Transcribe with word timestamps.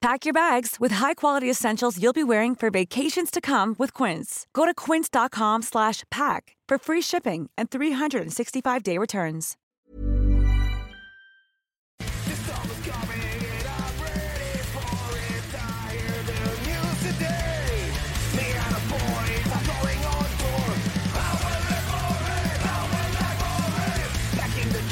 Pack 0.00 0.24
your 0.24 0.32
bags 0.32 0.76
with 0.78 0.92
high-quality 0.92 1.50
essentials 1.50 2.00
you'll 2.00 2.12
be 2.12 2.22
wearing 2.22 2.54
for 2.54 2.70
vacations 2.70 3.32
to 3.32 3.40
come 3.40 3.74
with 3.80 3.92
Quince. 3.92 4.46
Go 4.52 4.64
to 4.64 4.72
quince.com 4.72 5.62
slash 5.62 6.04
pack 6.08 6.54
for 6.68 6.78
free 6.78 7.02
shipping 7.02 7.50
and 7.58 7.68
365-day 7.68 8.96
returns. 8.96 9.56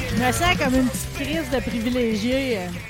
Je 0.09 0.23
me 0.23 0.31
sens 0.31 0.57
comme 0.57 0.73
une 0.73 0.89
petite 0.89 1.13
crise 1.13 1.49
de 1.51 1.59
privilégié. 1.59 2.57
Euh. 2.57 2.86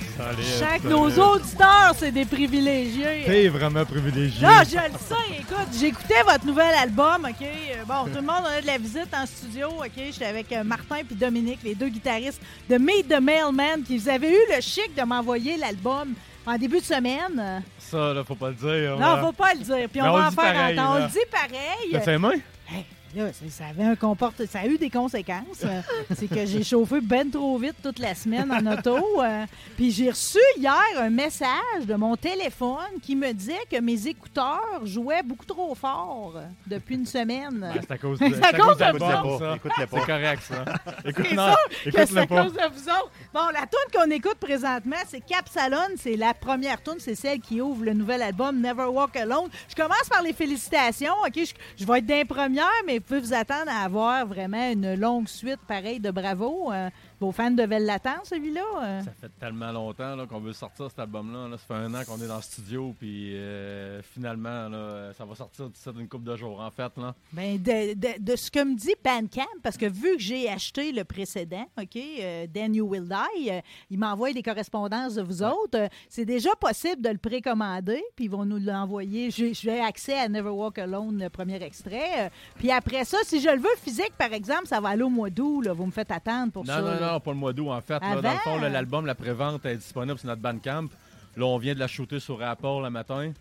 Chaque 0.59 0.83
nos 0.83 1.07
auditeurs, 1.09 1.93
c'est 1.97 2.11
des 2.11 2.25
privilégiés. 2.25 3.23
T'es 3.25 3.47
vraiment 3.49 3.85
privilégié. 3.85 4.45
Non, 4.45 4.59
je 4.67 4.75
le 4.75 4.97
sais. 4.97 5.39
Écoute, 5.39 5.67
j'écoutais 5.79 6.23
votre 6.23 6.45
nouvel 6.45 6.73
album, 6.75 7.25
OK? 7.29 7.41
Euh, 7.41 7.83
Bon, 7.87 8.05
tout 8.05 8.15
le 8.15 8.21
monde 8.21 8.43
on 8.43 8.57
a 8.57 8.61
de 8.61 8.67
la 8.67 8.77
visite 8.77 9.07
en 9.13 9.25
studio, 9.25 9.67
OK? 9.79 9.91
J'étais 9.95 10.25
avec 10.25 10.51
euh, 10.51 10.63
Martin 10.63 10.97
puis 11.05 11.15
Dominique, 11.15 11.59
les 11.63 11.75
deux 11.75 11.89
guitaristes 11.89 12.41
de 12.69 12.77
Meet 12.77 13.07
the 13.07 13.21
Mailman, 13.21 13.83
qui 13.85 13.97
vous 13.97 14.09
avez 14.09 14.29
eu 14.29 14.39
le 14.55 14.61
chic 14.61 14.93
de 14.95 15.03
m'envoyer 15.03 15.57
l'album 15.57 16.13
en 16.45 16.57
début 16.57 16.79
de 16.79 16.85
semaine. 16.85 17.63
Ça, 17.77 18.13
là, 18.13 18.23
faut 18.23 18.35
pas 18.35 18.49
le 18.49 18.55
dire. 18.55 18.91
Non, 18.93 19.15
là. 19.15 19.21
faut 19.21 19.31
pas 19.33 19.53
le 19.53 19.59
dire. 19.61 19.87
Puis 19.91 20.01
on, 20.01 20.05
on 20.05 20.13
va 20.13 20.27
en 20.27 20.31
faire 20.31 20.55
entendre. 20.71 20.89
On 20.91 20.93
là. 20.95 21.05
le 21.05 21.11
dit 21.11 21.25
pareil. 21.31 21.89
T'as 21.91 21.99
fait 22.01 22.17
main? 22.17 22.31
Hey, 22.69 22.85
là, 23.17 23.31
ça 23.49 23.65
avait 23.67 23.83
un 23.83 23.95
comporte, 23.95 24.45
ça 24.45 24.59
a 24.59 24.65
eu 24.67 24.77
des 24.77 24.89
conséquences. 24.89 25.63
Euh, 25.63 25.81
c'est 26.15 26.27
que 26.27 26.45
j'ai 26.45 26.63
chauffé 26.63 27.01
ben 27.01 27.29
trop 27.29 27.57
vite 27.57 27.75
toute 27.83 27.99
la 27.99 28.15
semaine 28.15 28.51
en 28.51 28.65
auto. 28.73 28.97
euh, 29.23 29.45
Puis 29.75 29.91
j'ai 29.91 30.09
reçu 30.09 30.39
hier 30.57 30.75
un 30.97 31.09
message 31.09 31.85
de 31.85 31.95
mon 31.95 32.15
téléphone 32.15 32.99
qui 33.01 33.15
me 33.15 33.31
disait 33.33 33.59
que 33.71 33.79
mes 33.79 34.07
écouteurs 34.07 34.81
jouaient 34.85 35.23
beaucoup 35.23 35.45
trop 35.45 35.73
fort 35.75 36.33
depuis 36.65 36.95
une 36.95 37.05
semaine. 37.05 37.69
Ouais, 37.73 37.81
c'est 37.81 37.91
à 37.91 37.97
cause 37.97 38.19
de, 38.19 38.25
c'est 38.33 38.43
à 38.45 38.53
cause 38.53 38.77
de 38.77 38.85
vous 38.97 39.03
autres. 39.05 39.39
ça. 39.39 39.55
Écoute-le 39.55 39.85
pas. 39.87 39.97
C'est 39.99 40.05
correct, 40.05 40.41
ça. 40.43 40.65
Écoute, 41.05 41.25
C'est 41.29 41.35
non, 41.35 41.43
ça 41.47 41.55
que 41.85 41.91
c'est 41.91 41.91
écoute-le 41.99 42.19
à 42.21 42.27
cause 42.27 42.53
de 42.53 42.73
vous 42.73 42.89
autres. 42.89 43.11
Bon, 43.33 43.45
la 43.53 43.61
tune 43.61 43.91
qu'on 43.99 44.11
écoute 44.11 44.37
présentement, 44.39 44.95
c'est 45.07 45.21
Capsalon. 45.25 45.77
C'est 45.97 46.15
la 46.15 46.33
première 46.33 46.81
tune, 46.83 46.95
c'est 46.99 47.15
celle 47.15 47.39
qui 47.39 47.61
ouvre 47.61 47.83
le 47.85 47.93
nouvel 47.93 48.21
album 48.21 48.59
Never 48.61 48.85
Walk 48.85 49.15
Alone. 49.15 49.49
Je 49.69 49.75
commence 49.75 50.07
par 50.09 50.21
les 50.21 50.33
félicitations. 50.33 51.13
Ok, 51.25 51.33
je, 51.35 51.53
je 51.77 51.85
vais 51.85 51.99
être 51.99 52.05
d'un 52.05 52.25
première, 52.25 52.67
mais 52.85 52.99
pouvez 53.07 53.21
vous 53.21 53.33
attendre 53.33 53.71
à 53.71 53.85
avoir 53.85 54.25
vraiment 54.27 54.71
une 54.71 54.95
longue 54.95 55.27
suite 55.27 55.59
pareille 55.67 55.99
de 55.99 56.11
bravo. 56.11 56.71
Euh, 56.73 56.89
vos 57.19 57.31
fans 57.31 57.51
devaient 57.51 57.79
l'attendre, 57.79 58.21
celui-là. 58.23 58.61
euh? 58.83 59.01
Ça 59.01 59.11
fait 59.19 59.31
tellement 59.39 59.71
longtemps 59.71 60.15
là, 60.15 60.25
qu'on 60.27 60.39
veut 60.39 60.53
sortir 60.53 60.87
cet 60.89 60.99
album-là. 60.99 61.47
là. 61.49 61.57
Ça 61.57 61.63
fait 61.67 61.73
un 61.73 61.93
an 61.93 62.03
qu'on 62.05 62.21
est 62.21 62.27
dans 62.27 62.35
le 62.37 62.41
studio, 62.41 62.93
puis 62.99 63.35
euh, 63.35 64.01
finalement, 64.01 64.69
là, 64.69 65.13
ça 65.17 65.25
va 65.25 65.35
sortir 65.35 65.69
d'ici 65.69 65.89
une 65.97 66.07
couple 66.07 66.25
de 66.25 66.35
jours, 66.35 66.59
en 66.59 66.69
fait. 66.71 66.91
Là. 66.97 67.15
Ben, 67.33 67.57
de, 67.61 67.93
de- 67.93 68.19
de 68.23 68.35
ce 68.35 68.51
que 68.51 68.63
me 68.63 68.75
dit 68.75 68.93
Bandcamp, 69.03 69.45
parce 69.63 69.77
que 69.77 69.85
vu 69.87 70.15
que 70.17 70.21
j'ai 70.21 70.49
acheté 70.49 70.91
le 70.91 71.03
précédent, 71.03 71.65
OK, 71.81 71.95
euh, 71.97 72.45
Then 72.53 72.75
You 72.75 72.85
Will 72.87 73.07
Die, 73.07 73.49
euh, 73.51 73.61
il 73.89 73.97
m'envoie 73.99 74.33
des 74.33 74.43
correspondances 74.43 75.15
de 75.15 75.21
vous 75.21 75.41
autres. 75.43 75.87
C'est 76.09 76.25
déjà 76.25 76.51
possible 76.59 77.01
de 77.01 77.09
le 77.09 77.17
précommander, 77.17 78.03
puis 78.15 78.25
ils 78.25 78.31
vont 78.31 78.45
nous 78.45 78.59
l'envoyer. 78.59 79.31
J'ai 79.31 79.53
j'ai 79.53 79.79
accès 79.79 80.17
à 80.17 80.27
Never 80.29 80.49
Walk 80.49 80.77
Alone, 80.77 81.19
le 81.23 81.29
premier 81.29 81.61
extrait. 81.63 82.31
Puis 82.57 82.71
après 82.71 83.05
ça, 83.05 83.17
si 83.23 83.41
je 83.41 83.49
le 83.49 83.59
veux 83.59 83.75
physique, 83.81 84.13
par 84.17 84.33
exemple, 84.33 84.67
ça 84.67 84.79
va 84.79 84.89
aller 84.89 85.03
au 85.03 85.09
mois 85.09 85.29
d'août. 85.29 85.61
là. 85.61 85.73
Vous 85.73 85.85
me 85.85 85.91
faites 85.91 86.11
attendre 86.11 86.51
pour 86.51 86.63
Non, 86.65 86.73
ça. 86.73 86.81
non. 86.81 87.06
Non, 87.11 87.19
pas 87.19 87.31
le 87.31 87.37
mois 87.37 87.53
d'août, 87.53 87.69
en 87.69 87.81
fait. 87.81 87.99
là. 87.99 88.21
dans 88.21 88.31
le 88.33 88.37
fond, 88.39 88.57
l'album, 88.59 89.05
la 89.05 89.15
prévente 89.15 89.65
est 89.65 89.77
disponible 89.77 90.17
sur 90.19 90.27
notre 90.27 90.41
Bandcamp. 90.41 90.87
Là, 91.35 91.45
on 91.45 91.57
vient 91.57 91.73
de 91.73 91.79
la 91.79 91.87
shooter 91.87 92.19
sur 92.19 92.41
Apple 92.41 92.81
le 92.83 92.89
matin. 92.89 93.31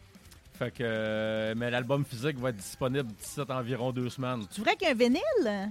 Fait 0.59 0.71
que, 0.71 0.82
euh, 0.82 1.54
mais 1.56 1.71
l'album 1.71 2.05
physique 2.05 2.38
va 2.38 2.49
être 2.50 2.56
disponible 2.56 3.09
d'ici 3.12 3.41
environ 3.49 3.93
deux 3.93 4.09
semaines. 4.09 4.47
Tu 4.53 4.60
voudrais 4.60 4.76
qu'un 4.76 4.94
vinyle? 4.94 5.21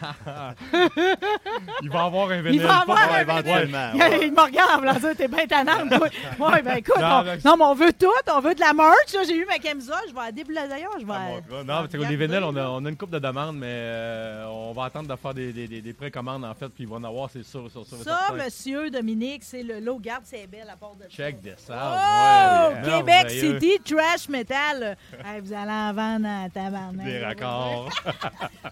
Il 1.82 1.90
va 1.90 2.04
avoir 2.04 2.30
un 2.30 2.40
vinyle. 2.42 2.62
va 2.62 2.68
pas- 2.68 2.92
avoir 2.92 3.12
un 3.14 3.20
éventuellement. 3.20 3.90
Il 3.94 4.00
ouais. 4.00 4.30
me 4.30 4.40
regarde, 4.40 4.84
là, 4.84 4.94
ça, 5.00 5.14
t'es 5.14 5.28
bien 5.28 5.46
tannante. 5.46 5.88
toi. 5.90 6.08
Ouais, 6.48 6.62
ben 6.62 6.76
écoute, 6.76 6.98
Non, 7.00 7.06
on- 7.20 7.24
mais- 7.24 7.38
non, 7.44 7.56
mais 7.56 7.64
on 7.64 7.74
veut 7.74 7.92
tout. 7.92 8.06
On 8.34 8.40
veut 8.40 8.54
de 8.54 8.60
la 8.60 8.72
merch. 8.72 9.14
J'ai 9.26 9.36
eu 9.36 9.44
ma 9.46 9.58
camisole. 9.58 9.96
Je 10.08 10.14
vais 10.14 10.20
à 10.20 10.32
début 10.32 10.54
d'ailleurs. 10.54 10.92
Je 11.00 11.06
vais. 11.06 11.12
Ah. 11.12 11.62
Non, 11.64 11.86
c'est 11.90 11.98
que 11.98 12.02
les 12.04 12.16
vinyles, 12.16 12.42
on 12.44 12.56
a, 12.56 12.68
on 12.68 12.84
a 12.84 12.88
une 12.88 12.96
coupe 12.96 13.10
de 13.10 13.18
demandes, 13.18 13.56
mais 13.56 13.66
euh, 13.68 14.46
on 14.48 14.72
va 14.72 14.84
attendre 14.84 15.08
de 15.08 15.16
faire 15.16 15.34
des, 15.34 15.52
des, 15.52 15.66
des, 15.68 15.80
des 15.80 15.92
précommandes, 15.92 16.44
en 16.44 16.54
fait, 16.54 16.68
puis 16.68 16.84
ils 16.84 16.88
vont 16.88 16.96
en 16.96 17.04
avoir, 17.04 17.28
c'est 17.30 17.42
sûr, 17.44 17.70
sûr, 17.70 17.84
sûr. 17.86 17.96
Ça, 17.98 18.28
monsieur 18.32 18.90
Dominique, 18.90 19.42
c'est 19.44 19.62
le 19.62 19.80
lot. 19.80 19.98
Garde, 19.98 20.22
c'est 20.24 20.46
belle 20.46 20.68
à 20.72 20.76
part 20.76 20.94
de. 20.94 21.08
Check 21.10 21.40
this 21.42 21.68
out. 21.70 21.76
Oh! 21.78 22.70
ouais, 22.74 22.82
Québec 22.82 23.06
merveilleux. 23.06 23.60
City 23.60 23.78
Trash 23.94 24.28
Metal. 24.28 24.96
Hey, 25.24 25.40
vous 25.40 25.52
allez 25.52 25.70
en 25.70 25.92
vendre 25.92 26.26
en 26.28 26.48
tabarnak. 26.48 27.04
Des 27.06 27.24
raccords. 27.24 27.90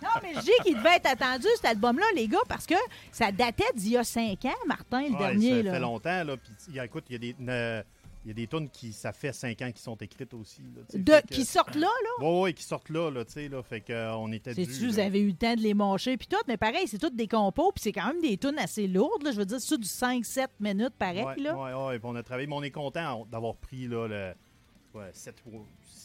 Non, 0.02 0.08
mais 0.22 0.34
je 0.36 0.40
dis 0.40 0.50
qu'il 0.64 0.76
devait 0.76 0.96
être 0.96 1.06
attendu, 1.24 1.46
cet 1.56 1.64
album-là, 1.64 2.04
les 2.14 2.28
gars, 2.28 2.38
parce 2.48 2.66
que 2.66 2.74
ça 3.12 3.32
datait 3.32 3.64
d'il 3.74 3.92
y 3.92 3.96
a 3.96 4.04
cinq 4.04 4.44
ans, 4.44 4.54
Martin, 4.66 5.02
le 5.08 5.12
Ouais, 5.12 5.18
dernier. 5.18 5.50
ça 5.58 5.62
là. 5.62 5.72
fait 5.72 5.80
longtemps. 5.80 6.24
Là, 6.24 6.36
puis, 6.36 6.78
écoute, 6.78 7.04
il 7.08 7.12
y 7.12 7.16
a 7.16 7.18
des, 7.18 7.36
euh, 7.48 7.82
il 8.24 8.28
y 8.28 8.30
a 8.32 8.34
des 8.34 8.46
tunes 8.48 8.68
qui, 8.68 8.92
ça 8.92 9.12
fait 9.12 9.32
cinq 9.32 9.62
ans 9.62 9.70
qui 9.70 9.80
sont 9.80 9.94
écrites 9.96 10.34
aussi. 10.34 10.60
Là, 10.74 10.82
De- 10.92 11.20
que- 11.28 11.34
Qui 11.34 11.44
sortent 11.44 11.76
là, 11.76 11.86
là? 12.20 12.24
Ouais, 12.26 12.40
ouais, 12.40 12.52
qui 12.52 12.64
sortent 12.64 12.90
là, 12.90 13.08
là, 13.10 13.24
tu 13.24 13.32
sais, 13.34 13.48
là, 13.48 13.62
fait 13.62 13.80
que, 13.80 13.92
euh, 13.92 14.26
était 14.32 14.52
dû. 14.52 14.86
Vous 14.88 14.98
avez 14.98 15.20
eu 15.20 15.28
le 15.28 15.34
temps 15.36 15.54
de 15.54 15.60
les 15.60 15.74
mâcher, 15.74 16.16
puis 16.16 16.26
tout, 16.26 16.36
mais 16.48 16.56
pareil, 16.56 16.88
c'est 16.88 16.98
toutes 16.98 17.14
des 17.14 17.28
compos, 17.28 17.70
puis 17.72 17.82
c'est 17.84 17.92
quand 17.92 18.08
même 18.08 18.20
des 18.20 18.36
tunes 18.36 18.58
assez 18.58 18.88
lourdes, 18.88 19.22
là. 19.22 19.30
Je 19.30 19.36
veux 19.36 19.44
dire, 19.46 19.60
c'est 19.60 19.78
du 19.78 19.86
5-7 19.86 20.48
minutes, 20.58 20.94
pareil, 20.98 21.22
Ouais, 21.24 21.36
là. 21.36 21.56
ouais, 21.56 21.86
ouais, 21.88 21.98
puis 22.00 22.08
on 22.10 22.16
a 22.16 22.22
travaillé, 22.24 22.48
mais 22.48 22.56
on 22.56 22.62
est 22.64 22.70
content 22.72 23.24
d'avoir 23.30 23.54
pris 23.54 23.86
là, 23.86 24.08
le 24.08 24.32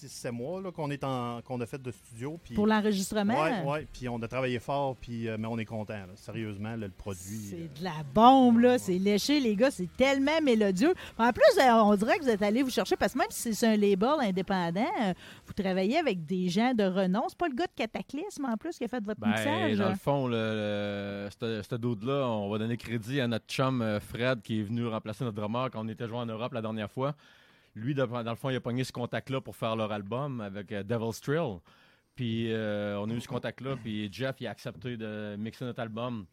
6-7 0.08 0.32
mois 0.32 0.62
là, 0.62 0.72
qu'on 0.72 0.90
est 0.92 1.04
en 1.04 1.42
qu'on 1.42 1.60
a 1.62 1.66
fait 1.66 1.82
de 1.82 1.92
studio. 1.92 2.40
Puis, 2.44 2.56
Pour 2.56 2.68
l'enregistrement? 2.68 3.34
Ouais, 3.42 3.64
ouais, 3.66 3.88
puis 3.92 4.08
on 4.10 4.22
a 4.22 4.28
travaillé 4.28 4.60
fort, 4.60 4.96
puis, 4.96 5.28
euh, 5.28 5.38
mais 5.40 5.48
on 5.48 5.58
est 5.60 5.66
content, 5.66 5.94
là, 5.94 6.08
sérieusement, 6.16 6.72
là, 6.72 6.88
le 6.88 6.90
produit. 6.90 7.22
C'est 7.50 7.56
euh, 7.56 7.80
de 7.80 7.84
la 7.84 8.04
bombe, 8.14 8.60
là. 8.60 8.78
C'est 8.78 8.98
léché, 8.98 9.40
les 9.40 9.56
gars. 9.56 9.72
C'est 9.72 9.90
tellement 9.98 10.40
mélodieux. 10.44 10.94
En 11.18 11.32
plus, 11.32 11.60
euh, 11.62 11.72
on 11.74 11.96
dirait 11.96 12.18
que 12.18 12.24
vous 12.24 12.30
êtes 12.30 12.42
allé 12.42 12.64
vous 12.64 12.70
chercher, 12.70 12.96
parce 12.96 13.14
que 13.14 13.18
même 13.20 13.28
si 13.30 13.54
c'est 13.56 13.68
un 13.68 13.78
label 13.78 14.10
indépendant, 14.22 14.86
euh, 15.02 15.14
vous 15.46 15.54
travaillez 15.54 15.98
avec 15.98 16.26
des 16.26 16.50
gens 16.50 16.74
de 16.74 16.84
renom. 16.84 17.24
C'est 17.30 17.38
pas 17.38 17.48
le 17.48 17.56
gars 17.56 17.68
de 17.68 17.74
Cataclysme, 17.76 18.46
en 18.46 18.58
plus, 18.58 18.78
qui 18.78 18.84
a 18.84 18.88
fait 18.88 19.04
votre 19.04 19.20
Ben, 19.20 19.30
mixage. 19.30 19.78
dans 19.78 19.90
le 19.90 19.96
fond, 19.96 20.28
le, 20.28 21.28
le- 21.42 21.62
ce- 21.64 21.76
dude-là, 21.76 22.28
on 22.28 22.50
va 22.50 22.58
donner 22.60 22.78
crédit 22.78 23.20
à 23.22 23.28
notre 23.28 23.46
chum 23.48 24.00
Fred 24.02 24.42
qui 24.42 24.60
est 24.60 24.64
venu 24.64 24.86
remplacer 24.88 25.24
notre 25.24 25.36
drummer 25.38 25.70
quand 25.72 25.84
on 25.84 25.88
était 25.88 26.08
joué 26.08 26.18
en 26.18 26.26
Europe 26.26 26.54
la 26.54 26.62
dernière 26.62 26.92
fois. 26.92 27.16
Lui, 27.76 27.96
dans 27.96 28.06
le 28.06 28.36
fond, 28.36 28.50
il 28.50 28.56
a 28.56 28.60
pogné 28.60 28.84
ce 28.84 28.92
contact-là 28.92 29.42
pour 29.42 29.56
faire 29.56 29.76
leur 29.76 29.92
album 29.92 30.42
avec 30.42 30.72
euh, 30.72 30.84
Devil's 30.84 31.22
Thrill. 31.22 31.60
Puis 32.16 32.52
euh, 32.52 33.00
on 33.00 33.10
a 33.10 33.14
eu 33.14 33.22
ce 33.22 33.28
contact-là, 33.28 33.78
puis 33.82 34.12
Jeff, 34.12 34.36
a 34.42 34.50
accepté 34.50 34.98
de 34.98 35.36
mixer 35.38 35.64
notre 35.66 35.80
album. 35.80 36.26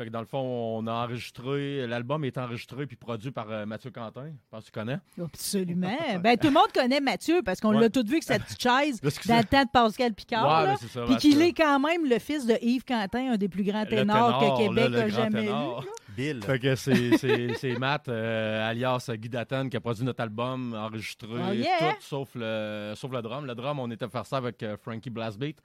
Fait 0.00 0.06
que 0.06 0.10
dans 0.10 0.20
le 0.20 0.26
fond, 0.26 0.38
on 0.78 0.86
a 0.86 0.92
enregistré, 0.92 1.86
l'album 1.86 2.24
est 2.24 2.38
enregistré 2.38 2.86
puis 2.86 2.96
produit 2.96 3.30
par 3.30 3.50
euh, 3.50 3.66
Mathieu 3.66 3.90
Quentin. 3.90 4.28
Je 4.28 4.48
pense 4.50 4.60
que 4.60 4.70
tu 4.70 4.72
connais. 4.72 4.96
Absolument. 5.22 5.94
ben, 6.22 6.38
tout 6.38 6.46
le 6.46 6.54
monde 6.54 6.72
connaît 6.74 7.00
Mathieu, 7.00 7.42
parce 7.44 7.60
qu'on 7.60 7.74
Ouais. 7.74 7.82
l'a 7.82 7.90
tout 7.90 8.02
vu 8.06 8.12
avec 8.14 8.22
sa 8.22 8.38
petite 8.38 8.62
chaise 8.62 8.98
dans 9.26 9.36
le 9.36 9.44
temps 9.44 9.62
de 9.62 9.68
Pascal 9.70 10.14
Picard. 10.14 10.42
Ouais, 10.44 10.66
là. 10.68 10.72
ben, 10.72 10.76
c'est 10.80 10.88
ça, 10.88 11.04
Puis 11.04 11.16
qu'il 11.16 11.42
est 11.42 11.52
quand 11.52 11.78
même 11.80 12.08
le 12.08 12.18
fils 12.18 12.46
de 12.46 12.54
Yves 12.62 12.84
Quentin, 12.84 13.32
un 13.32 13.36
des 13.36 13.50
plus 13.50 13.62
grands 13.62 13.84
ténors 13.84 14.38
ténor, 14.40 14.56
que 14.58 14.66
Québec 14.68 14.94
a 15.02 15.08
jamais 15.10 15.42
ténor. 15.44 15.82
eu. 15.82 15.84
là. 15.84 15.92
Bill. 16.16 16.42
Fait 16.42 16.58
que 16.58 16.74
c'est- 16.76 17.18
c'est 17.18 17.54
c'est 17.58 17.78
Matt, 17.78 18.08
euh, 18.08 18.68
alias 18.68 19.08
Guy 19.14 19.28
Datton, 19.28 19.68
qui 19.68 19.76
a 19.76 19.80
produit 19.80 20.02
notre 20.04 20.22
album, 20.22 20.74
enregistré 20.74 21.28
Oh 21.30 21.52
yeah! 21.52 21.92
tout 21.92 21.96
sauf 22.00 22.30
le, 22.34 22.94
sauf 22.96 23.12
le 23.12 23.20
drum. 23.22 23.44
Le 23.46 23.54
drum, 23.54 23.78
on 23.78 23.90
était 23.90 24.08
faire 24.08 24.24
ça 24.26 24.38
avec 24.38 24.62
euh, 24.62 24.76
Frankie 24.76 25.10
Blastbeat, 25.10 25.58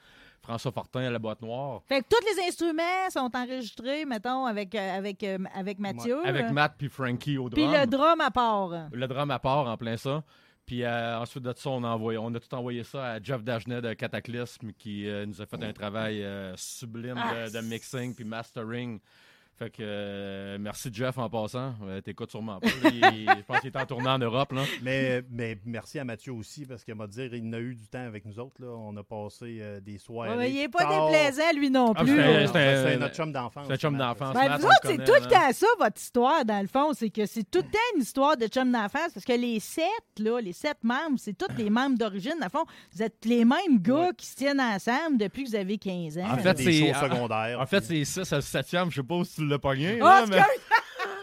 François 0.45 0.71
Fortin 0.71 1.01
à 1.01 1.09
la 1.09 1.19
boîte 1.19 1.41
noire. 1.41 1.81
Fait 1.87 2.01
que 2.01 2.05
tous 2.09 2.23
les 2.35 2.47
instruments 2.47 3.09
sont 3.09 3.29
enregistrés, 3.35 4.05
mettons, 4.05 4.45
avec, 4.45 4.73
euh, 4.75 4.97
avec, 4.97 5.23
euh, 5.23 5.37
avec 5.53 5.79
Mathieu. 5.79 6.25
Avec 6.25 6.51
Matt 6.51 6.75
puis 6.77 6.87
Frankie 6.89 7.37
au 7.37 7.49
Puis 7.49 7.63
drum. 7.65 7.75
le 7.81 7.85
drum 7.87 8.21
à 8.21 8.31
part. 8.31 8.69
Le 8.91 9.07
drum 9.07 9.31
à 9.31 9.39
part, 9.39 9.67
en 9.67 9.77
plein 9.77 9.97
ça. 9.97 10.23
Puis 10.65 10.83
euh, 10.83 11.19
ensuite 11.19 11.43
de 11.43 11.53
ça, 11.55 11.69
on 11.69 11.83
a, 11.83 11.89
envoyé, 11.89 12.17
on 12.17 12.33
a 12.33 12.39
tout 12.39 12.53
envoyé 12.55 12.83
ça 12.83 13.05
à 13.13 13.21
Jeff 13.21 13.43
Dagenet 13.43 13.81
de 13.81 13.93
Cataclysm 13.93 14.71
qui 14.77 15.07
euh, 15.07 15.25
nous 15.27 15.39
a 15.41 15.45
fait 15.45 15.63
un 15.63 15.73
travail 15.73 16.23
euh, 16.23 16.55
sublime 16.55 17.19
Ah, 17.21 17.47
de, 17.49 17.53
de 17.53 17.59
mixing 17.61 18.15
puis 18.15 18.25
mastering. 18.25 18.99
Fait 19.57 19.69
que 19.69 19.77
euh, 19.79 20.57
merci 20.59 20.89
Jeff 20.91 21.17
en 21.17 21.29
passant. 21.29 21.73
Euh, 21.87 22.01
T'écoutes 22.01 22.29
sûrement 22.29 22.59
pas. 22.59 22.67
Il- 22.91 23.29
je 23.37 23.41
pense 23.47 23.61
qu'il 23.61 23.69
est 23.69 23.77
en 23.77 23.85
tournée 23.85 24.09
en 24.09 24.19
Europe. 24.19 24.51
Là. 24.51 24.63
Mais, 24.83 25.23
mais 25.31 25.57
merci 25.65 25.97
à 25.97 26.03
Mathieu 26.03 26.33
aussi, 26.33 26.65
parce 26.65 26.83
qu'il 26.83 26.93
m'a 26.95 27.07
dit 27.07 27.21
il 27.31 27.49
n'a 27.49 27.59
eu 27.59 27.73
du 27.73 27.87
temps 27.87 28.05
avec 28.05 28.25
nous 28.25 28.37
autres. 28.37 28.55
Là. 28.59 28.67
On 28.67 28.95
a 28.97 29.03
passé 29.03 29.59
euh, 29.61 29.79
des 29.79 29.97
soirées. 29.97 30.35
Ouais, 30.35 30.51
il 30.51 30.55
n'est 30.55 30.67
pas 30.67 30.79
tard. 30.79 31.09
déplaisant, 31.09 31.53
lui 31.55 31.69
non 31.69 31.93
Ah, 31.95 32.03
plus. 32.03 32.17
C'est 32.17 32.97
notre 32.97 33.15
chum 33.15 33.31
d'enfance. 33.31 33.65
c'est 33.67 33.73
un 33.73 33.77
chum 33.77 33.97
d'enfance. 33.97 34.33
Ben, 34.33 34.57
vous 34.57 34.65
autres, 34.65 34.75
c'est 34.83 34.97
tout 34.97 35.13
le 35.23 35.29
temps 35.29 35.51
ça, 35.53 35.67
votre 35.79 36.01
histoire, 36.01 36.43
dans 36.43 36.61
le 36.61 36.67
fond. 36.67 36.91
C'est 36.93 37.09
que 37.09 37.25
c'est 37.25 37.49
tout 37.49 37.59
le 37.59 37.63
temps 37.71 37.79
une 37.95 38.01
histoire 38.01 38.35
de 38.35 38.47
chum 38.47 38.69
d'enfance, 38.71 39.13
parce 39.13 39.25
que 39.25 39.33
les 39.39 39.61
sept, 39.61 39.85
là, 40.19 40.41
les 40.41 40.51
sept 40.53 40.83
membres, 40.83 41.15
c'est 41.17 41.37
tous 41.37 41.55
les 41.57 41.69
membres 41.69 41.97
d'origine. 41.97 42.33
Dans 42.41 42.47
le 42.47 42.49
fond, 42.51 42.65
vous 42.93 43.01
êtes 43.01 43.23
les 43.23 43.45
mêmes 43.45 43.79
gars 43.79 44.09
qui 44.17 44.25
se 44.25 44.35
tiennent 44.35 44.59
ensemble 44.59 45.17
depuis 45.17 45.45
que 45.45 45.49
vous 45.51 45.55
avez 45.55 45.77
15 45.77 46.17
ans. 46.17 46.25
En 46.29 46.33
On 46.33 46.37
fait, 46.39 46.49
a 46.49 46.53
des 46.53 46.63
c'est- 46.63 46.93
shows 46.93 46.99
secondaires. 47.09 47.59
En 47.61 47.65
fait, 47.65 47.81
c'est 47.85 48.03
ça, 48.03 48.25
c'est 48.25 48.35
le 48.35 48.41
septième. 48.41 48.91
Je 48.91 48.97
sais 48.97 49.03
pas 49.07 49.23
si 49.23 49.44
tu 49.45 49.51
l'as 49.51 49.59
pogné. 49.59 49.99
Oh, 50.01 50.05
là, 50.05 50.23
c'est 50.25 50.31
mais- 50.35 50.43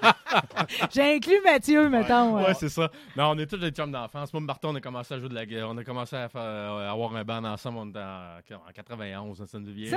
J'ai 0.93 1.15
inclus 1.17 1.41
Mathieu, 1.45 1.89
mettons. 1.89 2.37
Ouais, 2.37 2.47
ouais. 2.47 2.55
c'est 2.55 2.69
ça. 2.69 2.91
Non, 3.17 3.31
on 3.31 3.39
est 3.39 3.47
tous 3.47 3.59
des 3.59 3.71
chums 3.71 3.93
d'enfance. 3.93 4.33
Moi, 4.33 4.41
Martin, 4.43 4.69
on 4.71 4.75
a 4.75 4.81
commencé 4.81 5.15
à 5.15 5.19
jouer 5.19 5.29
de 5.29 5.35
la 5.35 5.47
guerre. 5.47 5.69
On 5.69 5.77
a 5.79 5.85
commencé 5.85 6.17
à, 6.17 6.29
faire, 6.29 6.41
à 6.41 6.91
avoir 6.91 7.15
un 7.15 7.23
band 7.23 7.45
ensemble. 7.45 7.79
On 7.79 7.89
était 7.91 7.99
en, 8.01 8.57
en 8.69 8.73
91. 8.75 9.39
Ça, 9.39 9.47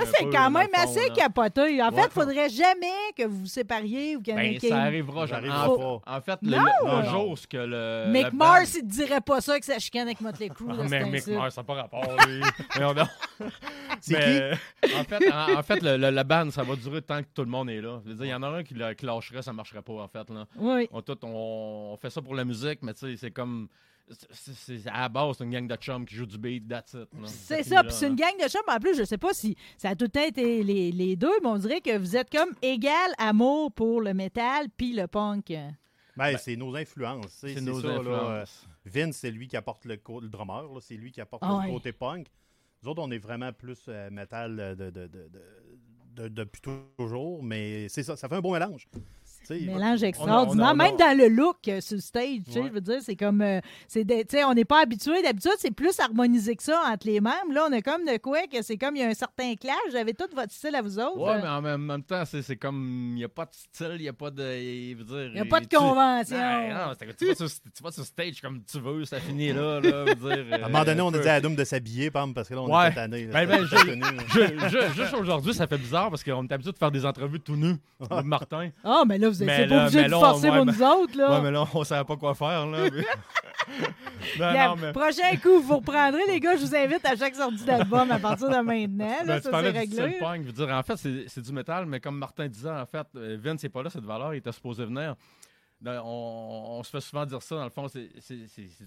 c'est 0.05 0.25
quand 0.29 0.51
même 0.51 0.67
fond, 0.73 0.83
assez 0.83 1.09
là. 1.09 1.15
capoté. 1.15 1.81
En 1.81 1.89
Ouais. 1.89 2.01
fait, 2.01 2.07
il 2.07 2.11
faudrait 2.11 2.49
jamais 2.49 2.91
que 3.17 3.23
vous 3.25 3.39
vous 3.39 3.45
sépariez 3.47 4.15
ou 4.15 4.21
qu'il 4.21 4.33
y 4.35 4.37
en 4.37 4.41
ait 4.41 4.59
Ben, 4.61 4.69
ça 4.69 4.81
arrivera. 4.81 5.27
Ça 5.27 5.35
jamais. 5.35 5.49
arrivera 5.49 5.69
en, 5.69 5.99
pas. 5.99 6.17
en 6.17 6.21
fait, 6.21 6.39
le, 6.43 6.51
Non! 6.57 6.63
le- 6.63 6.85
le 6.85 6.91
Non, 6.91 7.03
jour 7.03 7.13
non. 7.25 7.31
où 7.31 7.35
ce 7.37 7.47
que 7.47 7.57
le. 7.57 8.05
Mick 8.11 8.25
le 8.25 8.31
Mars, 8.37 8.73
band- 8.73 8.79
il 8.79 8.81
te 8.87 8.93
dirait 8.93 9.21
pas 9.21 9.41
ça 9.41 9.59
que 9.59 9.65
ça 9.65 9.79
chicane 9.79 10.07
avec 10.07 10.21
Motley 10.21 10.49
Crue. 10.49 10.65
Ah, 10.69 10.83
mais 10.89 11.05
Mick. 11.05 11.27
Mars, 11.27 11.55
ça 11.55 11.61
n'a 11.61 11.65
pas 11.65 11.73
rapport. 11.75 12.03
lui. 12.27 12.41
Voyons 12.75 12.93
donc. 12.93 13.07
C'est 14.01 14.51
En 14.95 15.03
fait, 15.03 15.31
en, 15.31 15.59
en 15.59 15.63
fait 15.63 15.81
le, 15.81 15.97
le- 15.97 16.09
la 16.09 16.23
band, 16.23 16.49
ça 16.51 16.63
va 16.63 16.75
durer 16.75 17.01
tant 17.01 17.21
que 17.21 17.27
tout 17.33 17.43
le 17.43 17.49
monde 17.49 17.69
est 17.69 17.81
là. 17.81 18.01
Je 18.05 18.09
veux 18.09 18.15
dire, 18.15 18.25
Il 18.25 18.29
y 18.29 18.33
en 18.33 18.43
a 18.43 18.47
un 18.47 18.63
qui, 18.63 18.73
la- 18.73 18.93
qui 18.95 19.05
lâcherait, 19.05 19.41
ça 19.41 19.53
marcherait 19.53 19.81
pas, 19.81 19.93
en 19.93 20.07
fait. 20.07 20.29
Là. 20.29 20.45
Oui. 20.57 20.87
On, 20.91 21.01
tout, 21.01 21.17
on, 21.23 21.91
on 21.93 21.97
fait 21.97 22.09
ça 22.09 22.21
pour 22.21 22.35
la 22.35 22.45
musique, 22.45 22.79
mais 22.81 22.93
tu 22.93 22.99
sais, 23.11 23.17
c'est 23.17 23.31
comme. 23.31 23.67
c'est- 24.31 24.85
à 24.87 25.01
la 25.01 25.09
base, 25.09 25.37
c'est 25.37 25.43
une 25.43 25.51
gang 25.51 25.67
de 25.67 25.75
chums 25.75 26.05
qui 26.05 26.15
joue 26.15 26.25
du 26.25 26.37
beat, 26.37 26.67
that's 26.67 26.93
it. 26.93 27.07
C'est 27.25 27.63
ça, 27.63 27.83
puis 27.83 27.91
c'est 27.93 28.07
une 28.07 28.15
gang 28.15 28.33
de 28.41 28.47
chums. 28.47 28.61
En 28.67 28.79
plus, 28.79 28.95
je 28.97 29.03
sais 29.03 29.17
pas 29.17 29.33
si 29.33 29.55
ça 29.77 29.89
a 29.89 29.95
tout 29.95 30.05
le 30.05 30.09
temps 30.11 30.25
été 30.25 30.63
les, 30.63 30.91
les 30.91 31.15
deux, 31.15 31.33
mais 31.41 31.49
on 31.49 31.57
dirait 31.57 31.81
que 31.81 31.97
vous 31.97 32.15
êtes 32.15 32.29
comme 32.29 32.49
égal 32.61 33.11
amour 33.17 33.71
pour 33.71 34.01
le 34.01 34.13
métal 34.13 34.67
puis 34.77 34.93
le 34.93 35.07
punk. 35.07 35.51
Ben, 36.17 36.37
c'est 36.37 36.55
nos 36.55 36.73
influences. 36.75 37.27
C'est 37.29 37.59
nos 37.61 37.81
ça, 37.81 37.87
là, 37.87 37.93
influences. 37.97 38.67
Vince, 38.85 39.17
c'est 39.17 39.31
lui 39.31 39.47
qui 39.47 39.57
apporte 39.57 39.83
le, 39.85 39.95
le 40.21 40.27
drummer. 40.29 40.63
C'est 40.81 40.95
lui 40.95 41.11
qui 41.11 41.19
apporte 41.19 41.43
Ah 41.45 41.49
le 41.63 41.67
ouais. 41.67 41.73
côté 41.73 41.91
punk. 41.91 42.27
Nous 42.83 42.89
autres, 42.89 43.01
on 43.01 43.11
est 43.11 43.17
vraiment 43.19 43.51
plus 43.53 43.85
euh, 43.87 44.09
métal 44.11 44.75
de, 44.77 44.89
de, 44.91 45.07
de, 45.07 45.07
de- 45.07 45.29
de- 46.15 46.27
depuis 46.29 46.61
toujours. 46.61 47.43
Mais 47.43 47.89
c'est 47.89 48.03
ça, 48.03 48.15
ça 48.15 48.29
fait 48.29 48.35
un 48.35 48.41
bon 48.41 48.53
mélange. 48.53 48.87
Mélange 49.49 49.99
on 50.01 50.05
extraordinaire. 50.05 50.65
a- 50.67 50.69
on 50.69 50.79
a- 50.79 50.83
Même 50.83 50.97
dans 50.97 51.17
le 51.17 51.27
look 51.29 51.57
euh, 51.67 51.81
sur 51.81 51.99
stage, 51.99 52.39
tu 52.45 52.51
sais, 52.51 52.59
Ouais. 52.59 52.67
je 52.67 52.73
veux 52.73 52.81
dire, 52.81 52.99
c'est 53.01 53.15
comme. 53.15 53.41
euh, 53.41 53.59
c'est 53.87 54.05
tu 54.05 54.13
sais, 54.29 54.43
on 54.43 54.53
n'est 54.53 54.65
pas 54.65 54.81
habitué. 54.81 55.21
D'habitude, 55.21 55.51
c'est 55.59 55.71
plus 55.73 55.99
harmonisé 55.99 56.55
que 56.55 56.63
ça 56.63 56.81
entre 56.91 57.07
les 57.07 57.19
membres. 57.21 57.53
Là, 57.53 57.67
on 57.69 57.73
a 57.73 57.81
comme 57.81 58.05
de 58.05 58.17
quoi 58.17 58.47
que 58.51 58.61
c'est 58.61 58.77
comme 58.77 58.95
il 58.95 59.01
y 59.01 59.03
a 59.05 59.07
un 59.09 59.13
certain 59.13 59.55
clash. 59.55 59.75
Vous 59.89 59.95
avez 59.95 60.13
tout 60.13 60.25
votre 60.35 60.51
style 60.51 60.75
à 60.75 60.81
vous 60.81 60.99
autres. 60.99 61.17
Ouais, 61.19 61.31
Euh, 61.35 61.39
mais 61.41 61.47
en 61.47 61.61
même, 61.61 61.81
même 61.81 62.03
temps, 62.03 62.23
c'est 62.25 62.41
c'est 62.41 62.55
comme. 62.57 63.09
Il 63.11 63.15
n'y 63.15 63.23
a 63.23 63.29
pas 63.29 63.45
de 63.45 63.51
style, 63.53 63.95
il 63.95 64.01
n'y 64.01 64.07
a 64.09 64.13
pas 64.13 64.31
de. 64.31 64.43
Il 64.57 64.97
Il 64.99 65.31
n'y 65.33 65.39
a 65.39 65.45
pas 65.45 65.59
de 65.59 65.65
tu- 65.67 65.75
convention. 65.77 66.37
Non, 66.37 66.87
non, 66.89 66.93
tu, 67.17 67.25
vas 67.27 67.35
sur, 67.35 67.47
tu 67.49 67.83
vas 67.83 67.91
sur 67.91 68.05
stage 68.05 68.41
comme 68.41 68.61
tu 68.63 68.79
veux, 68.79 69.05
ça 69.05 69.19
finit 69.19 69.53
là. 69.53 69.79
là 69.79 70.13
dire, 70.15 70.45
À 70.53 70.55
un 70.65 70.69
moment 70.69 70.83
donné, 70.83 71.01
on 71.01 71.13
a 71.13 71.17
euh, 71.17 71.21
dit 71.21 71.29
à 71.29 71.41
Doom 71.41 71.55
de 71.55 71.63
s'habiller, 71.63 72.11
pam, 72.11 72.33
parce 72.33 72.47
que 72.49 72.53
là, 72.53 72.61
on 72.61 72.75
Ouais. 72.75 72.87
est 72.87 72.93
tanné. 72.93 73.25
Ben, 73.25 73.47
ben, 73.47 73.65
je- 73.65 73.75
je- 73.75 74.69
je- 74.69 74.93
juste 74.93 75.13
aujourd'hui, 75.13 75.53
ça 75.53 75.67
fait 75.67 75.77
bizarre 75.77 76.09
parce 76.09 76.23
qu'on 76.23 76.43
est 76.45 76.51
habitué 76.51 76.71
de 76.71 76.77
faire 76.77 76.91
des 76.91 77.05
entrevues 77.05 77.39
tout 77.39 77.55
nus. 77.55 77.75
Martin. 78.23 78.69
Ah, 78.83 79.03
mais 79.07 79.17
là, 79.17 79.29
vous 79.37 79.43
êtes 79.43 79.47
Mais 79.47 79.55
c'est 79.57 79.65
là- 79.67 79.77
pas 79.77 79.83
obligé 79.87 80.03
de 80.05 80.09
forcer 80.11 80.47
pour 80.49 80.65
nous 80.65 80.83
autres. 80.83 81.17
Là. 81.17 81.31
Ouais, 81.31 81.41
mais 81.41 81.51
là, 81.51 81.65
on 81.73 81.83
savait 81.83 82.03
pas 82.05 82.17
quoi 82.17 82.33
faire. 82.35 82.65
Là. 82.67 82.77
mais- 82.91 83.01
non, 84.39 84.51
Bien, 84.51 84.67
non, 84.69 84.75
mais. 84.75 84.91
Prochain 84.91 85.35
coup, 85.41 85.59
vous 85.61 85.77
reprendrez, 85.77 86.21
les 86.27 86.39
gars. 86.39 86.55
Je 86.55 86.65
vous 86.65 86.75
invite 86.75 87.05
à 87.05 87.15
chaque 87.15 87.35
sortie 87.35 87.63
d'album 87.65 88.09
à 88.11 88.19
partir 88.19 88.49
de 88.49 88.57
maintenant. 88.61 89.05
Là, 89.07 89.25
Ben, 89.25 89.41
ça, 89.41 89.49
c'est 89.51 89.69
réglé. 89.69 90.17
punk. 90.19 90.41
Je 90.43 90.47
veux 90.47 90.65
dire, 90.65 90.69
en 90.69 90.83
fait, 90.83 90.97
c'est 90.97 91.41
du 91.41 91.51
métal, 91.51 91.85
mais 91.85 91.99
comme 91.99 92.17
Martin 92.17 92.47
disait, 92.47 92.69
en 92.69 92.85
fait, 92.85 93.07
euh, 93.15 93.37
Vince 93.41 93.63
n'est 93.63 93.69
pas 93.69 93.83
là, 93.83 93.89
cette 93.89 94.03
valeur, 94.05 94.33
il 94.33 94.37
était 94.37 94.51
supposé 94.51 94.85
venir. 94.85 95.15
Dans- 95.81 96.01
On, 96.05 96.79
on 96.79 96.83
se 96.83 96.89
fait 96.89 97.01
souvent 97.01 97.25
dire 97.25 97.41
ça, 97.41 97.55
dans 97.55 97.63
le 97.65 97.69
fond, 97.69 97.87
c'est 97.87 98.09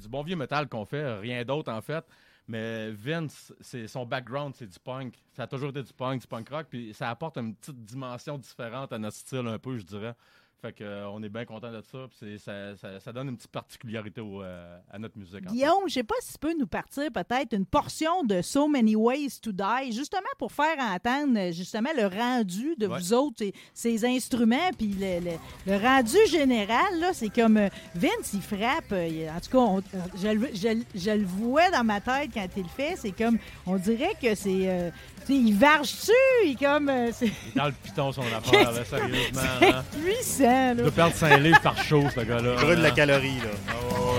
du 0.00 0.08
bon 0.08 0.22
vieux 0.22 0.36
métal 0.36 0.68
qu'on 0.68 0.84
fait, 0.84 1.18
rien 1.18 1.44
d'autre, 1.44 1.70
en 1.72 1.80
fait. 1.82 2.04
Mais 2.50 2.90
Vince, 2.92 3.52
c'est 3.60 3.86
son 3.88 4.06
background, 4.06 4.54
c'est 4.56 4.66
du 4.66 4.78
punk. 4.78 5.12
Ça 5.36 5.42
a 5.42 5.46
toujours 5.46 5.68
été 5.68 5.82
du 5.82 5.92
punk, 5.92 6.22
du 6.22 6.26
punk 6.26 6.48
rock, 6.48 6.66
puis 6.70 6.94
ça 6.94 7.10
apporte 7.10 7.36
une 7.36 7.54
petite 7.54 7.84
dimension 7.84 8.38
différente 8.38 8.90
à 8.90 8.98
notre 8.98 9.16
style, 9.18 9.46
un 9.46 9.58
peu, 9.58 9.76
je 9.76 9.84
dirais. 9.84 10.14
Fait 10.60 10.72
que, 10.72 10.82
euh, 10.82 11.08
on 11.10 11.22
est 11.22 11.28
bien 11.28 11.44
content 11.44 11.70
de 11.70 11.80
ça, 11.82 11.98
puis 12.18 12.36
ça, 12.40 12.76
ça- 12.76 12.98
ça 12.98 13.12
donne 13.12 13.28
une 13.28 13.36
petite 13.36 13.52
particularité 13.52 14.20
au, 14.20 14.42
euh, 14.42 14.76
à 14.90 14.98
notre 14.98 15.16
musique. 15.16 15.36
en 15.46 15.50
fait. 15.50 15.54
Guillaume, 15.54 15.84
je 15.86 15.92
sais 15.94 16.02
pas 16.02 16.16
si 16.20 16.32
tu 16.32 16.38
peux 16.40 16.52
nous 16.58 16.66
partir 16.66 17.04
peut-être 17.12 17.52
une 17.52 17.64
portion 17.64 18.24
de 18.24 18.42
So 18.42 18.66
Many 18.66 18.96
Ways 18.96 19.38
to 19.40 19.52
Die, 19.52 19.92
justement 19.92 20.26
pour 20.36 20.50
faire 20.50 20.76
entendre 20.80 21.52
justement 21.52 21.90
le 21.96 22.06
rendu 22.06 22.74
de 22.76 22.88
Ouais. 22.88 22.98
vous 22.98 23.12
autres, 23.12 23.36
ces, 23.38 23.52
ces 23.72 24.04
instruments, 24.04 24.70
puis 24.76 24.88
le, 24.98 25.20
le- 25.20 25.36
le 25.72 25.76
rendu 25.80 26.16
général, 26.28 26.98
là, 26.98 27.12
c'est 27.12 27.28
comme 27.32 27.56
euh, 27.56 27.68
Vince, 27.94 28.32
il 28.34 28.42
frappe. 28.42 28.90
il- 28.92 29.30
en 29.30 29.38
tout 29.38 29.50
cas, 29.50 29.58
on- 29.58 29.82
je, 30.16 30.26
le- 30.28 30.50
je 30.54 30.68
le- 30.74 30.84
je 30.92 31.10
le 31.12 31.24
vois 31.24 31.70
dans 31.70 31.84
ma 31.84 32.00
tête 32.00 32.30
quand 32.34 32.46
il 32.56 32.64
le 32.64 32.68
fait. 32.68 32.96
C'est 32.96 33.12
comme, 33.12 33.38
on 33.64 33.76
dirait 33.76 34.14
que 34.20 34.34
c'est, 34.34 34.68
euh, 34.68 34.90
tu 35.20 35.26
sais, 35.26 35.34
il 35.34 35.54
varge-tu, 35.54 36.12
il 36.46 36.56
comme, 36.56 36.88
euh, 36.88 37.10
c'est 37.12 37.30
Dans 37.54 37.66
le 37.66 37.72
piton, 37.72 38.10
son 38.10 38.22
affaire, 38.22 38.72
là, 38.72 38.84
sérieusement. 38.84 39.40
hein. 39.62 39.84
puissant, 40.02 40.47
là. 40.48 40.74
Il 40.76 40.82
doit 40.82 40.90
perdre 40.90 41.14
5 41.14 41.38
livres 41.40 41.60
par 41.60 41.76
show, 41.82 42.04
ce 42.14 42.20
gars-là. 42.20 42.54
brûle 42.60 42.80
la 42.80 42.90
calorie, 42.90 43.38
là. 43.38 43.50
Ah, 43.68 43.72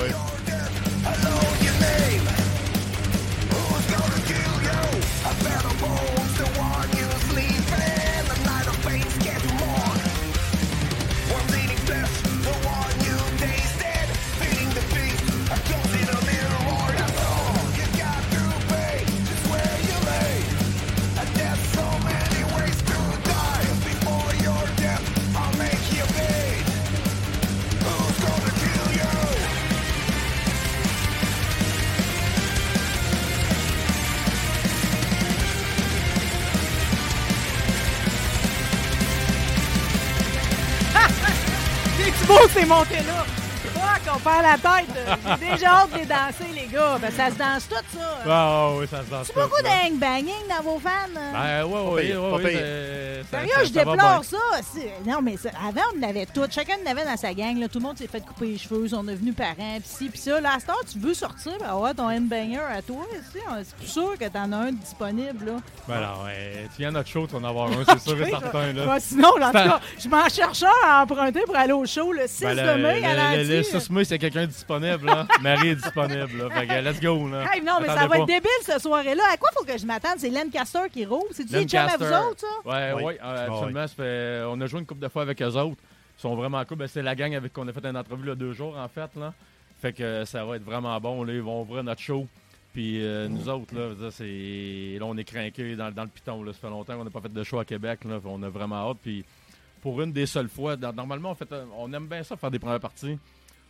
ouais. 0.03 1.58
C'est 42.39 42.47
beau, 42.47 42.49
c'est 42.53 42.65
monté 42.65 42.95
là. 42.95 43.25
Fuck, 43.73 44.15
on 44.15 44.19
perd 44.19 44.41
la 44.43 44.57
tête. 44.57 45.39
J'ai 45.41 45.51
déjà 45.51 45.67
hâte 45.69 45.91
de 45.91 45.97
les 45.99 46.05
danser, 46.05 46.53
les 46.55 46.67
gars. 46.67 46.97
Ben, 47.01 47.11
ça 47.11 47.29
se 47.29 47.35
danse 47.35 47.67
tout, 47.67 47.97
ça. 47.97 48.17
Ah, 48.27 48.69
oui, 48.75 48.87
ça 48.89 49.03
se 49.03 49.09
danse. 49.09 49.27
C'est 49.27 49.35
beaucoup 49.35 49.61
là. 49.63 49.69
d'hang-banging 49.69 50.47
dans 50.49 50.63
vos 50.63 50.79
fans. 50.79 50.89
hein? 51.17 51.31
Ben, 51.33 51.65
ouais, 51.65 51.81
ouais, 51.81 52.15
ouais, 52.15 53.08
ça- 53.23 53.39
Sérieux, 53.39 53.65
je 53.65 53.71
déplore 53.71 54.23
ça. 54.23 54.37
Non, 55.05 55.21
mais 55.21 55.37
ça- 55.37 55.49
avant, 55.67 55.81
on 55.95 55.99
l'avait 55.99 56.25
tout. 56.25 56.45
Chacun 56.49 56.75
en 56.85 56.89
avait 56.91 57.05
dans 57.05 57.17
sa 57.17 57.33
gang. 57.33 57.57
Là. 57.57 57.67
Tout 57.67 57.79
le 57.79 57.85
monde 57.85 57.97
s'est 57.97 58.07
fait 58.07 58.21
couper 58.21 58.47
les 58.47 58.57
cheveux. 58.57 58.81
Ils 58.85 58.89
sont 58.89 59.03
devenus 59.03 59.35
parents. 59.35 59.55
Puis 59.79 59.83
ci, 59.85 60.09
puis 60.09 60.19
ça. 60.19 60.39
Là, 60.41 60.53
à 60.55 60.59
cette 60.59 60.69
heure, 60.69 60.81
tu 60.91 60.99
veux 60.99 61.13
sortir, 61.13 61.53
ben 61.59 61.75
ouais, 61.75 61.93
ton 61.93 62.09
handbanger 62.09 62.59
à 62.77 62.81
toi. 62.81 63.05
C'est 63.63 63.75
plus 63.75 63.87
sûr 63.87 64.17
que 64.17 64.25
t'en 64.27 64.51
as 64.51 64.57
un 64.57 64.71
disponible. 64.71 65.45
Là. 65.45 65.51
Ben 65.87 66.01
non, 66.01 66.23
ouais, 66.25 66.67
tu 66.73 66.77
viens 66.79 66.89
à 66.89 66.91
notre 66.91 67.09
show, 67.09 67.25
tu 67.27 67.33
vas 67.33 67.39
en 67.39 67.43
avoir 67.49 67.69
un, 67.71 67.83
c'est 67.87 67.99
sûr 67.99 68.21
et 68.21 68.29
certain. 68.29 68.73
Là. 68.73 68.87
Ouais, 68.93 68.99
sinon, 68.99 69.29
en 69.29 69.47
tout 69.47 69.51
cas, 69.51 69.79
je 69.97 70.07
m'en 70.09 70.29
cherche 70.29 70.63
un 70.63 70.87
à 70.87 71.03
emprunter 71.03 71.41
pour 71.45 71.55
aller 71.55 71.73
au 71.73 71.85
show 71.85 72.11
le 72.13 72.27
6 72.27 72.43
Ben, 72.43 72.55
de 72.55 72.61
le, 72.61 72.77
mai 72.77 73.03
à 73.05 73.35
le, 73.37 73.43
le, 73.43 73.47
le 73.49 73.57
l'Anti. 73.59 73.69
6 73.79 73.89
mai, 73.89 74.05
c'est 74.05 74.19
quelqu'un 74.19 74.45
disponible, 74.45 75.05
là. 75.05 75.25
Marie 75.41 75.69
est 75.69 75.75
disponible, 75.75 76.37
là. 76.37 76.49
Fait 76.55 76.67
que, 76.67 76.73
let's 76.73 76.99
go, 76.99 77.27
là. 77.27 77.43
Hey, 77.53 77.61
non, 77.63 77.73
mais 77.81 77.87
ça 77.87 77.95
va 77.95 78.07
pas. 78.07 78.17
être 78.17 78.25
débile, 78.25 78.49
cette 78.63 78.81
soirée-là. 78.81 79.23
À 79.33 79.37
quoi 79.37 79.49
faut 79.57 79.63
que 79.65 79.77
je 79.77 79.85
m'attende? 79.85 80.15
C'est 80.17 80.29
Lancaster 80.29 80.79
qui 80.91 81.05
roule? 81.05 81.23
C'est-tu 81.31 81.53
les 81.53 81.75
à 81.75 81.87
vous 81.97 82.05
autres, 82.05 82.39
ça? 82.41 82.47
Ouais, 82.69 82.93
Oui. 82.95 83.03
ouais, 83.03 83.08
euh, 83.15 83.45
Ah, 83.47 83.53
absolument. 83.53 83.87
ça 83.87 83.95
fait- 83.95 84.43
on 84.47 84.59
a 84.61 84.65
joué 84.67 84.79
une 84.79 84.85
couple 84.85 85.01
de 85.01 85.07
fois 85.07 85.21
avec 85.23 85.41
eux 85.41 85.45
autres. 85.55 85.81
Ils 86.17 86.21
sont 86.21 86.35
vraiment 86.35 86.63
cool. 86.65 86.77
Ben, 86.77 86.87
c'est 86.87 87.01
la 87.01 87.15
gang 87.15 87.33
avec 87.33 87.53
qui 87.53 87.59
on 87.59 87.67
a 87.67 87.73
fait 87.73 87.85
une 87.85 87.97
entrevue 87.97 88.23
il 88.23 88.29
y 88.29 88.31
a 88.31 88.35
deux 88.35 88.53
jours, 88.53 88.77
en 88.77 88.87
fait. 88.87 89.09
Là. 89.15 89.33
Fait 89.81 89.93
que 89.93 90.25
ça 90.25 90.43
va 90.43 90.57
être 90.57 90.63
vraiment 90.63 90.99
bon. 90.99 91.23
Là, 91.23 91.33
ils 91.33 91.41
vont 91.41 91.61
ouvrir 91.61 91.83
notre 91.83 92.01
show. 92.01 92.27
Puis 92.73 93.03
euh, 93.03 93.27
nous 93.27 93.49
autres, 93.49 93.73
là, 93.73 94.11
c'est... 94.11 94.97
là, 94.99 95.05
on 95.05 95.17
est 95.17 95.23
craqués 95.23 95.75
dans, 95.75 95.91
dans, 95.91 96.03
le 96.03 96.09
piton. 96.09 96.43
Là. 96.43 96.53
Ça 96.53 96.59
fait 96.59 96.69
longtemps 96.69 96.97
qu'on 96.97 97.03
n'a 97.05 97.09
pas 97.09 97.21
fait 97.21 97.33
de 97.33 97.43
show 97.43 97.59
à 97.59 97.65
Québec. 97.65 98.01
Là. 98.05 98.19
On 98.25 98.43
a 98.43 98.49
vraiment 98.49 98.89
hâte. 98.89 98.97
Puis 99.01 99.23
pour 99.81 100.01
une 100.01 100.11
des 100.11 100.25
seules 100.25 100.49
fois, 100.49 100.75
normalement, 100.75 101.31
on, 101.31 101.35
fait, 101.35 101.47
on 101.77 101.91
aime 101.93 102.07
bien 102.07 102.21
ça 102.23 102.35
faire 102.35 102.51
des 102.51 102.59
premières 102.59 102.79
parties. 102.79 103.17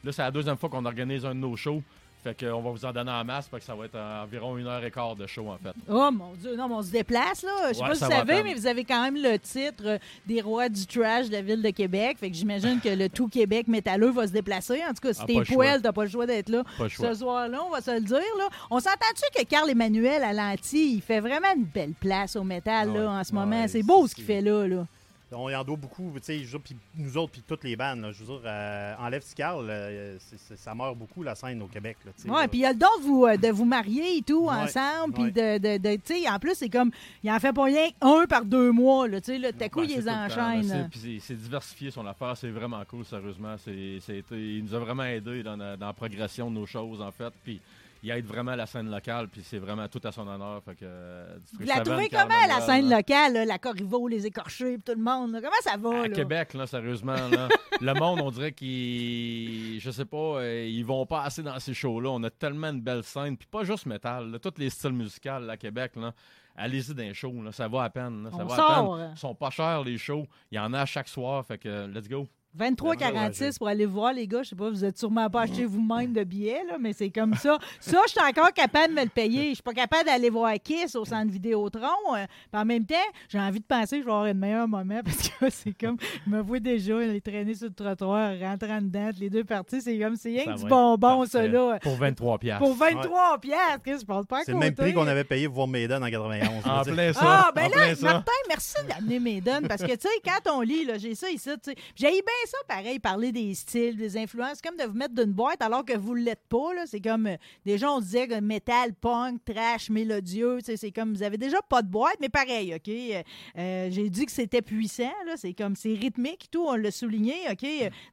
Là, 0.04 0.12
c'est 0.12 0.22
la 0.22 0.32
deuxième 0.32 0.58
fois 0.58 0.70
qu'on 0.70 0.86
organise 0.86 1.26
un 1.26 1.36
de 1.36 1.40
nos 1.40 1.56
shows. 1.56 1.84
Fait 2.24 2.38
qu'on 2.38 2.62
va 2.62 2.72
vous 2.72 2.84
en 2.84 2.92
donner 2.92 3.12
en 3.12 3.24
masse, 3.24 3.48
parce 3.48 3.62
que 3.64 3.68
ça 3.68 3.76
va 3.76 3.86
être 3.86 3.98
environ 3.98 4.58
une 4.58 4.68
heure 4.68 4.84
et 4.84 4.92
quart 4.92 5.16
de 5.16 5.26
show, 5.26 5.48
en 5.48 5.58
fait. 5.58 5.74
Oh 5.88 6.10
mon 6.12 6.34
Dieu, 6.34 6.54
non, 6.58 6.68
mais 6.68 6.76
on 6.76 6.82
se 6.82 6.92
déplace, 6.92 7.44
là. 7.44 7.70
Je 7.70 7.76
sais 7.76 7.80
pas 7.80 7.96
si 7.96 8.04
vous 8.04 8.10
savez, 8.10 8.44
mais 8.44 8.54
vous 8.54 8.68
avez 8.68 8.84
quand 8.84 9.02
même 9.04 9.16
le 9.16 9.40
titre 9.40 9.84
euh, 9.86 9.98
des 10.28 10.42
rois 10.42 10.68
du 10.68 10.86
trash 10.86 11.28
de 11.28 11.32
la 11.32 11.42
ville 11.42 11.62
de 11.62 11.70
Québec. 11.70 12.18
Fait 12.20 12.30
que 12.30 12.36
j'imagine 12.36 12.82
que 12.82 12.90
le 12.90 13.08
tout 13.08 13.30
Québec 13.30 13.70
métalleux 13.70 14.12
va 14.12 14.28
se 14.28 14.34
déplacer. 14.34 14.82
En 14.84 14.94
tout 14.94 15.02
cas, 15.02 15.14
si 15.14 15.22
ah, 15.24 15.26
t'es 15.26 15.54
poêle, 15.54 15.82
t'as 15.82 15.94
pas 15.94 16.04
le 16.04 16.10
choix 16.10 16.26
d'être 16.26 16.50
là. 16.50 16.64
Ce 16.90 17.14
soir-là, 17.14 17.64
on 17.66 17.70
va 17.70 17.80
se 17.80 17.92
le 17.92 18.02
dire, 18.02 18.18
là. 18.38 18.50
On 18.70 18.80
s'entend-tu 18.80 19.40
que 19.40 19.46
Carl 19.46 19.70
Emmanuel 19.70 20.22
à 20.22 20.34
l'anti, 20.34 20.96
il 20.96 21.02
fait 21.02 21.22
vraiment 21.22 21.54
une 21.56 21.64
belle 21.66 21.94
place 21.94 22.36
au 22.36 22.44
métal, 22.44 22.94
là, 22.94 23.12
en 23.12 23.24
ce 23.24 23.34
moment? 23.34 23.66
c'est 23.68 23.84
beau 23.84 24.08
ce 24.08 24.16
qu'il 24.16 24.26
fait 24.26 24.42
là, 24.42 24.68
là. 24.68 24.86
On 25.32 25.48
y 25.50 25.56
en 25.56 25.64
doit 25.64 25.78
beaucoup, 25.78 26.12
tu 26.16 26.24
sais, 26.24 26.60
nous 26.96 27.18
autres, 27.18 27.34
puis 27.34 27.44
toutes 27.48 27.64
les 27.64 27.76
bandes. 27.76 28.12
je 28.12 28.24
veux 28.24 28.34
dire, 28.34 28.42
euh, 28.46 28.96
enlève 28.98 29.22
Scarl, 29.22 29.68
euh, 29.70 30.18
ça 30.56 30.74
meurt 30.74 30.98
beaucoup 30.98 31.22
la 31.22 31.36
scène 31.36 31.62
au 31.62 31.68
Québec. 31.68 31.98
Oui, 32.28 32.48
puis 32.48 32.60
il 32.60 32.62
y 32.62 32.66
a 32.66 32.74
le 32.74 32.80
don 32.80 32.88
de 33.00 33.04
vous, 33.04 33.26
euh, 33.26 33.38
de 33.38 33.50
vous 33.50 33.66
marier 33.66 34.18
et 34.18 34.22
tout 34.24 34.48
ensemble. 34.48 35.14
Puis 35.14 35.32
de, 35.32 35.78
de, 35.78 35.96
tu 35.98 36.16
sais, 36.16 36.30
en 36.30 36.40
plus, 36.40 36.56
c'est 36.56 36.70
comme, 36.70 36.92
il 37.24 37.32
en 37.32 37.40
fait 37.40 37.54
pas 37.54 37.64
rien 37.64 37.90
un 38.02 38.26
par 38.28 38.44
deux 38.44 38.72
mois. 38.72 39.08
Là, 39.08 39.22
tu 39.22 39.34
sais, 39.34 39.38
le 39.38 39.70
coup, 39.70 39.84
il 39.84 39.96
les 39.96 40.10
enchaîne. 40.10 40.90
c'est 41.20 41.38
diversifié 41.38 41.92
son 41.92 42.06
affaire, 42.08 42.36
c'est 42.36 42.50
vraiment 42.50 42.84
cool, 42.86 43.06
sérieusement. 43.06 43.56
C'est, 43.64 44.00
il 44.32 44.64
nous 44.64 44.74
a 44.74 44.80
vraiment 44.80 45.04
aidé 45.04 45.44
dans, 45.44 45.58
dans, 45.58 45.78
la 45.80 45.94
progression 45.94 46.50
de 46.50 46.56
nos 46.56 46.66
choses, 46.66 47.02
en 47.02 47.12
fait. 47.12 47.34
Puis 47.44 47.62
il 48.02 48.12
aide 48.12 48.26
vraiment 48.26 48.56
la 48.56 48.66
scène 48.66 48.90
locale, 48.90 49.28
puis 49.28 49.42
c'est 49.44 49.58
vraiment 49.58 49.88
tout 49.88 50.00
à 50.04 50.12
son 50.12 50.28
honneur. 50.28 50.64
Fait 50.64 50.76
que, 50.76 50.84
euh, 50.84 51.38
Vous 51.54 51.66
la 51.66 51.82
trouvez 51.82 52.10
comment, 52.10 52.48
la 52.48 52.62
scène 52.62 52.90
locale, 52.90 53.34
là, 53.34 53.46
la 53.46 53.58
Corriveau, 53.58 54.08
les 54.08 54.26
écorchés, 54.26 54.78
tout 54.86 54.94
le 54.94 55.04
monde? 55.04 55.34
Comment 55.34 55.62
ça 55.62 55.78
va? 55.78 56.04
À 56.04 56.10
Québec, 56.10 56.54
là, 56.54 56.66
sérieusement. 56.66 57.16
le 57.82 57.94
monde, 57.94 58.22
on 58.22 58.32
dirait 58.32 58.54
qu'ils, 58.54 59.80
je 59.80 59.92
sais 59.92 60.06
pas, 60.06 60.18
euh, 60.18 60.66
ils 60.66 60.86
vont 60.86 61.06
pas 61.06 61.24
assez 61.24 61.44
dans 61.44 61.60
ces 61.60 61.74
shows-là. 61.74 62.10
On 62.10 62.24
a 62.24 62.30
tellement 62.30 62.72
de 62.72 62.80
belles 62.80 63.04
scènes, 63.04 63.36
puis 63.36 63.48
pas 63.48 63.64
juste 63.64 63.86
métal, 63.86 64.40
tous 64.42 64.54
les 64.58 64.70
styles 64.70 64.94
musicaux 64.94 65.50
à 65.50 65.58
Québec. 65.58 65.94
Là. 65.96 66.14
Allez-y 66.56 66.94
dans 66.94 67.04
les 67.04 67.14
shows, 67.14 67.34
ça 67.52 67.68
va 67.68 67.84
à 67.84 67.90
peine. 67.90 68.30
ça 68.32 68.44
va 68.44 68.54
à 68.54 68.84
peine. 68.84 69.12
Ils 69.16 69.20
sont 69.20 69.36
pas 69.36 69.50
chers, 69.50 69.84
les 69.84 69.98
shows. 69.98 70.26
Il 70.52 70.56
y 70.56 70.60
en 70.60 70.74
a 70.74 70.86
chaque 70.86 71.08
soir, 71.08 71.46
fait 71.46 71.58
que 71.58 71.88
let's 71.88 72.08
go. 72.08 72.28
23,46 72.58 73.58
pour 73.58 73.68
aller 73.68 73.86
voir, 73.86 74.12
les 74.14 74.28
gars. 74.28 74.42
Je 74.44 74.50
sais 74.50 74.56
pas, 74.56 74.70
vous 74.70 74.84
êtes 74.84 74.98
sûrement 74.98 75.30
pas 75.30 75.42
acheté 75.42 75.66
vous-même 75.66 76.14
de 76.14 76.24
billets, 76.24 76.64
là, 76.68 76.78
mais 76.80 76.94
c'est 76.94 77.10
comme 77.10 77.36
ça. 77.36 77.58
Ça, 77.80 78.00
je 78.08 78.12
suis 78.12 78.20
encore 78.20 78.52
capable 78.54 78.96
de 78.96 79.00
me 79.00 79.04
le 79.04 79.10
payer. 79.10 79.50
Je 79.50 79.54
suis 79.56 79.64
pas 79.64 79.74
capable 79.74 80.06
d'aller 80.06 80.30
voir 80.30 80.54
Kiss 80.64 80.96
au 80.96 81.06
centre 81.06 81.32
Vidéotron. 81.32 81.88
Euh, 82.16 82.26
en 82.54 82.66
même 82.66 82.86
temps, 82.86 82.96
j'ai 83.28 83.40
envie 83.40 83.60
de 83.60 83.66
penser 83.66 83.98
que 83.98 84.02
je 84.02 84.06
vais 84.06 84.12
avoir 84.12 84.26
un 84.26 84.34
meilleur 84.34 84.68
moment 84.68 85.00
parce 85.06 85.30
que 85.30 85.50
c'est 85.50 85.74
comme, 85.74 85.98
je 86.26 86.30
me 86.30 86.42
vois 86.42 86.60
déjà 86.60 86.98
les 87.00 87.22
traîner 87.22 87.54
sur 87.54 87.68
le 87.68 87.74
trottoir, 87.74 88.34
rentrant 88.40 88.82
dedans, 88.82 89.12
les 89.20 89.30
deux 89.30 89.44
parties. 89.44 89.82
C'est 89.82 89.98
comme, 90.00 90.16
c'est 90.16 90.30
rien 90.30 90.46
que 90.46 90.60
du 90.60 90.68
bonbon, 90.68 91.26
ça, 91.26 91.48
là. 91.48 91.78
Pour 91.82 91.96
23 91.96 92.40
Pour 92.58 92.76
23 92.76 93.38
piastres, 93.40 94.00
je 94.02 94.06
pense 94.06 94.26
pas 94.26 94.42
C'est 94.44 94.54
le 94.54 94.58
même 94.58 94.74
prix 94.74 94.94
qu'on 94.94 95.08
avait 95.08 95.24
payé 95.24 95.46
pour 95.46 95.56
voir 95.56 95.68
Maiden 95.68 96.04
en 96.04 96.10
91. 96.10 96.66
en 96.66 96.84
plein 96.84 97.14
ça. 97.14 97.20
Ah, 97.22 97.52
ben 97.54 97.70
là, 97.70 97.94
Martin, 98.02 98.32
merci 98.48 98.76
d'amener 98.88 99.20
Maiden 99.20 99.68
parce 99.68 99.84
que, 99.84 99.92
tu 99.92 100.08
sais, 100.08 100.22
quand 100.24 100.52
on 100.52 100.62
lit, 100.62 100.88
j'ai 100.98 101.14
ça 101.14 101.30
ici, 101.30 101.50
tu 101.64 101.72
sais, 101.72 101.76
j'ai 101.96 102.10
bien 102.10 102.39
ça, 102.46 102.58
pareil, 102.68 103.00
parler 103.00 103.32
des 103.32 103.54
styles, 103.54 103.96
des 103.96 104.18
influences, 104.18 104.62
comme 104.62 104.78
de 104.78 104.84
vous 104.84 104.98
mettre 104.98 105.14
d'une 105.14 105.34
boîte 105.34 105.62
alors 105.62 105.86
que 105.86 105.98
vous 105.98 106.16
ne 106.16 106.24
l'êtes 106.24 106.48
pas. 106.50 106.60
C'est 106.86 107.02
comme, 107.02 107.28
euh, 107.28 107.38
déjà, 107.66 107.92
on 107.92 108.00
disait 108.00 108.28
que 108.28 108.40
métal, 108.40 108.94
punk, 108.94 109.44
trash, 109.46 109.90
mélodieux, 109.90 110.60
c'est 110.62 110.92
comme, 110.92 111.14
vous 111.14 111.24
avez 111.24 111.38
déjà 111.38 111.62
pas 111.62 111.82
de 111.82 111.88
boîte, 111.88 112.18
mais 112.20 112.30
pareil, 112.30 112.74
OK? 112.74 112.90
Euh, 112.90 113.24
euh, 113.58 113.88
j'ai 113.92 114.10
dit 114.10 114.26
que 114.26 114.32
c'était 114.32 114.62
puissant, 114.62 115.12
c'est 115.36 115.54
comme, 115.54 115.76
c'est 115.76 115.94
rythmique, 115.94 116.48
tout, 116.52 116.66
on 116.66 116.76
l'a 116.76 116.92
souligné, 116.92 117.36
OK? 117.52 117.66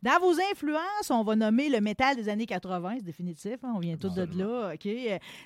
Dans 0.03 0.19
vos 0.21 0.35
influences, 0.53 1.11
on 1.11 1.23
va 1.23 1.37
nommer 1.37 1.69
le 1.69 1.81
métal 1.81 2.17
des 2.17 2.29
années 2.29 2.47
80, 2.47 2.97
c'est 2.97 3.05
définitif, 3.05 3.57
hein, 3.63 3.73
on 3.77 3.81
vient 3.81 3.97
tout 3.97 4.11
de 4.11 4.27
là, 4.37 4.73
OK? 4.75 4.89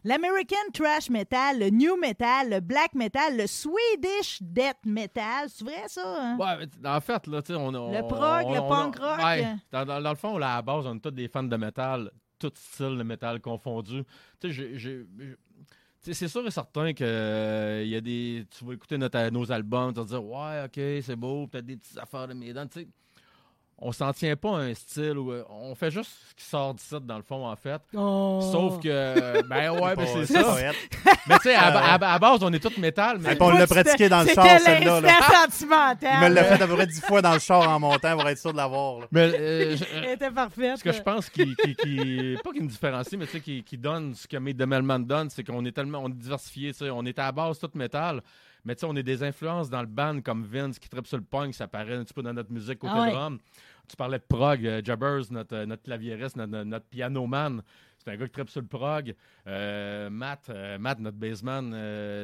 L'American 0.05 0.57
trash 0.73 1.11
metal, 1.11 1.59
le 1.59 1.71
new 1.71 1.97
metal, 1.97 2.51
le 2.51 2.61
black 2.61 2.95
metal, 2.95 3.37
le 3.37 3.47
Swedish 3.47 4.39
death 4.41 4.79
metal, 4.85 5.49
c'est 5.49 5.65
vrai 5.65 5.85
ça? 5.87 6.03
Hein? 6.19 6.37
Ouais, 6.39 6.67
en 6.85 7.01
fait, 7.01 7.27
là, 7.27 7.43
tu 7.43 7.53
sais, 7.53 7.59
on, 7.59 7.71
Le 7.71 8.07
prog, 8.07 8.55
le 8.55 8.67
punk 8.71 8.97
rock, 8.99 9.21
dans, 9.71 9.85
dans, 9.85 10.11
le 10.11 10.17
fond, 10.17 10.39
là, 10.39 10.55
à 10.55 10.57
la 10.57 10.63
base, 10.63 10.87
on 10.87 10.97
est 10.97 11.01
tous 11.01 11.11
des 11.11 11.29
fans 11.29 11.43
de 11.43 11.57
métal, 11.57 12.11
tout 12.39 12.53
style 12.55 12.97
de 12.97 13.03
métal 13.03 13.41
confondu. 13.41 14.05
Tu 14.41 14.53
sais, 14.53 16.15
c'est 16.15 16.29
sûr 16.29 16.47
et 16.47 16.51
certain 16.51 16.95
que 16.95 17.05
euh, 17.05 17.85
y 17.85 17.95
a 17.95 18.01
des. 18.01 18.47
Tu 18.51 18.65
vas 18.65 18.73
écouter 18.73 18.97
nos 18.97 19.53
albums, 19.53 19.93
tu 19.93 20.01
vas 20.01 20.05
te 20.05 20.09
dire 20.09 20.25
Ouais, 20.25 20.65
ok, 20.65 21.03
c'est 21.05 21.17
beau, 21.17 21.47
peut-être 21.47 21.67
des 21.67 21.77
petites 21.77 21.99
affaires 21.99 22.27
de 22.27 22.33
mes 22.35 22.53
dents. 22.53 22.67
Tu 22.67 22.81
sais, 22.81 22.89
on 23.83 23.93
s'en 23.93 24.13
tient 24.13 24.37
pas 24.37 24.59
à 24.59 24.61
un 24.61 24.75
style 24.75 25.17
où 25.17 25.33
euh, 25.33 25.43
on 25.49 25.75
fait 25.75 25.91
juste 25.91 26.11
ce 26.29 26.35
qui 26.35 26.45
sort 26.45 26.75
du 26.75 26.83
site 26.83 27.07
dans 27.07 27.17
le 27.17 27.23
fond 27.23 27.47
en 27.47 27.57
fait. 27.57 27.81
Oh. 27.95 28.41
Sauf 28.53 28.81
que 28.81 29.43
ben 29.49 29.71
ouais, 29.81 29.97
ben 29.97 30.07
c'est 30.07 30.27
ça. 30.27 30.57
mais 31.27 31.37
tu 31.37 31.43
sais 31.45 31.55
à, 31.55 31.95
à, 31.95 32.19
base 32.19 32.43
on 32.43 32.53
est 32.53 32.59
tous 32.59 32.77
métal 32.77 33.19
mais 33.21 33.37
on 33.41 33.51
l'a 33.51 33.67
pratiqué 33.67 34.09
dans 34.09 34.23
le 34.23 34.29
char 34.29 34.47
celle-là. 34.61 35.01
sentimental. 35.47 36.11
Il 36.15 36.29
me 36.29 36.35
l'a 36.35 36.45
fait 36.45 36.63
à 36.63 36.67
peu 36.67 36.75
près 36.75 36.87
dix 36.87 37.01
fois 37.01 37.23
dans 37.23 37.33
le 37.33 37.39
char 37.39 37.69
en 37.69 37.81
montant 37.81 38.17
pour 38.19 38.29
être 38.29 38.39
sûr 38.39 38.53
de 38.53 38.59
l'avoir. 38.59 39.07
Mais 39.13 39.33
euh, 39.35 39.77
Elle 39.95 40.11
était 40.11 40.31
parfaite. 40.31 40.79
Ce 40.79 40.85
que 40.85 40.93
je 40.93 41.03
pense 41.03 41.31
qui, 41.31 41.57
qui, 41.57 41.75
qui 41.75 42.37
pas 42.45 42.53
qui 42.53 42.61
nous 42.61 42.69
différencie 42.69 43.19
mais 43.19 43.27
tu 43.27 43.33
sais 43.33 43.41
qui, 43.41 43.63
qui 43.63 43.79
donne 43.79 44.15
ce 44.15 44.29
que 44.29 44.37
Made 44.37 44.57
de 44.57 44.65
Melman 44.67 45.01
donne, 45.01 45.31
c'est 45.31 45.43
qu'on 45.45 45.65
est 45.65 45.73
tellement 45.73 46.01
on 46.03 46.09
est 46.09 46.15
diversifié, 46.15 46.73
tu 46.73 46.79
sais, 46.79 46.91
on 46.91 47.05
est 47.05 47.19
à 47.19 47.25
la 47.25 47.33
base 47.33 47.59
tout 47.59 47.71
métal. 47.75 48.21
Mais 48.65 48.75
tu 48.75 48.81
sais, 48.81 48.87
on 48.87 48.97
est 48.97 49.03
des 49.03 49.23
influences 49.23 49.71
dans 49.71 49.81
le 49.81 49.87
band 49.87 50.21
comme 50.21 50.45
Vince 50.45 50.79
qui 50.79 50.89
tripe 50.89 51.07
sur 51.07 51.17
le 51.17 51.25
punk, 51.25 51.55
ça 51.55 51.69
paraît 51.69 51.95
un 51.95 52.05
petit 52.05 52.15
peu 52.15 52.23
dans 52.23 52.33
notre 52.33 52.53
musique 52.53 52.83
au 52.85 52.89
ah 52.89 53.11
drum 53.11 53.39
tu 53.91 53.97
parlais 53.97 54.19
de 54.19 54.25
prog, 54.25 54.65
euh, 54.65 54.81
Jabbers, 54.85 55.31
notre, 55.31 55.55
euh, 55.55 55.67
notre 55.67 55.83
claviériste, 55.83 56.37
notre, 56.37 56.63
notre 56.63 56.87
pianoman. 56.87 57.63
C'est 57.99 58.11
un 58.11 58.17
gars 58.17 58.27
qui 58.27 58.33
tripe 58.33 58.49
sur 58.49 58.61
le 58.61 58.67
prog. 58.67 59.15
Euh, 59.47 60.09
Matt, 60.09 60.51
Matt, 60.79 61.01
notre 61.01 61.19
bassman, 61.19 61.73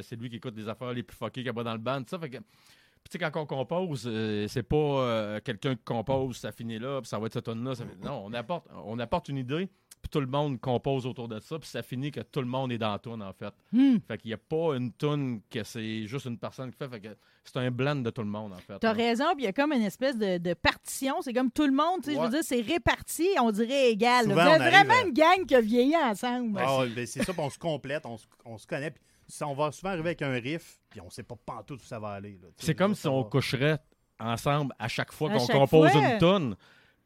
c'est 0.02 0.16
lui 0.16 0.30
qui 0.30 0.36
écoute 0.36 0.54
des 0.54 0.68
affaires 0.68 0.92
les 0.94 1.02
plus 1.02 1.16
fuckées 1.16 1.42
qu'il 1.42 1.54
y 1.54 1.60
a 1.60 1.62
dans 1.62 1.72
le 1.72 1.78
band. 1.78 2.02
Ça 2.06 2.18
fait 2.18 2.30
que, 2.30 2.38
tu 2.38 2.42
sais, 3.10 3.18
quand 3.18 3.30
on 3.36 3.44
compose, 3.44 4.08
c'est 4.48 4.62
pas 4.62 5.38
quelqu'un 5.44 5.74
qui 5.74 5.82
compose, 5.84 6.38
ça 6.38 6.50
finit 6.50 6.78
là, 6.78 7.02
puis 7.02 7.08
ça 7.08 7.18
va 7.18 7.26
être 7.26 7.34
cette 7.34 7.44
tonne-là. 7.44 7.74
Non, 8.02 8.22
on 8.24 8.32
apporte, 8.32 8.66
on 8.86 8.98
apporte 8.98 9.28
une 9.28 9.36
idée, 9.36 9.68
puis 10.06 10.20
tout 10.20 10.20
le 10.20 10.30
monde 10.30 10.60
compose 10.60 11.04
autour 11.04 11.26
de 11.26 11.40
ça, 11.40 11.58
puis 11.58 11.68
ça 11.68 11.82
finit 11.82 12.12
que 12.12 12.20
tout 12.20 12.38
le 12.40 12.46
monde 12.46 12.70
est 12.70 12.78
dans 12.78 12.92
la 12.92 12.98
tune, 13.00 13.22
en 13.22 13.32
fait. 13.32 13.52
Hmm. 13.72 13.96
Fait 14.06 14.18
qu'il 14.18 14.28
n'y 14.28 14.34
a 14.34 14.38
pas 14.38 14.76
une 14.76 14.92
tune 14.92 15.40
que 15.50 15.64
c'est 15.64 16.06
juste 16.06 16.26
une 16.26 16.38
personne 16.38 16.70
qui 16.70 16.76
fait. 16.76 16.88
Fait 16.88 17.00
que 17.00 17.08
c'est 17.42 17.56
un 17.56 17.72
blend 17.72 17.96
de 17.96 18.10
tout 18.10 18.22
le 18.22 18.28
monde, 18.28 18.52
en 18.52 18.58
fait. 18.58 18.78
T'as 18.78 18.92
raison, 18.92 19.24
puis 19.34 19.42
il 19.42 19.46
y 19.46 19.48
a 19.48 19.52
comme 19.52 19.72
une 19.72 19.82
espèce 19.82 20.16
de, 20.16 20.54
partition. 20.54 21.22
C'est 21.22 21.32
comme 21.32 21.50
tout 21.50 21.66
le 21.66 21.72
monde, 21.72 22.02
tu 22.04 22.10
sais, 22.10 22.16
je 22.16 22.20
veux 22.20 22.28
dire, 22.28 22.44
c'est 22.44 22.60
réparti, 22.60 23.28
on 23.40 23.50
dirait 23.50 23.90
égal. 23.90 24.26
Vous 24.26 24.38
êtes 24.38 24.62
vraiment 24.62 24.94
une 25.04 25.12
gang 25.12 25.44
qui 25.44 25.56
a 25.56 25.60
vieilli 25.60 25.96
ensemble. 25.96 26.60
Ah, 26.62 26.84
ben, 26.94 27.04
c'est 27.04 27.24
ça, 27.24 27.32
puis 27.32 27.42
on 27.42 27.50
se 27.50 27.58
complète, 27.58 28.04
on, 28.06 28.58
se 28.58 28.66
connaît, 28.66 28.92
puis 28.92 29.02
on 29.42 29.54
va 29.54 29.72
souvent 29.72 29.90
arriver 29.90 30.10
avec 30.10 30.22
un 30.22 30.32
riff, 30.32 30.78
puis 30.88 31.00
on 31.00 31.10
sait 31.10 31.24
pas 31.24 31.34
pantoute 31.34 31.82
où 31.82 31.84
ça 31.84 31.98
va 31.98 32.10
aller. 32.10 32.38
C'est 32.58 32.76
comme 32.76 32.94
si 32.94 33.08
on 33.08 33.24
coucherait 33.24 33.78
ensemble 34.20 34.72
à 34.78 34.86
chaque 34.86 35.12
fois 35.12 35.30
qu'on 35.30 35.46
compose 35.46 35.90
une 35.94 36.18
tune, 36.18 36.56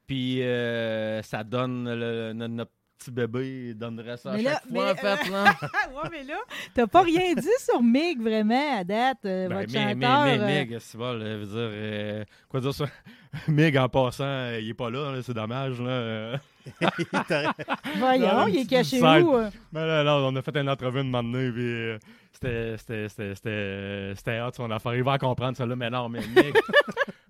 puis 0.06 0.42
euh, 0.42 1.22
ça 1.22 1.44
donne 1.44 1.94
le, 1.94 2.32
notre 2.34 2.72
petit 3.00 3.10
bébé 3.10 3.74
donnerait 3.74 4.16
ça 4.16 4.32
à 4.32 4.38
chaque 4.38 4.66
fois, 4.68 4.92
en 4.92 4.94
fait. 4.94 5.30
Là. 5.30 5.44
ouais, 5.52 6.08
mais 6.10 6.24
là, 6.24 6.38
t'as 6.74 6.86
pas 6.86 7.02
rien 7.02 7.34
dit 7.34 7.48
sur 7.58 7.82
Mig, 7.82 8.20
vraiment, 8.20 8.78
à 8.78 8.84
date, 8.84 9.18
euh, 9.24 9.48
ben, 9.48 9.60
votre 9.60 9.72
mais, 9.72 9.92
chanteur. 9.92 10.24
Mais, 10.24 10.38
mais, 10.38 10.66
Mig, 10.66 10.76
c'est 10.80 10.98
bon, 10.98 11.18
veut 11.18 11.46
dire... 11.46 11.54
Euh, 11.56 12.24
quoi 12.48 12.60
dire 12.60 12.74
ça? 12.74 12.84
Mig, 13.48 13.76
en 13.76 13.88
passant, 13.88 14.50
il 14.58 14.68
est 14.68 14.74
pas 14.74 14.90
là, 14.90 15.14
c'est 15.22 15.34
dommage, 15.34 15.80
là. 15.80 16.36
Voyons, 17.96 18.46
il 18.48 18.58
est 18.58 18.66
caché 18.68 19.00
où? 19.00 19.36
Mais 19.72 19.86
là, 19.86 20.04
là, 20.04 20.16
on 20.16 20.36
a 20.36 20.42
fait 20.42 20.56
une 20.56 20.68
entrevue 20.68 21.00
une 21.00 21.10
donné, 21.10 21.50
puis 21.50 21.98
euh, 22.44 22.76
c'était, 22.76 24.40
hot 24.40 24.50
son 24.54 24.70
affaire. 24.70 24.94
Il 24.94 25.02
va 25.02 25.18
comprendre 25.18 25.56
ça 25.56 25.64
là, 25.64 25.74
mais 25.74 25.90
non, 25.90 26.08
mais 26.08 26.20
Mig, 26.34 26.54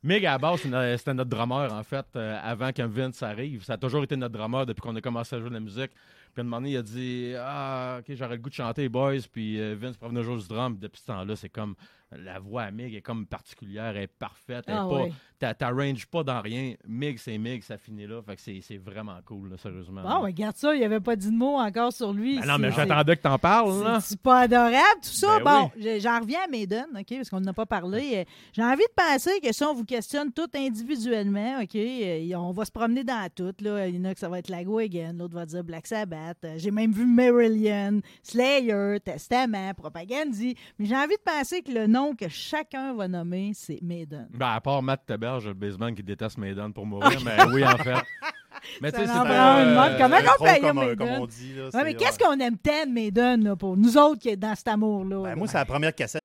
Mig, 0.03 0.25
à 0.25 0.33
la 0.33 0.39
base, 0.39 0.61
c'était 0.97 1.13
notre 1.13 1.29
drummer, 1.29 1.71
en 1.73 1.83
fait, 1.83 2.07
euh, 2.17 2.39
avant 2.43 2.73
qu'un 2.73 2.87
Vince 2.87 3.23
arrive. 3.23 3.65
Ça 3.65 3.75
a 3.75 3.77
toujours 3.77 4.03
été 4.03 4.17
notre 4.17 4.33
drummer 4.33 4.65
depuis 4.65 4.81
qu'on 4.81 4.97
a 4.97 5.01
commencé 5.01 5.37
à 5.37 5.41
jouer 5.41 5.51
de 5.51 5.55
la 5.55 5.61
musique. 5.61 5.91
Puis 6.33 6.41
à 6.41 6.43
un 6.43 6.45
moment 6.45 6.59
donné, 6.59 6.73
il 6.73 6.77
a 6.77 6.83
dit 6.83 7.33
Ah, 7.39 7.99
ok, 8.01 8.15
j'aurais 8.15 8.37
le 8.37 8.43
goût 8.43 8.51
de 8.51 8.55
chanter, 8.55 8.89
boys. 8.89 9.15
Puis 9.33 9.61
euh, 9.61 9.77
Vince 9.79 9.97
venir 10.01 10.23
jouer 10.23 10.39
du 10.39 10.49
drum. 10.49 10.75
Puis 10.75 10.81
depuis 10.83 11.01
ce 11.01 11.07
temps-là, 11.07 11.37
c'est 11.37 11.49
comme 11.49 11.75
la 12.13 12.41
voix 12.41 12.63
à 12.65 12.71
Mig 12.73 12.93
est 12.93 13.03
comme 13.03 13.25
particulière, 13.25 13.97
elle 13.97 14.03
est 14.03 14.07
parfaite. 14.09 14.65
Elle 14.67 14.75
Ah 14.77 14.89
est 14.91 15.13
pas, 15.39 15.55
T'arranges 15.55 16.07
pas 16.07 16.23
dans 16.25 16.41
rien. 16.41 16.75
Mig, 16.87 17.19
c'est 17.19 17.39
Mig, 17.39 17.63
ça 17.63 17.79
finit 17.79 18.07
là. 18.07 18.21
Fait 18.21 18.35
que 18.35 18.43
c'est 18.43 18.61
c'est 18.63 18.77
vraiment 18.79 19.19
cool, 19.25 19.51
là, 19.51 19.57
sérieusement. 19.57 20.03
Bon, 20.03 20.09
là. 20.09 20.19
regarde 20.19 20.57
ça, 20.57 20.75
il 20.75 20.81
n'y 20.81 20.85
avait 20.85 21.01
pas 21.01 21.15
dit 21.17 21.31
de 21.31 21.37
mots 21.37 21.57
encore 21.57 21.93
sur 21.93 22.13
lui. 22.13 22.41
Ben 22.41 22.47
non, 22.47 22.59
mais 22.59 22.71
C'est- 22.71 22.77
j'attendais 22.77 23.17
que 23.17 23.23
t'en 23.23 23.39
parles, 23.39 23.83
là. 23.85 24.01
C'est 24.01 24.21
pas 24.21 24.41
adorable, 24.41 25.01
tout 25.03 25.09
ça. 25.11 25.39
Ben 25.39 25.63
bon, 25.63 25.71
j'en 26.01 26.21
reviens 26.21 26.41
à 26.45 26.49
Maiden, 26.49 26.87
OK, 26.99 27.07
parce 27.17 27.31
qu'on 27.31 27.41
n'en 27.41 27.53
a 27.53 27.55
pas 27.55 27.67
parlé. 27.67 28.11
Euh, 28.17 28.25
J'ai 28.53 28.63
envie 28.65 28.83
de 28.83 28.95
penser 29.03 29.41
que 29.43 29.53
si 29.53 29.63
on 29.65 29.73
vous 29.73 29.85
questionne 29.85 30.33
tout 30.33 30.49
individuellement, 30.55 31.61
OK, 31.63 31.75
euh, 31.77 32.35
on 32.37 32.51
va 32.51 32.65
se 32.65 32.73
promener 32.73 33.05
dans 33.05 33.29
tout. 33.35 33.55
Là. 33.61 33.87
Il 33.87 33.97
y 33.97 34.01
en 34.01 34.05
a 34.07 34.15
que 34.15 34.21
ça 34.21 34.29
va 34.29 34.41
être 34.41 34.49
Lago 34.49 34.79
Again, 34.79 35.13
l'autre 35.15 35.35
va 35.35 35.47
dire 35.47 35.63
Black 35.65 35.87
Sabbath. 35.87 36.20
Euh, 36.45 36.55
J'ai 36.57 36.71
même 36.71 36.93
vu 36.93 37.05
Marillion, 37.07 38.01
Slayer, 38.23 38.99
Testament, 39.05 39.75
Propagandhi. 39.75 40.55
Mais 40.79 40.87
j'ai 40.87 40.97
envie 40.97 41.17
de 41.17 41.23
penser 41.25 41.63
que 41.63 41.73
le 41.73 41.87
nom 41.87 42.15
que 42.15 42.29
chacun 42.29 42.95
va 42.95 43.09
nommer, 43.09 43.53
c'est 43.55 43.81
Maiden. 43.83 44.29
Ben, 44.33 44.51
à 44.55 44.61
part 44.61 44.83
Matt 44.83 45.07
Teberge, 45.07 45.47
le 45.47 45.55
baseman 45.55 45.95
qui 45.95 46.03
déteste 46.03 46.39
Maiden 46.39 46.73
pour 46.73 46.87
mourir, 46.87 47.19
mais 47.25 47.37
oui, 47.53 47.65
en 47.65 47.77
fait. 47.77 47.95
Mais 48.83 48.93
tu 48.93 48.99
sais, 48.99 49.07
c'est 49.07 49.13
euh, 49.13 49.75
mode. 49.75 49.97
Comment 49.99 50.19
tronc 50.23 50.45
paye 50.45 50.61
comme, 50.61 50.79
Maiden? 50.81 50.97
comme 50.97 51.09
on 51.09 51.27
dit. 51.27 51.55
Là, 51.57 51.71
Ouais, 51.73 51.85
mais 51.85 51.95
qu'est-ce 51.95 52.19
ouais. 52.19 52.27
qu'on 52.27 52.39
aime 52.41 52.59
tant 52.59 52.85
de 52.87 52.93
Maiden 52.93 53.43
là, 53.43 53.57
pour 53.57 53.77
nous 53.77 53.97
autres 53.97 54.21
qui 54.21 54.29
est 54.29 54.37
dans 54.37 54.55
cet 54.55 54.69
amour-là? 54.69 55.23
Ben, 55.23 55.29
là? 55.31 55.37
moi, 55.37 55.49
c'est 55.49 55.57
la 55.57 55.65
première 55.65 55.95
cassette. 55.95 56.21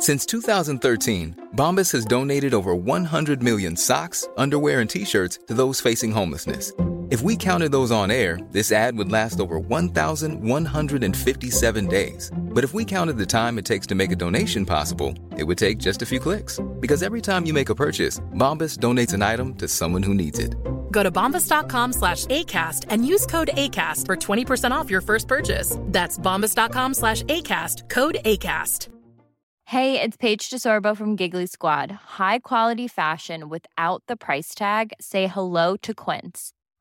Since 0.00 0.26
2013, 0.26 1.34
Bombas 1.54 1.92
has 1.92 2.04
donated 2.04 2.52
over 2.52 2.74
100 2.74 3.42
million 3.42 3.76
socks, 3.76 4.16
underwear, 4.36 4.80
and 4.80 4.90
t 4.90 5.04
shirts 5.04 5.38
to 5.46 5.54
those 5.54 5.80
facing 5.80 6.10
homelessness. 6.12 6.72
If 7.10 7.20
we 7.20 7.36
counted 7.36 7.70
those 7.70 7.90
on 7.90 8.10
air, 8.10 8.38
this 8.50 8.72
ad 8.72 8.96
would 8.96 9.12
last 9.12 9.38
over 9.38 9.58
1,157 9.58 11.86
days. 11.86 12.30
But 12.34 12.64
if 12.64 12.72
we 12.72 12.86
counted 12.86 13.18
the 13.18 13.26
time 13.26 13.58
it 13.58 13.66
takes 13.66 13.86
to 13.88 13.94
make 13.94 14.10
a 14.10 14.16
donation 14.16 14.64
possible, 14.64 15.12
it 15.36 15.44
would 15.44 15.58
take 15.58 15.76
just 15.76 16.00
a 16.00 16.06
few 16.06 16.18
clicks. 16.18 16.58
Because 16.80 17.02
every 17.02 17.20
time 17.20 17.44
you 17.44 17.52
make 17.52 17.68
a 17.68 17.74
purchase, 17.74 18.20
Bombas 18.32 18.78
donates 18.78 19.12
an 19.12 19.20
item 19.20 19.54
to 19.56 19.68
someone 19.68 20.02
who 20.02 20.14
needs 20.14 20.38
it. 20.38 20.54
Go 20.90 21.02
to 21.02 21.10
bombas.com 21.10 21.92
slash 21.92 22.24
ACAST 22.26 22.86
and 22.88 23.06
use 23.06 23.26
code 23.26 23.50
ACAST 23.52 24.06
for 24.06 24.16
20% 24.16 24.70
off 24.70 24.88
your 24.88 25.02
first 25.02 25.28
purchase. 25.28 25.76
That's 25.82 26.18
bombas.com 26.18 26.94
slash 26.94 27.22
ACAST, 27.24 27.90
code 27.90 28.16
ACAST. 28.24 28.88
Hey, 29.66 30.00
it's 30.00 30.16
Paige 30.16 30.48
DeSorbo 30.48 30.96
from 30.96 31.16
Giggly 31.16 31.44
Squad. 31.46 31.90
High 31.90 32.38
quality 32.38 32.88
fashion 32.88 33.50
without 33.50 34.02
the 34.08 34.16
price 34.16 34.54
tag. 34.54 34.94
Say 35.00 35.26
hello 35.26 35.76
to 35.78 35.92
Quince. 35.94 36.53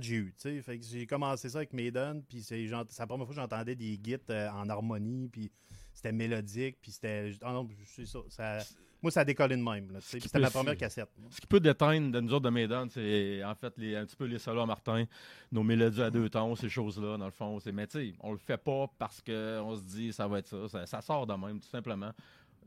J'ai 0.00 0.16
eu. 0.16 0.34
Fait 0.36 0.78
que 0.78 0.84
j'ai 0.86 1.06
commencé 1.06 1.48
ça 1.48 1.58
avec 1.58 1.72
Maiden, 1.72 2.22
puis 2.28 2.42
c'est 2.42 2.66
genre- 2.66 2.84
c'est 2.88 3.00
la 3.02 3.06
première 3.06 3.26
fois 3.26 3.34
que 3.34 3.40
j'entendais 3.40 3.74
des 3.74 3.98
gits 4.02 4.16
euh, 4.30 4.48
en 4.50 4.68
harmonie, 4.68 5.28
puis 5.28 5.50
c'était 5.92 6.12
mélodique, 6.12 6.78
puis 6.80 6.92
c'était... 6.92 7.32
Ah 7.42 7.52
non, 7.52 7.68
c'est 7.84 8.06
ça, 8.06 8.20
ça- 8.28 8.58
Moi, 9.02 9.10
ça 9.10 9.20
a 9.20 9.24
décollé 9.24 9.56
de 9.56 9.62
même, 9.62 9.90
là, 9.90 9.98
C'était 10.02 10.38
ma 10.38 10.50
première 10.50 10.76
cassette. 10.76 11.08
Ce 11.30 11.40
qui 11.40 11.46
peut 11.46 11.58
déteindre 11.58 12.12
de 12.12 12.20
nous 12.20 12.32
autres 12.34 12.44
de 12.44 12.50
Maiden, 12.50 12.88
c'est 12.90 13.42
en 13.42 13.54
fait 13.54 13.72
les, 13.78 13.96
un 13.96 14.04
petit 14.04 14.14
peu 14.16 14.26
les 14.26 14.38
solos 14.38 14.60
à 14.60 14.66
Martin, 14.66 15.06
nos 15.50 15.62
mélodies 15.62 16.02
à 16.02 16.10
deux 16.10 16.28
tons, 16.28 16.54
ces 16.54 16.68
choses-là, 16.68 17.16
dans 17.16 17.24
le 17.24 17.30
fond. 17.30 17.58
c'est- 17.60 17.72
Mais 17.72 17.86
tu 17.86 17.98
sais, 17.98 18.14
on 18.20 18.32
le 18.32 18.38
fait 18.38 18.58
pas 18.58 18.86
parce 18.98 19.20
qu'on 19.22 19.74
se 19.76 19.82
dit 19.82 20.12
ça 20.12 20.28
va 20.28 20.38
être 20.40 20.48
ça. 20.48 20.68
Ça, 20.68 20.86
ça 20.86 21.00
sort 21.00 21.26
de 21.26 21.32
même, 21.34 21.58
tout 21.60 21.68
simplement. 21.68 22.12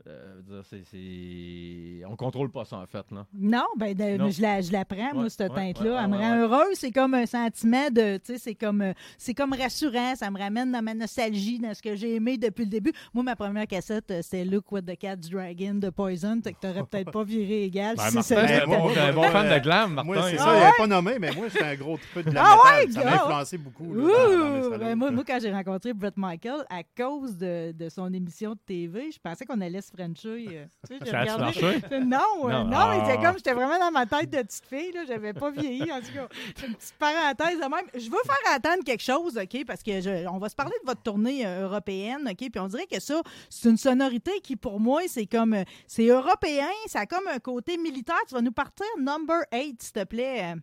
Euh, 0.06 0.62
c'est- 0.68 0.84
c'est- 0.84 2.04
On 2.06 2.14
contrôle 2.16 2.50
pas 2.50 2.64
ça, 2.66 2.76
en 2.76 2.86
fait. 2.86 3.04
Là. 3.10 3.24
Non, 3.32 3.64
ben 3.78 3.94
de- 3.94 4.18
Non. 4.18 4.28
je, 4.30 4.42
la, 4.42 4.60
je 4.60 4.70
la 4.70 4.84
prends, 4.84 5.14
moi, 5.14 5.30
cette 5.30 5.50
ouais, 5.52 5.72
teinte-là. 5.72 5.92
ouais, 5.94 6.00
Elle 6.04 6.10
me 6.10 6.16
rend 6.16 6.32
ouais. 6.32 6.38
heureuse. 6.40 6.74
C'est 6.74 6.90
comme 6.92 7.14
un 7.14 7.24
sentiment 7.26 7.88
de. 7.90 8.18
Tu 8.18 8.34
sais, 8.34 8.38
c'est 8.38 8.54
comme, 8.54 8.84
c'est 9.16 9.32
comme 9.34 9.54
rassurant. 9.54 10.14
Ça 10.14 10.30
me 10.30 10.38
ramène 10.38 10.70
dans 10.72 10.82
ma 10.82 10.92
nostalgie, 10.94 11.58
dans 11.58 11.72
ce 11.72 11.80
que 11.82 11.96
j'ai 11.96 12.16
aimé 12.16 12.36
depuis 12.36 12.64
le 12.64 12.70
début. 12.70 12.92
Moi, 13.14 13.24
ma 13.24 13.34
première 13.36 13.66
cassette, 13.66 14.10
euh, 14.10 14.20
c'était 14.22 14.44
Look 14.44 14.70
What 14.72 14.82
the 14.82 14.98
Cat's 14.98 15.30
Dragon 15.30 15.74
de 15.76 15.88
Poison. 15.90 16.38
Fait 16.44 16.52
que 16.52 16.60
t'aurais 16.60 16.84
peut-être 16.90 17.10
pas 17.10 17.24
viré 17.24 17.64
égal. 17.64 17.96
Ben, 17.96 18.08
si 18.08 18.14
Martin, 18.16 18.46
c'est 18.46 18.62
un 18.62 18.66
bon, 18.66 19.22
un 19.22 19.30
fan 19.30 19.54
de 19.58 19.62
glam, 19.62 19.94
Martin. 19.94 20.06
Moi, 20.06 20.22
c'est 20.30 20.34
hein. 20.38 20.44
ça, 20.44 20.54
il 20.56 20.60
n'avait 20.60 20.76
pas 20.76 20.86
nommé, 20.86 21.18
mais 21.18 21.30
moi, 21.32 21.46
j'étais 21.48 21.64
un 21.64 21.76
gros 21.76 21.98
peu 22.12 22.22
de 22.22 22.30
la 22.30 22.42
Ah 22.44 22.56
métal. 22.82 22.92
Ça 22.92 23.04
m'a 23.04 23.14
influencé 23.24 23.56
beaucoup. 23.58 23.94
là, 23.94 24.02
Ouh! 24.02 24.06
dans- 24.08 24.38
dans 24.38 24.50
mes 24.56 24.62
solos. 24.64 24.78
Ben, 24.78 24.94
moi, 24.96 25.10
moi, 25.10 25.24
quand 25.26 25.38
j'ai 25.40 25.50
rencontré 25.52 25.94
Brett 25.94 26.16
Michael, 26.18 26.66
à 26.68 26.82
cause 26.82 27.36
de, 27.38 27.72
de 27.72 27.88
son 27.88 28.12
émission 28.12 28.52
de 28.52 28.58
TV, 28.66 29.10
je 29.10 29.18
pensais 29.18 29.46
qu'on 29.46 29.60
allait 29.62 29.80
se 29.84 29.92
frencher. 29.92 30.46
euh, 30.50 30.64
tu 30.88 30.98
sais, 30.98 31.10
Ça 31.10 31.38
marché? 31.38 31.80
Non, 32.04 32.18
euh, 32.44 32.50
Non. 32.50 32.64
non, 32.64 33.00
c'était 33.06 33.18
Ah. 33.20 33.22
comme, 33.26 33.36
j'étais 33.36 33.52
vraiment 33.54 33.78
dans 33.78 33.90
ma 33.90 34.06
tête 34.06 34.30
de 34.30 34.42
petite 34.42 34.66
fille, 34.66 34.92
là, 34.92 35.04
j'avais 35.06 35.32
pas 35.32 35.50
vieilli, 35.50 35.82
en 35.92 36.00
tout 36.00 36.12
cas. 36.14 36.28
C'est 36.56 36.66
Une 36.66 36.74
petite 36.74 36.94
parenthèse 36.98 37.56
de 37.58 37.62
même. 37.64 37.86
Je 37.94 38.10
veux 38.10 38.18
faire 38.24 38.54
entendre 38.56 38.84
quelque 38.84 39.02
chose, 39.02 39.36
OK, 39.38 39.64
parce 39.66 39.82
que 39.82 40.00
je- 40.00 40.26
on 40.28 40.38
va 40.38 40.48
se 40.48 40.54
parler 40.56 40.74
de 40.82 40.86
votre 40.86 41.02
tournée 41.02 41.46
euh, 41.46 41.64
européenne, 41.64 42.26
OK, 42.28 42.36
puis 42.36 42.58
on 42.60 42.68
dirait 42.68 42.86
que 42.86 43.00
ça, 43.00 43.20
c'est 43.50 43.68
une 43.70 43.76
sonorité 43.76 44.32
qui, 44.42 44.56
pour 44.56 44.80
moi, 44.80 45.02
c'est 45.06 45.26
comme, 45.26 45.56
c'est 45.86 46.06
européen, 46.06 46.68
ça 46.86 47.00
a 47.00 47.06
comme 47.06 47.26
un 47.28 47.38
côté 47.38 47.76
militaire. 47.76 48.16
Tu 48.28 48.34
vas 48.34 48.42
nous 48.42 48.52
partir 48.52 48.86
number 48.98 49.38
8, 49.52 49.82
s'il 49.82 49.92
te 49.92 50.04
plaît. 50.04 50.54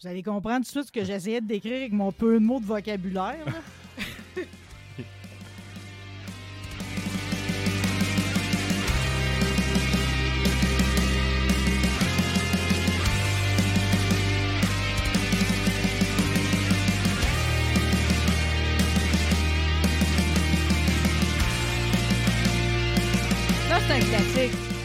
Vous 0.00 0.08
allez 0.08 0.22
comprendre 0.22 0.58
tout 0.66 0.72
de 0.72 0.84
suite 0.84 0.86
ce 0.86 0.92
que 0.92 1.04
j'essayais 1.04 1.40
de 1.40 1.46
décrire 1.46 1.76
avec 1.76 1.92
mon 1.92 2.10
peu 2.10 2.34
de 2.34 2.38
mots 2.44 2.58
de 2.58 2.64
vocabulaire, 2.66 3.38
là. 3.46 3.52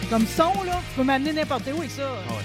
Comme 0.09 0.25
son, 0.25 0.63
là, 0.63 0.79
tu 0.89 0.95
peux 0.95 1.03
m'amener 1.03 1.33
n'importe 1.33 1.63
où 1.73 1.79
avec 1.79 1.91
ça. 1.91 2.09
Ah 2.29 2.31
ouais. 2.33 2.43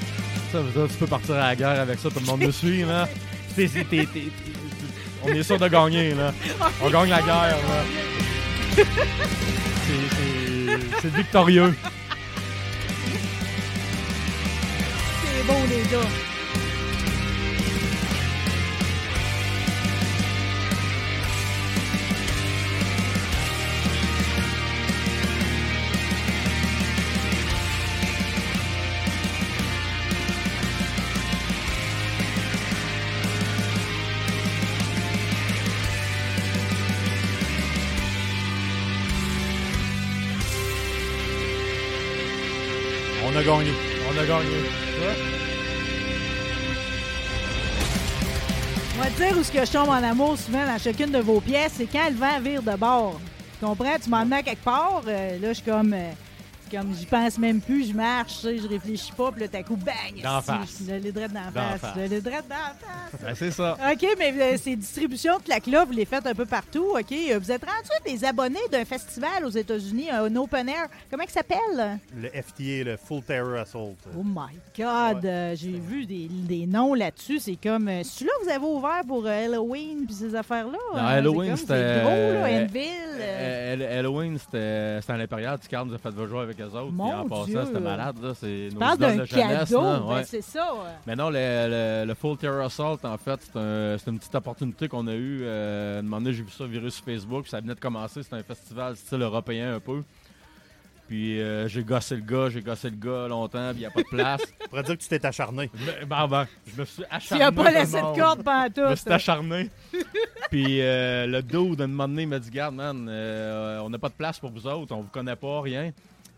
Ça 0.52 0.58
tu 0.88 0.94
peux 0.98 1.06
partir 1.06 1.34
à 1.36 1.48
la 1.48 1.56
guerre 1.56 1.80
avec 1.80 1.98
ça, 1.98 2.08
tout 2.10 2.18
le 2.20 2.26
monde 2.26 2.40
me 2.42 2.50
suit. 2.50 2.82
Là. 2.82 3.08
C'est- 3.54 3.68
c'est- 3.68 3.84
t'es- 3.84 4.06
t'es- 4.06 4.06
t'es- 4.06 4.32
on 5.22 5.28
est 5.28 5.42
sûr 5.42 5.58
de 5.58 5.68
gagner. 5.68 6.14
Là. 6.14 6.32
On 6.82 6.90
gagne 6.90 7.10
la 7.10 7.20
guerre. 7.22 7.56
Là. 7.56 7.84
C'est- 8.76 8.84
c'est- 10.16 10.78
C'est 11.02 11.14
victorieux. 11.14 11.74
C'est 15.22 15.46
beau, 15.46 15.54
les 15.68 15.82
gars. 15.90 16.08
A 43.42 43.44
gagné. 43.44 43.70
On 44.08 44.18
a 44.18 44.24
gagné. 44.24 44.56
On 48.98 49.04
te 49.04 49.22
dire 49.22 49.38
où 49.38 49.42
ce 49.42 49.50
que 49.50 49.64
je 49.64 49.72
tombe 49.72 49.88
en 49.88 50.02
amour 50.02 50.38
souvent 50.38 50.64
dans 50.64 50.78
chacune 50.78 51.10
de 51.10 51.18
vos 51.18 51.40
pièces, 51.40 51.72
c'est 51.76 51.86
quand 51.86 52.08
le 52.08 52.16
vent 52.16 52.40
vire 52.40 52.62
de 52.62 52.76
bord. 52.76 53.20
Tu 53.58 53.66
comprends? 53.66 53.96
Tu 54.02 54.10
m'emmènes 54.10 54.32
à 54.34 54.42
quelque 54.42 54.62
part, 54.62 55.02
euh, 55.06 55.38
là, 55.40 55.48
je 55.48 55.54
suis 55.54 55.62
comme... 55.64 55.92
euh, 55.92 56.10
comme, 56.72 56.94
j'y 56.94 57.06
pense 57.06 57.38
même 57.38 57.60
plus, 57.60 57.88
je 57.90 57.94
marche, 57.94 58.34
tu 58.34 58.40
sais, 58.40 58.58
je 58.58 58.66
réfléchis 58.68 59.12
pas, 59.12 59.30
puis 59.30 59.42
là, 59.42 59.48
t'as 59.48 59.62
coup, 59.62 59.76
bang! 59.76 60.22
D'en 60.22 60.40
face. 60.40 60.82
Je 60.86 60.94
l'ai 60.94 61.12
direct 61.12 61.32
d'en 61.32 61.40
D'en 61.52 61.68
face. 61.78 61.80
face. 61.80 61.90
Je 61.96 62.00
l'ai 62.00 62.20
d'en 62.20 62.30
face. 62.30 63.20
Ben, 63.22 63.34
c'est 63.34 63.50
ça. 63.50 63.76
OK, 63.92 64.06
mais 64.18 64.34
euh, 64.40 64.56
ces 64.56 64.74
distributions 64.76 65.38
de 65.38 65.42
claques-là, 65.42 65.84
vous 65.84 65.92
les 65.92 66.04
faites 66.04 66.26
un 66.26 66.34
peu 66.34 66.46
partout, 66.46 66.86
OK? 66.98 67.12
Euh, 67.12 67.38
Vous 67.38 67.50
êtes 67.52 67.64
rendu 67.64 67.88
des 68.16 68.24
abonnés 68.24 68.58
d'un 68.70 68.84
festival 68.84 69.44
aux 69.44 69.50
États-Unis, 69.50 70.10
un 70.10 70.34
open 70.36 70.68
air. 70.68 70.86
Comment 71.10 71.24
il 71.24 71.30
s'appelle? 71.30 71.98
Le 72.16 72.28
FTA, 72.28 72.84
le 72.84 72.96
Full 72.96 73.22
Terror 73.22 73.58
Assault. 73.58 73.96
Oh 74.16 74.22
my 74.24 74.56
God! 74.76 75.24
euh, 75.24 75.54
J'ai 75.56 75.78
vu 75.78 76.06
des, 76.06 76.28
des 76.30 76.66
noms 76.66 76.94
là-dessus. 76.94 77.38
C'est 77.38 77.56
comme... 77.62 77.88
euh, 77.88 78.02
C'est-tu 78.02 78.24
là 78.24 78.30
que 78.40 78.44
vous 78.46 78.50
avez 78.50 78.64
ouvert 78.64 79.02
pour 79.06 79.26
euh, 79.26 79.44
Halloween 79.44 80.04
puis 80.06 80.14
ces 80.14 80.34
affaires-là? 80.34 80.78
Non, 80.94 80.98
Halloween, 80.98 81.56
c'est 81.56 81.66
comme- 81.66 81.76
c'était- 81.76 81.94
C'est 81.94 82.00
gros, 82.02 82.32
là, 82.42 82.62
Enville. 82.62 83.20
euh, 83.20 83.38
Euh, 83.42 83.74
Hall- 83.74 83.98
Halloween, 83.98 84.38
c'était 84.38 85.00
c'était 85.00 85.12
à 85.12 85.16
l'Impérial. 85.16 85.58
Ticard 85.58 85.86
nous 85.86 85.94
a 85.94 85.98
fait 85.98 86.10
jouer 86.28 86.40
avec 86.40 86.60
eux 86.62 86.66
autres. 86.74 86.92
Mon 86.92 87.04
Puis 87.04 87.12
en 87.14 87.28
passant, 87.28 87.66
c'était 87.66 87.80
malade. 87.80 88.16
là. 88.22 88.32
C'est 88.34 88.68
Tu 88.68 88.74
nos 88.74 88.80
parles 88.80 88.94
idoles 88.96 89.16
d'un 89.18 89.26
cadeau, 89.26 89.80
ben 89.80 90.00
ouais. 90.14 90.24
c'est 90.24 90.42
ça. 90.42 90.68
Mais 91.06 91.14
non, 91.16 91.30
le, 91.30 91.36
le- 91.38 92.04
le 92.06 92.14
Full 92.14 92.36
Terror 92.38 92.64
Assault, 92.64 92.98
en 93.04 93.18
fait, 93.18 93.40
c'est 93.42 93.58
un- 93.58 93.96
c'est 93.98 94.10
une 94.10 94.18
petite 94.18 94.34
opportunité 94.34 94.88
qu'on 94.88 95.06
a 95.06 95.14
eue. 95.14 95.40
Euh, 95.44 95.98
un 95.98 96.02
moment 96.02 96.18
donné, 96.20 96.32
j'ai 96.32 96.42
vu 96.42 96.50
ça 96.50 96.64
virer 96.66 96.90
sur 96.90 97.04
Facebook, 97.04 97.42
puis 97.42 97.50
ça 97.50 97.60
venait 97.60 97.74
de 97.74 97.80
commencer. 97.80 98.22
C'était 98.22 98.36
un 98.36 98.42
festival 98.42 98.96
style 98.96 99.22
européen 99.22 99.74
un 99.74 99.80
peu. 99.80 100.02
Puis 101.08 101.40
euh, 101.42 101.68
j'ai 101.68 101.82
gossé 101.84 102.14
le 102.16 102.22
gars, 102.22 102.48
j'ai 102.48 102.62
gossé 102.62 102.88
le 102.88 102.96
gars 102.96 103.28
longtemps, 103.28 103.68
puis 103.72 103.78
il 103.78 103.80
n'y 103.80 103.86
a 103.86 103.90
pas 103.90 104.00
de 104.00 104.06
place. 104.08 104.40
On 104.64 104.68
pourrait 104.68 104.82
dire 104.84 104.96
que 104.96 105.02
tu 105.02 105.08
t'es 105.08 105.26
acharné. 105.26 105.70
Ben, 106.08 106.26
ben, 106.26 106.46
je 106.66 106.80
me 106.80 106.86
suis 106.86 107.02
Tu 107.02 107.08
acharné. 107.10 107.44
n'as 107.44 107.52
pas 107.52 107.64
tout 107.68 107.74
laissé 107.74 107.96
de 107.98 108.18
corde 108.18 108.42
Je 108.76 108.80
me 108.90 108.94
suis 108.96 109.12
acharné. 109.12 109.70
Puis 110.50 110.80
euh, 110.80 111.26
le 111.26 111.42
dos 111.42 111.74
d'un 111.76 111.88
moment 111.88 112.08
donné 112.08 112.22
il 112.22 112.28
m'a 112.28 112.38
dit 112.38 112.50
Garde, 112.50 112.74
man, 112.76 113.06
euh, 113.10 113.80
on 113.80 113.90
n'a 113.90 113.98
pas 113.98 114.08
de 114.08 114.14
place 114.14 114.38
pour 114.38 114.50
vous 114.52 114.66
autres, 114.66 114.94
on 114.94 115.02
vous 115.02 115.08
connaît 115.08 115.36
pas, 115.36 115.60
rien. 115.60 115.90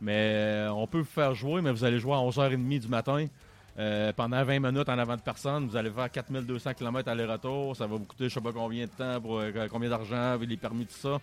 Mais 0.04 0.32
euh, 0.34 0.70
on 0.70 0.86
peut 0.86 0.98
vous 0.98 1.04
faire 1.04 1.34
jouer, 1.34 1.62
mais 1.62 1.72
vous 1.72 1.82
allez 1.82 1.98
jouer 1.98 2.12
à 2.12 2.18
11h30 2.18 2.78
du 2.78 2.88
matin. 2.88 3.26
euh, 3.78 4.12
pendant 4.12 4.44
20 4.44 4.60
minutes 4.60 4.88
en 4.88 4.98
avant 4.98 5.16
de 5.16 5.22
personne, 5.22 5.66
vous 5.66 5.76
allez 5.76 5.90
faire 5.90 6.10
4200 6.10 6.74
km 6.74 7.08
aller-retour. 7.08 7.74
Ça 7.74 7.86
va 7.86 7.96
vous 7.96 8.04
coûter 8.04 8.28
je 8.28 8.34
sais 8.34 8.40
pas 8.40 8.52
combien 8.52 8.84
de 8.84 8.90
temps, 8.90 9.20
pour 9.20 9.38
euh, 9.40 9.66
combien 9.70 9.88
d'argent, 9.88 10.36
les 10.36 10.56
permis, 10.58 10.84
tout 10.86 10.94
ça. 10.94 11.18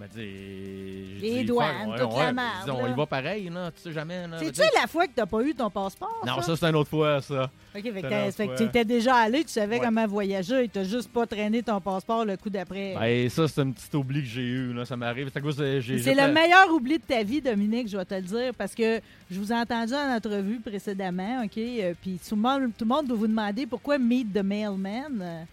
Ben, 0.00 0.08
dis, 0.14 1.18
Les 1.20 1.44
douanes, 1.44 1.94
toute 1.98 2.16
la 2.16 2.32
mais 2.32 2.32
merde, 2.34 2.70
On 2.70 2.86
y 2.86 2.96
va 2.96 3.06
pareil, 3.06 3.48
là, 3.50 3.70
tu 3.72 3.82
sais 3.82 3.92
jamais. 3.92 4.24
C'est-tu 4.38 4.60
la 4.80 4.86
fois 4.86 5.06
que 5.08 5.12
t'as 5.14 5.26
pas 5.26 5.42
eu 5.42 5.54
ton 5.54 5.68
passeport? 5.70 6.22
Non, 6.24 6.40
ça, 6.40 6.56
c'est 6.56 6.66
une 6.66 6.76
autre 6.76 6.90
fois, 6.90 7.20
ça. 7.20 7.50
OK, 7.76 7.82
fait 7.82 8.02
que, 8.02 8.06
la 8.48 8.56
tu 8.56 8.62
étais 8.62 8.84
déjà 8.84 9.16
allé, 9.16 9.42
tu 9.42 9.50
savais 9.50 9.78
Ouais. 9.78 9.84
comment 9.84 10.06
voyager, 10.06 10.64
et 10.64 10.68
t'as 10.68 10.84
juste 10.84 11.12
pas 11.12 11.26
traîné 11.26 11.62
ton 11.62 11.80
passeport 11.80 12.24
le 12.24 12.36
coup 12.36 12.48
d'après. 12.48 12.94
Ben, 12.98 13.28
ça, 13.28 13.48
c'est 13.48 13.60
un 13.60 13.70
petit 13.72 13.94
oubli 13.96 14.20
que 14.22 14.28
j'ai 14.28 14.42
eu, 14.42 14.72
là. 14.72 14.84
Ça 14.84 14.96
m'arrive. 14.96 15.30
C'est 15.34 15.40
le 15.42 16.20
fait- 16.20 16.32
meilleur 16.32 16.72
oubli 16.72 16.98
de 16.98 17.02
ta 17.02 17.22
vie, 17.24 17.40
Dominique, 17.40 17.88
je 17.88 17.96
vais 17.96 18.04
te 18.04 18.14
le 18.14 18.22
dire, 18.22 18.54
parce 18.56 18.74
que 18.74 19.00
je 19.30 19.38
vous 19.38 19.52
ai 19.52 19.56
entendu 19.56 19.94
en 19.94 20.14
entrevue 20.16 20.60
précédemment, 20.60 21.42
OK? 21.44 21.58
euh, 21.58 21.92
Puis 22.00 22.20
tout 22.26 22.36
le 22.36 22.40
monde, 22.42 22.70
tout 22.78 22.84
le 22.84 22.88
monde 22.88 23.06
doit 23.06 23.16
vous 23.16 23.26
demander 23.26 23.66
pourquoi 23.66 23.98
Meet 23.98 24.32
the 24.32 24.42
Mailman. 24.44 25.46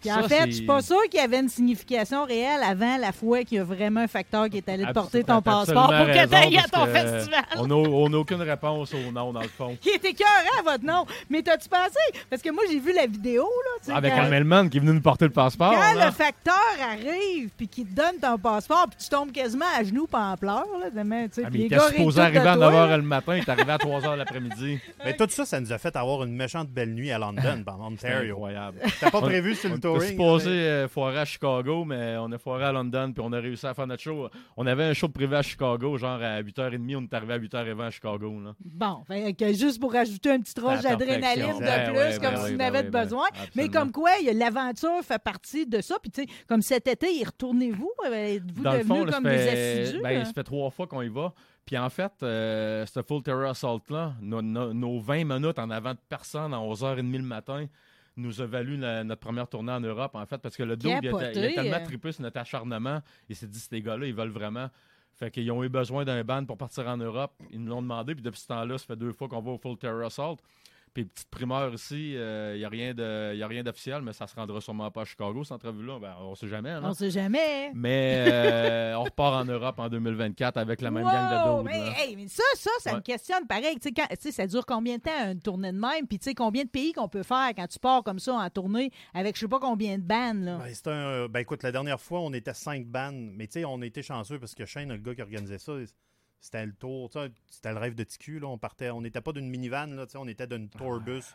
Puis 0.00 0.10
en 0.10 0.22
Ça, 0.22 0.28
fait, 0.28 0.34
c'est- 0.44 0.46
je 0.46 0.56
suis 0.56 0.66
pas 0.66 0.82
sûr 0.82 1.00
qu'il 1.10 1.20
y 1.20 1.22
avait 1.22 1.40
une 1.40 1.48
signification 1.48 2.24
réelle 2.24 2.62
avant 2.62 2.96
la 2.96 3.12
fois 3.12 3.44
qu'il 3.44 3.58
y 3.58 3.60
a 3.60 3.64
vraiment 3.64 4.00
un 4.00 4.08
facteur 4.08 4.48
qui 4.48 4.56
est 4.58 4.68
allé 4.68 4.84
te 4.84 4.92
porter 4.92 5.24
ton 5.24 5.42
passeport 5.42 5.90
absolument 5.92 6.04
pour 6.04 6.14
que 6.14 6.18
raison, 6.18 6.30
t'ailles 6.30 6.58
à 6.58 6.62
ton 6.68 6.86
festival. 6.86 7.44
On 7.58 8.08
n'a 8.08 8.18
aucune 8.18 8.42
réponse 8.42 8.94
au 8.94 9.12
nom, 9.12 9.32
dans 9.32 9.40
le 9.42 9.48
fond. 9.48 9.76
Qui 9.80 9.90
est 9.90 10.04
écœurant, 10.04 10.62
votre 10.64 10.84
nom. 10.84 11.04
Mais 11.28 11.42
t'as-tu 11.42 11.68
pensé? 11.68 11.98
Parce 12.28 12.42
que 12.42 12.50
moi, 12.50 12.62
j'ai 12.70 12.78
vu 12.80 12.92
la 12.94 13.06
vidéo, 13.06 13.42
là. 13.42 13.78
tu 13.80 13.86
sais, 13.86 13.92
Avec 13.92 14.12
quand- 14.14 14.20
un 14.22 14.28
mailman 14.28 14.68
qui 14.68 14.78
est 14.78 14.80
venu 14.80 14.92
nous 14.92 15.00
porter 15.00 15.24
le 15.26 15.30
passeport. 15.32 15.72
Quand 15.72 15.94
là. 15.94 16.06
le 16.06 16.12
facteur 16.12 16.54
arrive 16.92 17.50
puis 17.56 17.68
qu'il 17.68 17.86
te 17.86 17.94
donne 17.94 18.16
ton 18.20 18.38
passeport 18.38 18.86
puis 18.88 18.98
tu 19.02 19.08
tombes 19.08 19.32
quasiment 19.32 19.64
à 19.78 19.84
genoux 19.84 20.06
pas 20.06 20.30
en 20.32 20.36
pleurs, 20.36 20.66
là, 20.80 20.90
demain, 20.94 21.26
tu 21.28 21.34
sais, 21.34 21.42
Ah, 21.44 21.48
mais 21.50 21.58
il 21.58 21.60
les 21.62 21.66
était 21.66 21.76
gars 21.76 21.88
supposé 21.88 22.20
arriver 22.20 22.38
à 22.38 22.56
toi, 22.56 22.70
9h 22.70 22.88
là. 22.88 22.96
le 22.96 23.02
matin, 23.02 23.36
il 23.36 23.40
est 23.42 23.48
arrivé 23.48 23.72
à 23.72 23.78
3h 23.78 24.16
l'après-midi. 24.16 24.78
Mais 25.04 25.16
tout 25.16 25.26
ça, 25.28 25.44
ça 25.44 25.60
nous 25.60 25.72
a 25.72 25.78
fait 25.78 25.94
avoir 25.96 26.24
une 26.24 26.34
méchante 26.34 26.68
belle 26.68 26.90
nuit 26.94 27.10
à 27.12 27.18
London, 27.18 27.62
en 27.66 27.90
C'est 27.98 28.06
Ontario. 28.08 28.34
incroyable. 28.34 28.78
T'as 29.00 29.10
pas 29.10 29.20
prévu 29.20 29.54
sur 29.54 29.70
le 29.70 29.78
était 29.96 29.98
touring? 29.98 30.10
supposé 30.10 30.50
euh, 30.50 30.88
foirer 30.88 31.18
à 31.20 31.24
Chicago, 31.24 31.84
mais 31.84 32.16
on 32.18 32.30
a 32.32 32.38
foiré 32.38 32.64
à 32.64 32.72
London, 32.72 33.12
puis 33.12 33.22
on 33.26 33.32
a 33.32 33.38
réussi 33.40 33.66
à 33.66 33.74
faire 33.74 33.86
notre 33.86 34.02
show. 34.02 34.28
On 34.56 34.66
avait 34.66 34.84
un 34.84 34.92
show 34.92 35.08
privé 35.08 35.36
à 35.36 35.42
Chicago, 35.42 35.96
genre 35.98 36.20
à 36.22 36.42
8h30, 36.42 36.96
on 36.96 37.02
est 37.04 37.14
arrivé 37.14 37.34
à 37.34 37.38
8h20 37.38 37.80
à 37.86 37.90
Chicago. 37.90 38.40
Là. 38.40 38.54
Bon, 38.64 39.02
fait 39.06 39.32
que 39.34 39.52
juste 39.52 39.80
pour 39.80 39.92
rajouter 39.92 40.30
un 40.30 40.40
petit 40.40 40.58
roche 40.60 40.82
La 40.82 40.90
d'adrénaline 40.96 41.46
de 41.46 41.52
plus, 41.54 41.60
Ben 41.60 41.92
ouais, 41.94 42.12
comme 42.14 42.20
ben 42.22 42.36
si 42.36 42.42
ouais, 42.44 42.50
vous 42.52 42.58
ben 42.58 42.72
ben 42.72 42.90
besoin. 42.90 43.26
Mais 43.54 43.68
comme 43.68 43.92
quoi, 43.92 44.10
il 44.22 44.36
l'aventure 44.38 45.00
fait 45.02 45.22
partie 45.22 45.66
de 45.66 45.80
ça. 45.80 45.96
Puis 46.00 46.10
tu 46.10 46.22
sais, 46.22 46.28
comme 46.48 46.62
cet 46.62 46.86
été, 46.88 47.12
y 47.14 47.24
retournez-vous? 47.24 47.90
Euh, 48.06 48.36
Êtes-vous 48.36 48.62
devenus 48.62 49.10
comme 49.14 49.24
des 49.24 49.48
assidus? 49.82 50.02
ben, 50.02 50.18
là? 50.18 50.24
ça 50.24 50.32
fait 50.32 50.44
trois 50.44 50.70
fois 50.70 50.86
qu'on 50.86 51.02
y 51.02 51.08
va. 51.08 51.32
Puis 51.66 51.78
en 51.78 51.88
fait, 51.90 52.10
euh, 52.22 52.84
ce 52.86 53.00
Full 53.02 53.22
Terror 53.22 53.50
Assault-là, 53.50 54.14
nos, 54.20 54.42
nos- 54.42 54.72
nos 54.72 54.98
20 54.98 55.24
minutes 55.24 55.58
en 55.58 55.70
avant 55.70 55.92
de 55.92 55.98
personne 56.08 56.52
à 56.52 56.56
11h30 56.58 57.12
le 57.18 57.22
matin, 57.22 57.66
nous 58.20 58.40
a 58.40 58.46
valu 58.46 58.76
la- 58.76 59.04
notre 59.04 59.20
première 59.20 59.48
tournée 59.48 59.72
en 59.72 59.80
Europe, 59.80 60.14
en 60.14 60.26
fait, 60.26 60.38
parce 60.38 60.56
que 60.56 60.62
le 60.62 60.76
dos, 60.76 60.88
il 60.88 61.08
a, 61.08 61.32
il 61.32 61.38
a 61.44 61.52
tellement 61.54 61.76
euh. 61.76 61.84
trippé 61.84 62.12
sur 62.12 62.22
notre 62.22 62.38
acharnement. 62.38 63.00
Il 63.28 63.36
s'est 63.36 63.46
dit, 63.46 63.58
ces 63.58 63.80
gars-là, 63.80 64.06
ils 64.06 64.14
veulent 64.14 64.28
vraiment. 64.30 64.68
Fait 65.14 65.30
qu'ils 65.30 65.50
ont 65.50 65.62
eu 65.62 65.68
besoin 65.68 66.04
d'un 66.04 66.22
band 66.24 66.44
pour 66.44 66.56
partir 66.56 66.86
en 66.86 66.96
Europe. 66.96 67.32
Ils 67.50 67.62
nous 67.62 67.70
l'ont 67.70 67.82
demandé, 67.82 68.14
puis 68.14 68.22
depuis 68.22 68.40
ce 68.40 68.46
temps-là, 68.48 68.78
ça 68.78 68.86
fait 68.86 68.96
deux 68.96 69.12
fois 69.12 69.28
qu'on 69.28 69.40
va 69.40 69.50
au 69.50 69.58
Full 69.58 69.76
Terror 69.76 70.04
Assault. 70.04 70.38
Puis 70.92 71.04
petite 71.04 71.28
primeur 71.30 71.72
ici, 71.72 72.12
il 72.14 72.58
n'y 72.58 72.64
a 72.64 72.68
rien 72.68 72.92
de- 72.94 73.34
y 73.36 73.42
a 73.42 73.46
rien 73.46 73.62
d'officiel, 73.62 74.02
mais 74.02 74.12
ça 74.12 74.26
se 74.26 74.34
rendra 74.34 74.60
sûrement 74.60 74.90
pas 74.90 75.02
à 75.02 75.04
Chicago, 75.04 75.44
cette 75.44 75.52
entrevue-là. 75.52 75.98
Ben, 76.00 76.14
on 76.20 76.34
sait 76.34 76.48
jamais. 76.48 76.70
hein. 76.70 76.80
On 76.84 76.92
sait 76.94 77.10
jamais. 77.10 77.70
Mais 77.74 78.24
euh, 78.28 78.94
on 78.96 79.04
repart 79.04 79.34
en 79.34 79.44
Europe 79.44 79.78
en 79.78 79.88
2024 79.88 80.56
avec 80.56 80.80
la 80.80 80.90
même 80.90 81.04
gang 81.04 81.62
de. 81.62 81.62
Mais, 81.64 81.78
là. 81.78 81.92
hey, 81.98 82.16
mais 82.16 82.26
ça, 82.28 82.42
ça, 82.56 82.70
ça 82.80 82.94
me 82.96 83.00
questionne 83.00 83.46
pareil. 83.46 83.76
Tu 83.80 83.88
sais, 83.88 83.92
quand- 83.92 84.30
ça 84.32 84.46
dure 84.46 84.66
combien 84.66 84.96
de 84.96 85.02
temps 85.02 85.30
une 85.30 85.40
tournée 85.40 85.72
de 85.72 85.78
même? 85.78 86.06
Puis 86.08 86.18
tu 86.18 86.24
sais, 86.24 86.34
combien 86.34 86.64
de 86.64 86.68
pays 86.68 86.92
qu'on 86.92 87.08
peut 87.08 87.22
faire 87.22 87.50
quand 87.56 87.66
tu 87.68 87.78
pars 87.78 88.02
comme 88.02 88.18
ça 88.18 88.34
en 88.34 88.50
tournée 88.50 88.90
avec 89.14 89.36
je 89.36 89.40
sais 89.40 89.48
pas 89.48 89.60
combien 89.60 89.96
de 89.98 90.02
bandes? 90.02 90.42
Là? 90.44 90.58
Ben, 90.58 90.70
c'est 90.74 90.88
un, 90.88 90.90
euh, 90.92 91.28
ben 91.28 91.40
écoute, 91.40 91.62
la 91.62 91.72
dernière 91.72 92.00
fois, 92.00 92.20
on 92.20 92.32
était 92.32 92.54
cinq 92.54 92.86
bandes, 92.86 93.30
mais 93.36 93.46
tu 93.46 93.60
sais, 93.60 93.64
on 93.64 93.80
était 93.82 94.02
chanceux 94.02 94.38
parce 94.38 94.54
que 94.54 94.64
Shane, 94.66 94.88
le 94.90 94.98
gars 94.98 95.14
qui 95.14 95.22
organisait 95.22 95.58
ça, 95.58 95.72
c'était 96.40 96.64
le 96.64 96.72
tour, 96.72 97.10
c'était 97.48 97.72
le 97.72 97.78
rêve 97.78 97.94
de 97.94 98.04
TQ, 98.04 98.40
là. 98.40 98.48
On 98.48 98.58
partait, 98.58 98.90
on 98.90 99.02
n'était 99.02 99.20
pas 99.20 99.32
d'une 99.32 99.48
minivan, 99.48 99.86
là, 99.86 100.06
on 100.16 100.26
était 100.28 100.46
d'une 100.46 100.68
tourbus. 100.68 101.34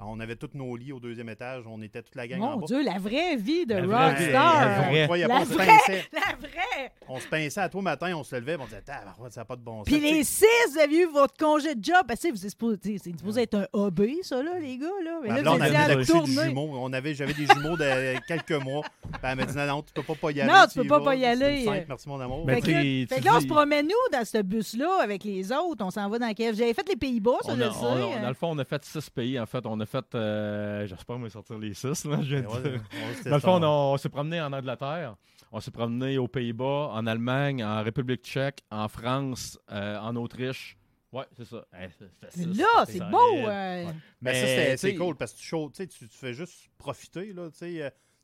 On 0.00 0.18
avait 0.18 0.34
tous 0.36 0.50
nos 0.54 0.76
lits 0.76 0.92
au 0.92 0.98
deuxième 0.98 1.28
étage, 1.28 1.64
on 1.68 1.80
était 1.80 2.02
toute 2.02 2.16
la 2.16 2.26
gang 2.26 2.40
en 2.42 2.50
Mon 2.52 2.56
bas. 2.58 2.66
Dieu, 2.66 2.82
la 2.84 2.98
vraie 2.98 3.36
vie 3.36 3.64
de 3.64 3.74
La 3.74 3.82
vraie 3.86 4.14
vie, 4.14 4.24
rockstar. 4.24 4.66
la 4.66 4.88
vraie. 4.88 5.06
On 5.08 5.14
La 5.14 5.40
on 5.40 5.44
vraie. 5.44 5.66
pinçait. 5.66 6.04
La 6.12 6.36
vraie. 6.48 6.92
On 7.08 7.20
se 7.20 7.28
pinçait 7.28 7.60
à 7.60 7.68
toi 7.68 7.80
matin, 7.80 8.12
on 8.16 8.24
se 8.24 8.34
levait, 8.34 8.56
on 8.60 8.64
disait, 8.64 8.82
ça 8.86 9.40
n'a 9.40 9.44
pas 9.44 9.54
de 9.56 9.60
bon 9.62 9.78
sens. 9.78 9.84
Puis 9.86 10.00
les 10.00 10.24
six, 10.24 10.44
vous 10.72 10.78
avez 10.80 10.96
eu 10.96 11.06
votre 11.06 11.36
congé 11.36 11.74
de 11.76 11.84
job. 11.84 12.02
Ben, 12.08 12.16
c'est 12.18 12.36
supposé 12.36 13.42
être 13.42 13.54
un 13.54 13.66
hobby, 13.72 14.18
ça, 14.22 14.42
là, 14.42 14.58
les 14.58 14.76
gars. 14.78 14.86
Là. 15.04 15.20
Mais 15.22 15.42
vous 15.42 15.48
avait 15.48 15.68
étiez 15.68 15.78
en 15.78 15.80
accouché 15.82 16.00
du 16.04 16.34
tournée. 16.34 16.48
jumeau. 16.48 16.70
On 16.74 16.92
avait, 16.92 17.14
j'avais 17.14 17.34
des 17.34 17.46
jumeaux 17.46 17.76
de 17.76 18.18
quelques 18.28 18.62
mois. 18.64 18.82
Puis 19.02 19.20
elle 19.22 19.36
m'a 19.36 19.44
dit 19.44 19.56
non, 19.56 19.66
non, 19.66 19.82
tu 19.82 19.92
peux 19.94 20.02
pas, 20.02 20.14
pas 20.14 20.32
y 20.32 20.40
aller. 20.40 20.50
Non, 20.52 20.64
tu 20.72 20.80
peux 20.80 20.88
pas 20.88 21.00
pas 21.00 21.14
y 21.14 21.24
aller. 21.24 21.84
merci 21.88 22.08
mon 22.08 22.20
amour. 22.20 22.44
Mais 22.46 22.60
Fait 22.60 23.06
que, 23.20 23.24
là, 23.24 23.36
on 23.36 23.40
se 23.40 23.46
promène 23.46 23.86
nous 23.86 24.18
dans 24.18 24.24
ce 24.24 24.42
bus-là 24.42 25.02
avec 25.02 25.22
les 25.24 25.52
autres? 25.52 25.84
On 25.84 25.90
s'en 25.90 26.08
va 26.08 26.18
dans 26.18 26.34
quel. 26.34 26.54
J'avais 26.56 26.74
fait 26.74 26.88
les 26.88 26.96
Pays-Bas, 26.96 27.38
ça, 27.44 27.52
On 27.52 27.56
je 27.56 27.62
sais. 27.62 27.68
on 28.18 28.22
dans 28.22 28.28
le 28.28 28.34
fond, 28.34 28.50
on 28.50 28.58
a 28.58 28.64
fait 28.64 28.84
six 28.84 29.08
pays. 29.10 29.38
En 29.38 29.46
fait, 29.46 29.64
on 29.66 29.78
a 29.84 29.86
fait. 29.86 30.14
euh, 30.14 30.86
J'espère 30.86 31.18
me 31.18 31.28
sortir 31.28 31.58
les 31.58 31.72
six. 31.74 32.04
Là, 32.04 32.18
je 32.22 32.36
viens 32.36 32.42
Mais 32.42 32.46
ouais, 32.48 32.60
de- 32.62 32.68
ouais, 32.76 32.80
c'était 33.16 33.30
Dans 33.30 33.36
le 33.36 33.40
fond, 33.40 33.62
on, 33.62 33.92
on 33.94 33.96
s'est 33.96 34.08
promené 34.08 34.40
en 34.40 34.52
Angleterre, 34.52 35.16
on 35.52 35.60
s'est 35.60 35.70
promené 35.70 36.18
aux 36.18 36.28
Pays-Bas, 36.28 36.90
en 36.92 37.06
Allemagne, 37.06 37.62
en 37.64 37.82
République 37.82 38.22
tchèque, 38.24 38.62
en 38.70 38.88
France, 38.88 39.58
euh, 39.70 39.98
en 39.98 40.16
Autriche. 40.16 40.76
Ouais, 41.12 41.24
c'est 41.36 41.44
ça. 41.44 41.64
C'est- 42.30 42.46
là, 42.46 42.84
c'est 42.88 42.98
beau. 43.08 43.34
Ouais. 43.46 43.86
euh. 43.86 43.92
Mais 44.20 44.34
ça, 44.34 44.46
Mais, 44.46 44.76
c'est- 44.76 44.94
cool 44.96 45.14
parce 45.16 45.32
que 45.32 45.38
tu, 45.38 45.44
show- 45.46 45.70
tu 45.70 45.76
sais, 45.76 45.86
tu, 45.86 46.08
tu 46.08 46.18
fais 46.18 46.34
juste 46.34 46.68
profiter. 46.76 47.32
Là, 47.32 47.50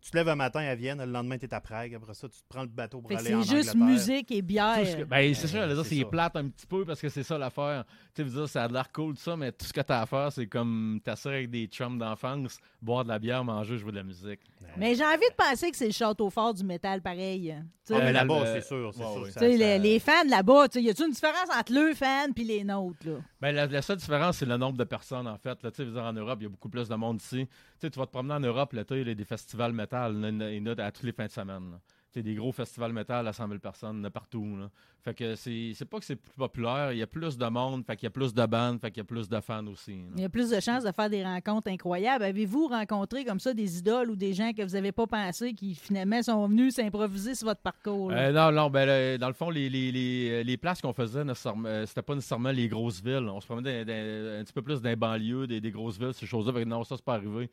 tu 0.02 0.10
tu 0.10 0.12
te 0.12 0.16
lèves 0.16 0.28
un 0.28 0.34
matin 0.34 0.60
à 0.60 0.74
Vienne, 0.74 0.98
le 0.98 1.10
lendemain, 1.10 1.38
tu 1.38 1.44
es 1.44 1.54
à 1.54 1.60
Prague. 1.60 1.94
Après 1.94 2.14
ça, 2.14 2.28
tu 2.28 2.38
te 2.40 2.44
prends 2.48 2.62
le 2.62 2.68
bateau 2.68 3.00
pour 3.00 3.10
Fait 3.10 3.16
aller 3.18 3.34
en 3.34 3.42
c'est 3.42 3.56
juste 3.56 3.70
Angleterre. 3.76 3.86
musique 3.86 4.30
et 4.32 4.42
bière. 4.42 4.78
Tout 4.80 4.84
ce 4.86 4.96
que- 4.96 5.02
ben, 5.04 5.34
c'est 5.34 5.46
ça, 5.46 5.58
j'allais 5.60 5.74
dire, 5.74 5.84
c'est 5.86 6.04
plate 6.04 6.36
un 6.36 6.48
petit 6.48 6.66
peu 6.66 6.84
parce 6.84 7.00
que 7.00 7.08
c'est 7.08 7.22
ça 7.22 7.38
l'affaire. 7.38 7.84
Tu 7.86 7.92
sais, 8.16 8.22
veux 8.24 8.30
dire, 8.40 8.48
ça 8.48 8.64
a 8.64 8.68
l'air 8.68 8.90
cool, 8.92 9.14
tout 9.14 9.20
ça, 9.20 9.36
mais 9.36 9.52
tout 9.52 9.66
ce 9.66 9.72
que 9.72 9.80
t'as 9.82 10.00
à 10.00 10.06
faire, 10.06 10.32
c'est 10.32 10.46
comme 10.48 11.00
t'asseoir 11.04 11.34
avec 11.34 11.50
des 11.50 11.66
chums 11.66 11.98
d'enfance, 11.98 12.58
boire 12.82 13.04
de 13.04 13.10
la 13.10 13.18
bière, 13.18 13.44
manger, 13.44 13.78
jouer 13.78 13.92
de 13.92 13.96
la 13.98 14.02
musique. 14.02 14.40
Mais 14.76 14.94
j'ai 14.96 15.04
envie 15.04 15.18
de 15.30 15.34
penser 15.36 15.70
que 15.70 15.76
c'est 15.76 15.86
le 15.86 15.92
château 15.92 16.28
fort 16.30 16.54
du 16.54 16.64
métal, 16.64 17.00
pareil. 17.02 17.54
Tu 17.86 17.94
Ah, 17.94 17.98
mais 17.98 18.12
là-bas, 18.12 18.40
le- 18.40 18.46
c'est 18.60 18.66
sûr. 18.66 18.90
C'est 18.94 19.00
Ouais, 19.04 19.12
sûr 19.12 19.22
ouais. 19.22 19.28
que 19.28 19.32
ça- 19.34 19.40
tu 19.40 19.46
sais, 19.46 19.52
ça- 19.58 19.58
les, 19.58 19.78
les 19.78 19.98
fans 19.98 20.28
là-bas, 20.28 20.68
tu 20.68 20.80
y 20.80 20.90
a-tu 20.90 21.04
une 21.04 21.10
différence 21.10 21.48
entre 21.58 21.72
leurs 21.72 21.94
fans 21.96 22.32
puis 22.34 22.44
les 22.44 22.62
nôtres? 22.62 23.04
Là? 23.04 23.14
Ben, 23.40 23.52
la, 23.52 23.66
la 23.66 23.82
seule 23.82 23.96
différence, 23.96 24.38
c'est 24.38 24.46
le 24.46 24.56
nombre 24.56 24.78
de 24.78 24.84
personnes, 24.84 25.26
en 25.26 25.36
fait. 25.38 25.60
Là, 25.62 25.70
tu 25.70 25.82
veux 25.84 25.90
dire, 25.92 26.02
en 26.04 26.12
Europe, 26.12 26.38
il 26.40 26.44
y 26.44 26.46
a 26.46 26.50
beaucoup 26.50 26.68
plus 26.68 26.88
de 26.88 26.94
monde 26.94 27.20
ici. 27.20 27.46
Tu 27.48 27.86
sais, 27.86 27.90
tu 27.90 27.98
vas 27.98 28.06
te 28.06 28.12
promener 28.12 28.34
en 28.34 28.40
Europe, 28.40 28.70
tu 28.86 28.94
il 29.00 29.08
y 29.08 29.10
a 29.10 29.14
des 29.14 29.24
festivals 29.24 29.72
métal, 29.72 29.89
il 29.92 30.24
y 30.24 30.26
en 30.26 30.40
a- 30.40 30.50
il 30.50 30.66
y 30.66 30.68
en 30.70 30.72
a 30.74 30.84
à 30.84 30.90
tous 30.92 31.06
les 31.06 31.12
fins 31.12 31.26
de 31.26 31.30
semaine. 31.30 31.70
là. 31.72 31.80
des 32.22 32.34
gros 32.34 32.50
festivals 32.50 32.92
métal 32.92 33.28
à 33.28 33.32
100 33.32 33.46
000 33.46 33.60
personnes 33.60 34.10
partout. 34.12 34.44
Là. 34.58 34.68
Fait 35.04 35.14
que 35.14 35.36
c'est 35.36 35.72
pas 35.88 36.00
que 36.00 36.04
c'est 36.04 36.16
plus 36.16 36.34
populaire, 36.36 36.90
il 36.92 36.98
y 36.98 37.02
a 37.02 37.06
plus 37.06 37.38
de 37.38 37.46
monde, 37.46 37.84
fait 37.86 37.94
qu'il 37.94 38.06
y 38.06 38.08
a 38.08 38.10
plus 38.10 38.34
de 38.34 38.44
bandes, 38.46 38.80
fait 38.80 38.90
qu'il 38.90 38.98
y 38.98 39.00
a 39.02 39.04
plus 39.04 39.28
de 39.28 39.38
fans 39.40 39.64
aussi. 39.68 39.92
là. 39.92 40.08
Il 40.16 40.22
y 40.22 40.24
a 40.24 40.28
plus 40.28 40.50
de 40.50 40.58
chances 40.58 40.82
de 40.82 40.90
faire 40.90 41.08
des 41.08 41.22
rencontres 41.22 41.68
incroyables. 41.68 42.24
Avez-vous 42.24 42.66
rencontré 42.66 43.24
comme 43.24 43.38
ça 43.38 43.54
des 43.54 43.78
idoles 43.78 44.10
ou 44.10 44.16
des 44.16 44.32
gens 44.34 44.52
que 44.52 44.60
vous 44.62 44.72
n'avez 44.72 44.90
pas 44.90 45.06
pensé 45.06 45.54
qui 45.54 45.76
finalement 45.76 46.20
sont 46.20 46.48
venus 46.48 46.74
s'improviser 46.74 47.36
sur 47.36 47.46
votre 47.46 47.60
parcours? 47.60 48.10
Euh, 48.10 48.32
non, 48.32 48.50
non, 48.50 48.70
ben, 48.70 48.86
le- 48.86 49.16
dans 49.16 49.28
le 49.28 49.34
fond, 49.34 49.48
les, 49.50 49.70
les, 49.70 49.92
les, 49.92 50.42
les 50.42 50.56
places 50.56 50.80
qu'on 50.80 50.92
faisait, 50.92 51.20
euh, 51.24 51.86
c'était 51.86 52.02
pas 52.02 52.16
nécessairement 52.16 52.50
les 52.50 52.66
grosses 52.66 53.00
villes. 53.00 53.28
On 53.30 53.40
se 53.40 53.46
promenait 53.46 53.82
un 53.82 54.42
petit 54.42 54.52
peu 54.52 54.62
plus 54.62 54.82
dans 54.82 54.88
les 54.90 54.96
banlieues, 54.96 55.46
des, 55.46 55.60
des 55.60 55.70
grosses 55.70 55.96
villes, 55.96 56.12
ces 56.12 56.26
choses-là. 56.26 56.64
Non, 56.64 56.82
ça, 56.82 56.96
c'est 56.96 57.04
pas 57.04 57.14
arrivé. 57.14 57.48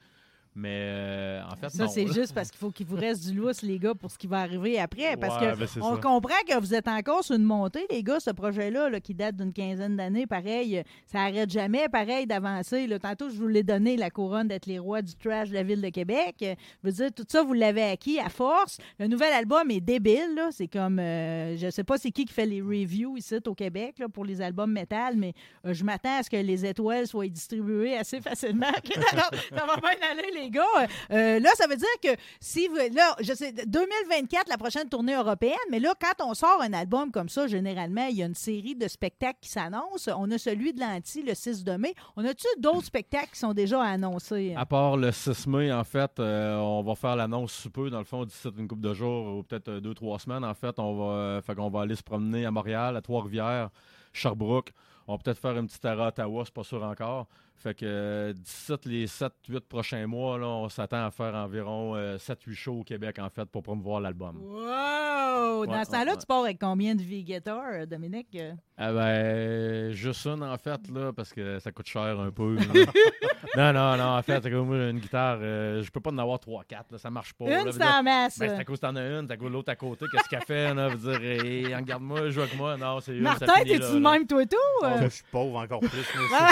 Mais 0.56 0.80
euh, 0.82 1.42
en 1.44 1.56
fait, 1.56 1.70
Ça, 1.70 1.84
non, 1.84 1.90
c'est 1.90 2.08
juste 2.08 2.34
parce 2.34 2.50
qu'il 2.50 2.58
faut 2.60 2.72
qu'il 2.72 2.86
vous 2.88 2.96
reste 2.96 3.28
du 3.30 3.34
lousse, 3.38 3.62
les 3.62 3.78
gars, 3.78 3.94
pour 3.94 4.10
ce 4.12 4.18
qui 4.18 4.26
va 4.28 4.40
arriver 4.40 4.80
après. 4.80 5.16
Parce 5.18 5.36
Ouais, 5.40 5.52
que 5.54 5.60
ben, 5.60 5.68
on 5.82 5.96
ça. 5.96 6.02
comprend 6.02 6.36
que 6.48 6.60
vous 6.60 6.74
êtes 6.74 6.88
encore 6.88 7.24
sur 7.24 7.36
une 7.36 7.44
montée, 7.44 7.86
les 7.92 8.02
gars, 8.02 8.20
ce 8.20 8.32
projet-là, 8.32 8.90
là, 8.90 9.00
qui 9.00 9.14
date 9.14 9.36
d'une 9.36 9.54
quinzaine 9.54 9.96
d'années, 9.96 10.26
pareil, 10.26 10.82
ça 11.06 11.20
arrête 11.22 11.52
jamais, 11.52 11.88
pareil, 11.90 12.26
d'avancer. 12.26 12.88
là. 12.88 12.98
Tantôt, 12.98 13.30
je 13.30 13.36
vous 13.36 13.48
l'ai 13.48 13.64
donné, 13.64 13.98
la 13.98 14.10
couronne 14.10 14.48
d'être 14.48 14.66
les 14.66 14.80
rois 14.80 15.02
du 15.02 15.14
trash 15.16 15.50
de 15.50 15.54
la 15.54 15.64
ville 15.64 15.82
de 15.82 15.90
Québec. 15.90 16.36
Je 16.42 16.56
veux 16.84 16.92
dire, 16.92 17.10
tout 17.14 17.26
ça, 17.28 17.44
vous 17.44 17.54
l'avez 17.54 17.84
acquis 17.84 18.20
à 18.20 18.30
force. 18.30 18.78
Le 19.00 19.08
nouvel 19.08 19.34
album 19.34 19.70
est 19.70 19.82
débile, 19.82 20.34
là. 20.36 20.50
C'est 20.52 20.68
comme, 20.68 21.00
euh, 21.00 21.56
je 21.58 21.70
sais 21.70 21.84
pas 21.84 21.98
c'est 21.98 22.12
qui 22.12 22.26
qui 22.26 22.34
fait 22.34 22.46
les 22.46 22.62
reviews 22.62 23.16
ici 23.18 23.36
au 23.46 23.54
Québec, 23.54 23.96
là, 24.00 24.10
pour 24.10 24.26
les 24.26 24.42
albums 24.42 24.72
métal, 24.72 25.16
mais 25.18 25.34
euh, 25.66 25.74
je 25.74 25.84
m'attends 25.84 26.18
à 26.20 26.24
ce 26.24 26.30
que 26.30 26.38
les 26.38 26.66
étoiles 26.66 27.06
soient 27.06 27.28
distribuées 27.28 27.96
assez 27.98 28.22
facilement. 28.22 28.66
Alors, 29.12 29.30
ça 29.50 29.66
va 29.66 29.76
bien 29.78 30.10
aller, 30.12 30.32
les 30.34 30.47
gars. 30.50 30.64
Euh, 31.12 31.40
là, 31.40 31.50
ça 31.56 31.68
veut 31.68 31.76
dire 31.76 31.88
que 32.02 32.10
si 32.40 32.68
vous, 32.68 32.76
là, 32.76 33.16
je 33.22 33.34
sais, 33.34 33.52
2024, 33.52 34.50
la 34.50 34.58
prochaine 34.58 34.90
tournée 34.90 35.16
européenne, 35.16 35.56
mais 35.72 35.80
là, 35.80 35.94
quand 36.00 36.26
on 36.26 36.34
sort 36.34 36.62
un 36.62 36.74
album 36.74 37.12
comme 37.12 37.30
ça, 37.30 37.48
généralement, 37.48 38.08
il 38.08 38.18
y 38.18 38.24
a 38.24 38.26
une 38.26 38.36
série 38.36 38.76
de 38.76 38.88
spectacles 38.88 39.40
qui 39.42 39.50
s'annoncent. 39.50 40.12
On 40.18 40.30
a 40.32 40.38
celui 40.38 40.74
de 40.74 40.80
l'Anti 40.80 41.24
le 41.24 41.34
6 41.34 41.64
de 41.64 41.74
mai. 41.74 41.94
On 42.16 42.26
a-tu 42.26 42.48
d'autres 42.60 42.86
spectacles 42.86 43.32
qui 43.32 43.40
sont 43.40 43.54
déjà 43.54 43.82
annoncés? 43.82 44.54
À 44.56 44.66
part 44.66 44.98
le 44.98 45.12
6 45.12 45.48
mai, 45.48 45.72
en 45.72 45.84
fait, 45.84 46.20
euh, 46.20 46.58
on 46.58 46.84
va 46.84 46.96
faire 46.96 47.16
l'annonce 47.16 47.54
sous 47.54 47.70
peu, 47.70 47.90
dans 47.90 48.00
le 48.00 48.06
fond, 48.06 48.26
d'ici 48.26 48.48
une 48.58 48.68
couple 48.68 48.82
de 48.82 48.94
jours, 48.94 49.38
ou 49.38 49.44
peut-être 49.44 49.70
euh, 49.70 49.80
deux, 49.80 49.94
trois 49.94 50.20
semaines, 50.20 50.44
en 50.44 50.54
fait. 50.54 50.80
On 50.80 50.96
va, 50.96 51.42
fait 51.42 51.56
qu'on 51.56 51.70
va 51.70 51.82
aller 51.82 51.96
se 51.96 52.04
promener 52.04 52.46
à 52.46 52.52
Montréal, 52.52 52.96
à 52.96 53.02
Trois-Rivières, 53.02 53.70
Sherbrooke. 54.14 54.74
On 55.08 55.14
va 55.14 55.20
peut-être 55.20 55.40
faire 55.40 55.58
une 55.58 55.68
petite 55.68 55.86
arrêt 55.86 56.04
à 56.04 56.08
Ottawa, 56.08 56.44
c'est 56.46 56.54
pas 56.54 56.64
sûr 56.64 56.84
encore. 56.84 57.28
Fait 57.58 57.74
que 57.74 57.86
euh, 57.86 58.34
d'ici 58.34 58.74
les 58.86 59.08
7-8 59.08 59.60
prochains 59.62 60.06
mois, 60.08 60.38
là, 60.38 60.48
on 60.48 60.70
s'attend 60.70 61.06
à 61.06 61.12
faire 61.12 61.34
environ 61.36 61.96
7-8 62.18 62.54
shows 62.54 62.80
au 62.80 62.84
Québec, 62.84 63.18
en 63.20 63.30
fait, 63.30 63.46
pour 63.46 63.64
promouvoir 63.64 64.00
l'album. 64.00 64.38
Wow! 64.42 65.66
Dans 65.66 65.72
Ouais, 65.74 65.86
ce 65.86 65.92
temps-là, 65.92 66.12
ouais, 66.14 66.18
tu 66.18 66.26
pars 66.28 66.44
avec 66.44 66.60
combien 66.60 66.94
de 66.96 67.02
V-Guitar, 67.02 67.88
Dominique? 67.88 68.36
Euh, 68.36 68.54
Ah 68.78 68.94
ben, 68.94 69.92
juste 69.92 70.26
une, 70.28 70.44
en 70.44 70.58
fait, 70.58 70.80
là, 70.90 71.12
parce 71.14 71.34
que 71.34 71.58
ça 71.60 71.72
coûte 71.72 71.88
cher 71.88 72.20
un 72.20 72.32
peu. 72.32 72.58
non, 73.58 73.74
non, 73.74 73.98
non, 73.98 74.18
en 74.18 74.22
fait, 74.22 74.46
moi, 74.52 74.90
une 74.90 75.00
guitare, 75.00 75.38
euh, 75.42 75.84
je 75.84 75.90
peux 75.92 76.00
pas 76.00 76.12
en 76.12 76.18
avoir 76.18 76.40
3-4, 76.40 76.72
là, 76.92 76.98
ça 76.98 77.10
marche 77.10 77.34
pas. 77.34 77.46
Une, 77.46 77.72
c'est 77.72 77.84
en 77.84 78.04
masse. 78.04 78.40
Ben, 78.40 78.50
c'est 78.50 78.62
à 78.62 78.64
cause 78.64 78.80
que 78.80 78.86
t'en 78.86 78.96
as 78.96 79.02
une, 79.02 79.28
t'as 79.28 79.36
de 79.36 79.48
l'autre 79.48 79.72
à 79.72 79.76
côté, 79.76 80.06
qu'est-ce 80.12 80.30
qu'elle 80.30 80.42
fait, 80.42 80.74
là, 80.74 80.90
veut 80.90 81.12
dire, 81.12 81.22
hey, 81.24 81.76
regarde-moi, 81.76 82.30
joue 82.30 82.42
avec 82.42 82.56
moi, 82.58 82.78
non, 82.78 83.00
c'est 83.00 83.14
une, 83.14 83.24
ça 83.26 83.32
Martin, 83.46 83.64
t'es-tu 83.64 84.00
là. 84.00 84.12
même, 84.12 84.28
toi, 84.28 84.46
tout? 84.46 84.58
Oh, 84.82 84.86
Euh, 84.86 85.02
je 85.04 85.08
suis 85.10 85.24
pauvre 85.32 85.58
encore 85.60 85.80
plus. 85.80 85.90
Ah! 86.34 86.52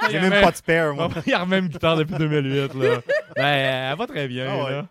J'ai 0.10 0.20
même 0.20 0.42
pas 0.42 0.50
de 0.50 0.56
spare, 0.56 0.94
moi. 0.94 1.08
Il 1.26 1.34
a 1.34 1.38
la 1.40 1.46
même 1.46 1.68
guitare 1.68 1.96
depuis 1.96 2.14
2008, 2.16 2.74
là. 2.74 2.96
Ben, 3.36 3.90
elle 3.92 3.98
va 3.98 4.06
très 4.06 4.26
bien, 4.28 4.46
Ah 4.48 4.64
ouais. 4.64 4.70
là. 4.72 4.86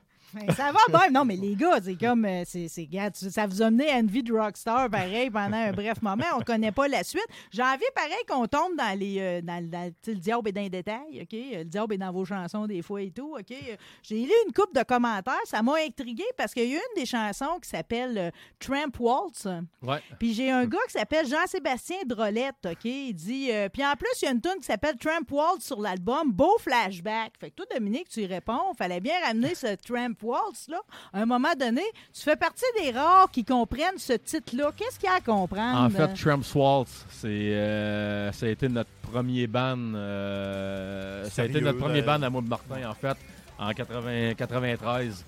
Ça 0.55 0.71
va 0.71 0.79
bien. 0.89 1.09
Non, 1.11 1.25
mais 1.25 1.35
les 1.35 1.55
gars, 1.55 1.79
c'est 1.83 1.95
comme. 1.95 2.25
euh, 2.25 2.43
c'est, 2.45 2.67
ça 2.67 3.47
vous 3.47 3.61
a 3.61 3.69
mené 3.71 3.89
à 3.89 3.99
une 3.99 4.07
vie 4.07 4.23
de 4.23 4.33
rockstar, 4.33 4.89
pareil, 4.89 5.29
pendant 5.29 5.57
un 5.57 5.71
bref 5.71 6.01
moment. 6.01 6.23
On 6.35 6.39
ne 6.39 6.43
connaît 6.43 6.71
pas 6.71 6.87
la 6.87 7.03
suite. 7.03 7.25
J'ai 7.51 7.61
envie, 7.63 7.83
pareil, 7.95 8.23
qu'on 8.27 8.47
tombe 8.47 8.75
dans 8.77 8.97
les. 8.97 9.17
euh, 9.19 9.41
dans, 9.41 9.61
le- 9.63 9.67
dans- 9.69 9.91
le 10.07 10.15
diable 10.15 10.49
est 10.49 10.51
dans 10.51 10.61
les 10.61 10.69
détails, 10.69 11.21
OK? 11.21 11.33
Euh, 11.33 11.57
Le 11.59 11.63
diable 11.65 11.93
est 11.95 11.97
dans 11.97 12.11
vos 12.11 12.25
chansons, 12.25 12.65
des 12.67 12.81
fois 12.81 13.01
et 13.01 13.11
tout, 13.11 13.35
OK? 13.37 13.55
J'ai 14.03 14.15
lu 14.21 14.31
une 14.47 14.53
coupe 14.53 14.73
de 14.75 14.83
commentaires. 14.83 15.33
Ça 15.45 15.61
m'a 15.61 15.75
intrigué 15.85 16.23
parce 16.37 16.53
qu'il 16.53 16.69
y 16.69 16.75
a 16.75 16.77
une 16.77 16.95
des 17.01 17.05
chansons 17.05 17.59
qui 17.61 17.69
s'appelle 17.69 18.17
euh, 18.17 18.29
Tramp 18.59 18.91
Waltz. 18.99 19.47
Ouais. 19.81 19.99
Puis 20.19 20.33
j'ai 20.33 20.51
un 20.51 20.65
gars 20.65 20.77
qui 20.87 20.93
s'appelle 20.93 21.27
Jean-Sébastien 21.27 21.97
Drolette, 22.05 22.55
OK? 22.65 22.85
Il 22.85 23.13
dit... 23.13 23.51
euh, 23.51 23.69
puis 23.69 23.85
en 23.85 23.93
plus, 23.95 24.09
il 24.21 24.25
y 24.25 24.27
a 24.27 24.31
une 24.31 24.41
tune 24.41 24.57
qui 24.59 24.65
s'appelle 24.65 24.95
Tramp 24.97 25.25
Waltz 25.31 25.65
sur 25.65 25.79
l'album 25.81 26.31
Beau 26.31 26.55
Flashback. 26.59 27.33
Fait 27.39 27.49
que 27.51 27.55
toi, 27.55 27.65
Dominique, 27.73 28.09
tu 28.09 28.21
y 28.21 28.25
réponds. 28.25 28.73
Fallait 28.77 28.99
bien 28.99 29.13
ramener 29.25 29.55
ce 29.55 29.75
Tramp 29.75 30.13
Waltz-là. 30.25 30.79
À 31.13 31.21
un 31.21 31.25
moment 31.25 31.53
donné, 31.57 31.83
tu 32.13 32.21
fais 32.21 32.35
partie 32.35 32.65
des 32.81 32.91
rares 32.91 33.29
qui 33.31 33.43
comprennent 33.45 33.97
ce 33.97 34.13
titre-là. 34.13 34.71
Qu'est-ce 34.75 34.99
qu'il 34.99 35.07
y 35.09 35.11
a 35.11 35.15
à 35.15 35.21
comprendre? 35.21 35.79
En 35.79 35.89
fait, 35.89 36.13
Tramp's 36.13 36.53
Waltz, 36.53 37.05
c'est, 37.09 37.27
euh, 37.27 38.31
ça 38.31 38.45
a 38.45 38.49
été 38.49 38.67
notre 38.67 38.89
premier 39.01 39.47
band. 39.47 39.77
euh, 39.95 41.25
ça 41.29 41.43
a 41.43 41.45
été 41.45 41.61
notre 41.61 41.79
premier 41.79 42.01
band 42.01 42.21
à 42.21 42.29
de 42.29 42.47
Martin, 42.47 42.89
en 42.89 42.93
fait, 42.93 43.17
en 43.57 43.71
80, 43.71 44.33
93. 44.35 45.23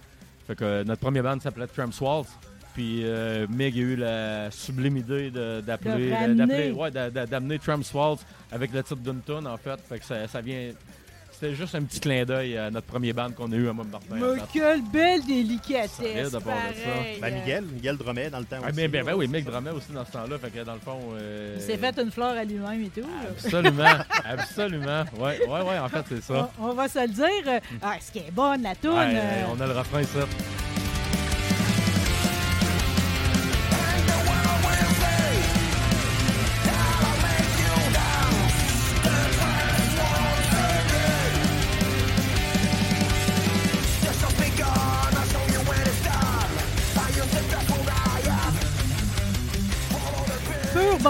Fait 0.48 0.56
que 0.56 0.84
notre 0.84 1.02
premier 1.02 1.22
band 1.22 1.40
s'appelait 1.40 1.68
Tramp's 1.68 2.00
Waltz. 2.02 2.30
Puis 2.74 3.02
euh, 3.04 3.48
Meg 3.50 3.74
a 3.76 3.80
eu 3.80 3.96
la 3.96 4.52
sublime 4.52 4.98
idée 4.98 5.32
d'appeler, 5.32 6.72
ouais, 6.72 6.92
d'amener 6.92 7.58
Tramp's 7.58 7.92
Waltz 7.94 8.24
avec 8.52 8.72
le 8.72 8.84
titre 8.84 9.02
d'une 9.02 9.22
tune, 9.22 9.48
en 9.48 9.58
fait. 9.58 9.80
Fait 9.90 10.00
que 10.00 10.06
ça, 10.06 10.28
ça 10.28 10.42
vient. 10.42 10.72
C'était 11.40 11.54
juste 11.54 11.76
un 11.76 11.84
petit 11.84 12.00
clin 12.00 12.26
d'œil 12.26 12.58
à 12.58 12.72
notre 12.72 12.88
premier 12.88 13.14
band 13.14 13.30
qu'on 13.32 13.52
a 13.52 13.56
eu 13.56 13.68
à 13.68 13.72
de 13.72 13.74
Martin. 13.74 13.98
Mais 14.10 14.42
quelle 14.52 14.82
belle 14.82 15.24
délicatesse! 15.24 16.00
De 16.00 16.30
ça. 16.30 16.40
Ben, 17.22 17.36
Miguel, 17.36 17.64
Miguel 17.66 17.96
Dromet 17.98 18.30
dans 18.32 18.40
le 18.40 18.46
temps 18.46 18.58
Ah, 18.64 18.70
aussi. 18.70 18.88
ben, 18.88 18.92
là. 18.92 19.04
ben 19.12 19.14
oui, 19.18 19.28
Meg 19.28 19.46
drummait 19.46 19.70
aussi 19.70 19.92
dans 19.92 20.04
ce 20.04 20.12
temps-là. 20.14 20.38
Fait 20.40 20.50
que 20.50 20.64
dans 20.64 20.74
le 20.74 20.80
fond. 20.80 20.98
euh, 21.14 21.56
Il 21.58 21.62
s'est 21.62 21.78
fait 21.78 21.96
une 22.00 22.10
fleur 22.10 22.36
à 22.36 22.44
lui-même 22.44 22.82
et 22.84 22.90
tout. 22.90 23.02
là. 23.02 23.30
Absolument, 23.30 23.84
absolument. 24.26 25.04
Ouais, 25.20 25.40
ouais, 25.48 25.62
ouais, 25.62 25.78
en 25.80 25.90
fait, 25.90 26.06
c'est 26.10 26.24
ça. 26.24 26.50
On, 26.60 26.70
on 26.70 26.74
va 26.74 26.88
se 26.88 27.00
le 27.00 27.10
dire. 27.10 27.62
Ah, 27.84 27.98
est-ce 27.98 28.12
qu'elle 28.12 28.24
est 28.30 28.32
bonne, 28.32 28.64
la 28.64 28.74
toune? 28.76 28.94
Ouais, 28.98 29.14
euh, 29.16 29.44
on 29.56 29.62
a 29.62 29.68
le 29.68 29.74
refrain 29.74 30.02
ici. 30.02 30.18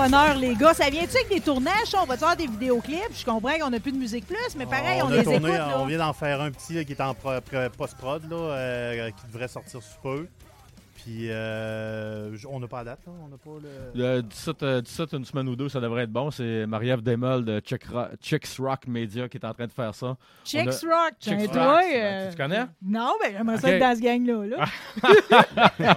Bonheur, 0.09 0.35
les 0.35 0.55
gars. 0.55 0.73
Ça 0.73 0.89
vient-tu 0.89 1.15
avec 1.17 1.29
des 1.29 1.41
tournages? 1.41 1.93
On 2.01 2.05
va 2.05 2.17
faire 2.17 2.35
des 2.35 2.47
vidéoclips? 2.47 3.13
Je 3.13 3.25
comprends 3.25 3.57
qu'on 3.59 3.69
n'a 3.69 3.79
plus 3.79 3.91
de 3.91 3.97
musique 3.97 4.25
plus, 4.27 4.55
mais 4.57 4.65
pareil, 4.65 5.01
on, 5.03 5.07
a 5.07 5.15
les 5.17 5.23
tourné, 5.23 5.37
écoute. 5.37 5.49
là. 5.49 5.79
On 5.79 5.85
vient 5.85 5.97
d'en 5.97 6.13
faire 6.13 6.41
un 6.41 6.51
petit 6.51 6.73
là, 6.73 6.83
qui 6.83 6.93
est 6.93 7.01
en 7.01 7.13
pro- 7.13 7.41
pro- 7.41 7.69
post-prod, 7.77 8.23
là, 8.29 8.35
euh, 8.37 9.09
qui 9.11 9.27
devrait 9.31 9.47
sortir 9.47 9.81
sous 9.81 9.99
peu. 10.01 10.27
Puis, 11.07 11.27
euh, 11.29 12.35
on 12.49 12.59
n'a 12.59 12.67
pas 12.67 12.79
la 12.79 12.83
date, 12.83 12.99
là. 13.07 13.13
On 13.23 13.29
n'a 13.29 13.37
pas 13.37 13.51
le. 13.95 14.15
Le 14.17 14.21
17, 14.23 14.63
euh, 14.63 14.81
17, 14.81 15.13
une 15.13 15.23
semaine 15.23 15.47
ou 15.47 15.55
deux, 15.55 15.69
ça 15.69 15.79
devrait 15.79 16.03
être 16.03 16.11
bon. 16.11 16.31
C'est 16.31 16.65
Marie-Ève 16.67 17.01
Demol 17.01 17.45
de 17.45 17.61
Chick 17.63 17.85
Ro- 17.85 18.07
Chicks 18.21 18.57
Rock 18.59 18.87
Media 18.87 19.29
qui 19.29 19.37
est 19.37 19.45
en 19.45 19.53
train 19.53 19.67
de 19.67 19.71
faire 19.71 19.95
ça. 19.95 20.17
Chicks 20.43 20.65
Rock. 20.65 21.13
Chicks 21.21 21.39
Rock, 21.39 21.51
toi, 21.53 21.79
tu- 21.81 21.95
euh, 21.95 22.29
tu 22.31 22.35
connais? 22.35 22.65
Non, 22.81 23.13
mais 23.23 23.31
j'aimerais 23.31 23.57
ça 23.57 23.67
Ok. 23.69 23.73
être 23.75 23.79
dans 23.79 23.95
ce 23.95 24.01
gang-là. 24.01 24.45
là. 24.47 24.65
Ouais. 25.79 25.95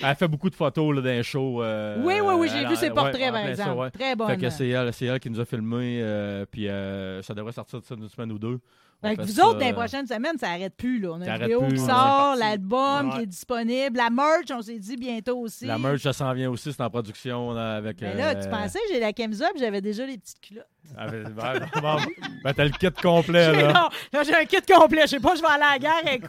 Elle 0.02 0.16
fait 0.16 0.28
beaucoup 0.28 0.48
de 0.48 0.54
photos 0.54 0.94
là, 0.96 1.02
dans 1.02 1.08
les 1.08 1.22
shows. 1.22 1.62
euh, 1.62 1.98
oui, 2.02 2.14
oui, 2.22 2.34
oui, 2.38 2.48
j'ai 2.50 2.66
vu 2.66 2.76
ses 2.76 2.88
portraits, 2.90 3.30
par 3.32 3.42
ça, 3.42 3.50
exemple. 3.50 3.78
ouais. 3.80 3.90
Très 3.90 4.16
bonne. 4.16 4.28
Fait 4.28 4.36
que 4.38 4.48
c'est 4.48 4.68
elle, 4.68 4.92
c'est 4.94 5.04
elle 5.06 5.20
qui 5.20 5.28
nous 5.28 5.40
a 5.40 5.44
filmé, 5.44 6.00
euh, 6.02 6.46
puis 6.50 6.68
euh, 6.68 7.20
ça 7.22 7.34
devrait 7.34 7.52
sortir 7.52 7.80
de 7.80 7.84
ça 7.84 7.94
une 7.94 8.08
semaine 8.08 8.32
ou 8.32 8.38
deux. 8.38 8.58
Fait 9.00 9.16
que 9.16 9.22
vous 9.22 9.28
ça, 9.28 9.46
autres, 9.46 9.58
dans 9.60 9.64
les 9.64 9.70
euh, 9.70 9.74
prochaines 9.74 10.06
semaines, 10.08 10.38
ça 10.38 10.48
arrête 10.50 10.74
plus. 10.76 10.98
Là. 10.98 11.10
On 11.12 11.20
a 11.20 11.26
une 11.26 11.40
vidéo 11.42 11.60
plus, 11.60 11.74
qui 11.74 11.84
sort, 11.84 12.34
l'album 12.36 13.12
qui 13.14 13.22
est 13.22 13.26
disponible, 13.26 13.96
la 13.96 14.10
merch, 14.10 14.46
on 14.52 14.60
s'est 14.60 14.78
dit 14.78 14.96
bientôt 14.96 15.38
aussi. 15.38 15.66
La 15.66 15.78
merch, 15.78 16.02
ça 16.02 16.12
s'en 16.12 16.32
vient 16.32 16.50
aussi, 16.50 16.72
c'est 16.72 16.82
en 16.82 16.90
production 16.90 17.52
là, 17.52 17.76
avec. 17.76 18.00
Mais 18.00 18.14
là, 18.14 18.34
tu 18.34 18.48
euh, 18.48 18.50
pensais 18.50 18.78
que 18.80 18.92
j'ai 18.92 18.98
la 19.00 19.12
camisole, 19.12 19.50
j'avais 19.56 19.80
déjà 19.80 20.04
les 20.04 20.18
petites 20.18 20.40
culottes. 20.40 20.66
avec- 20.96 21.28
ben, 21.34 21.60
bon, 21.80 21.96
ben, 22.42 22.54
t'as 22.54 22.64
le 22.64 22.70
kit 22.70 22.90
complet, 22.90 23.52
là. 23.62 23.72
non, 23.72 23.88
là, 24.12 24.22
j'ai 24.24 24.34
un 24.34 24.44
kit 24.44 24.56
complet. 24.66 25.02
Je 25.02 25.06
sais 25.08 25.20
pas, 25.20 25.36
je 25.36 25.42
vais 25.42 25.48
aller 25.48 25.62
à 25.62 25.72
la 25.74 25.78
guerre 25.78 26.02
avec, 26.04 26.24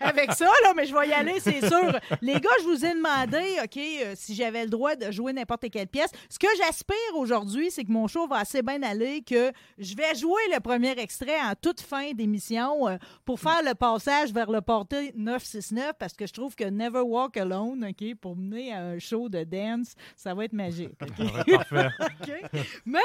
avec 0.00 0.32
ça, 0.32 0.46
là, 0.64 0.72
mais 0.74 0.86
je 0.86 0.94
vais 0.94 1.08
y 1.08 1.12
aller, 1.12 1.38
c'est 1.38 1.64
sûr. 1.68 2.00
Les 2.20 2.34
gars, 2.40 2.50
je 2.62 2.64
vous 2.64 2.84
ai 2.84 2.94
demandé, 2.94 3.58
OK, 3.62 3.76
euh, 3.76 4.12
si 4.16 4.34
j'avais 4.34 4.64
le 4.64 4.70
droit 4.70 4.96
de 4.96 5.12
jouer 5.12 5.32
n'importe 5.32 5.70
quelle 5.70 5.86
pièce. 5.86 6.10
Ce 6.28 6.38
que 6.38 6.48
j'aspire 6.56 6.96
aujourd'hui, 7.14 7.70
c'est 7.70 7.84
que 7.84 7.92
mon 7.92 8.08
show 8.08 8.26
va 8.26 8.38
assez 8.38 8.62
bien 8.62 8.82
aller, 8.82 9.22
que 9.22 9.52
je 9.78 9.94
vais 9.94 10.16
jouer 10.16 10.42
le 10.52 10.58
premier 10.58 10.98
extrait 10.98 11.38
en 11.40 11.52
toute 11.60 11.80
fin 11.80 12.07
fin 12.08 12.14
d'émission 12.14 12.88
euh, 12.88 12.96
pour 13.24 13.40
faire 13.40 13.62
le 13.64 13.74
passage 13.74 14.32
vers 14.32 14.50
le 14.50 14.60
porté 14.60 15.12
969 15.16 15.92
parce 15.98 16.14
que 16.14 16.26
je 16.26 16.32
trouve 16.32 16.54
que 16.54 16.64
Never 16.64 17.00
Walk 17.00 17.36
Alone, 17.36 17.84
OK, 17.90 18.14
pour 18.20 18.36
mener 18.36 18.72
à 18.72 18.82
un 18.82 18.98
show 18.98 19.28
de 19.28 19.44
dance, 19.44 19.94
ça 20.16 20.34
va 20.34 20.44
être 20.44 20.52
magique. 20.52 20.90
Mais 22.86 22.98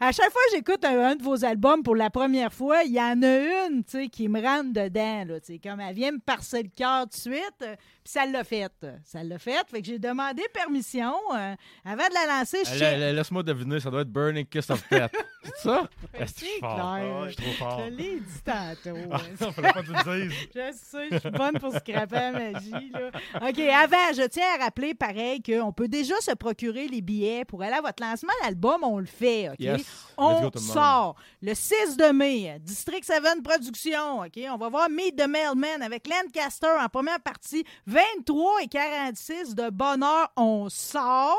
à 0.00 0.12
chaque 0.12 0.30
fois 0.30 0.42
que 0.50 0.56
j'écoute 0.56 0.84
un, 0.84 1.10
un 1.10 1.16
de 1.16 1.22
vos 1.22 1.44
albums 1.44 1.82
pour 1.82 1.96
la 1.96 2.10
première 2.10 2.52
fois, 2.52 2.82
il 2.84 2.92
y 2.92 3.00
en 3.00 3.22
a 3.22 3.66
une, 3.66 3.84
tu 3.84 3.92
sais, 3.92 4.08
qui 4.08 4.28
me 4.28 4.40
rentre 4.40 4.72
dedans, 4.72 5.24
là, 5.26 5.40
tu 5.40 5.54
sais, 5.54 5.58
comme 5.58 5.80
elle 5.80 5.94
vient 5.94 6.12
me 6.12 6.18
parser 6.18 6.62
le 6.62 6.68
cœur 6.68 7.02
tout 7.02 7.10
de 7.10 7.14
suite, 7.14 7.54
euh, 7.62 7.76
puis 7.76 8.12
ça 8.12 8.26
l'a 8.26 8.44
fait. 8.44 8.60
Ça 9.04 9.22
l'a 9.22 9.38
fait, 9.38 9.66
fait 9.68 9.80
que 9.80 9.86
j'ai 9.86 9.98
demandé 9.98 10.42
permission 10.52 11.14
euh, 11.34 11.54
avant 11.84 12.08
de 12.08 12.14
la 12.14 12.38
lancer. 12.38 12.58
Euh, 12.82 13.12
Laisse-moi 13.12 13.42
deviner, 13.42 13.80
ça 13.80 13.90
doit 13.90 14.02
être 14.02 14.10
Burning 14.12 14.46
Kiss 14.46 14.70
of 14.70 14.82
Death. 14.90 15.12
C'est 15.42 15.56
ça? 15.68 15.88
Est-ce 16.14 16.34
que 16.34 16.40
je 16.40 16.44
suis 16.44 16.54
C'est 16.54 16.60
fort? 16.60 16.74
clair. 16.96 17.24
Je 17.24 17.28
suis 17.30 17.36
trop 17.36 17.52
fort. 17.52 17.80
Je 17.80 17.90
l'ai 17.90 18.20
dit 18.20 18.42
tantôt. 18.44 18.98
Ah, 19.10 19.18
non, 19.40 19.52
fallait 19.52 19.72
pas 19.72 19.82
que 19.82 19.86
tu 19.86 19.92
le 19.92 20.28
dises. 20.28 20.34
Je 20.54 20.72
sais, 20.72 21.08
je 21.12 21.18
suis 21.18 21.30
bonne 21.30 21.58
pour 21.58 21.72
scraper 21.74 22.14
la 22.16 22.32
magie. 22.32 22.90
Là. 22.92 23.10
OK, 23.48 23.58
avant, 23.58 24.12
je 24.14 24.26
tiens 24.26 24.46
à 24.58 24.64
rappeler, 24.64 24.94
pareil, 24.94 25.40
qu'on 25.42 25.72
peut 25.72 25.88
déjà 25.88 26.14
se 26.20 26.32
procurer 26.32 26.88
les 26.88 27.00
billets 27.00 27.44
pour 27.44 27.62
aller 27.62 27.74
à 27.76 27.80
votre 27.80 28.02
lancement 28.02 28.32
d'album. 28.42 28.82
On 28.84 28.98
le 28.98 29.06
fait, 29.06 29.48
OK? 29.50 29.56
Yes. 29.60 29.78
Let's 29.78 30.06
On 30.18 30.42
go, 30.42 30.50
tout 30.50 30.58
le 30.58 30.64
monde. 30.66 30.74
sort 30.74 31.14
le 31.42 31.54
6 31.54 31.96
de 31.96 32.12
mai, 32.12 32.58
District 32.60 33.04
7 33.04 33.22
Productions, 33.42 34.20
OK? 34.20 34.38
On 34.50 34.56
va 34.58 34.68
voir 34.68 34.90
Meet 34.90 35.16
the 35.16 35.26
Mailman 35.28 35.82
avec 35.82 36.06
Lancaster 36.08 36.74
en 36.80 36.88
première 36.88 37.20
partie, 37.20 37.64
23 37.86 38.62
et 38.64 38.68
46 38.68 39.54
de 39.54 39.70
bonheur. 39.70 40.30
On 40.36 40.68
sort. 40.68 41.30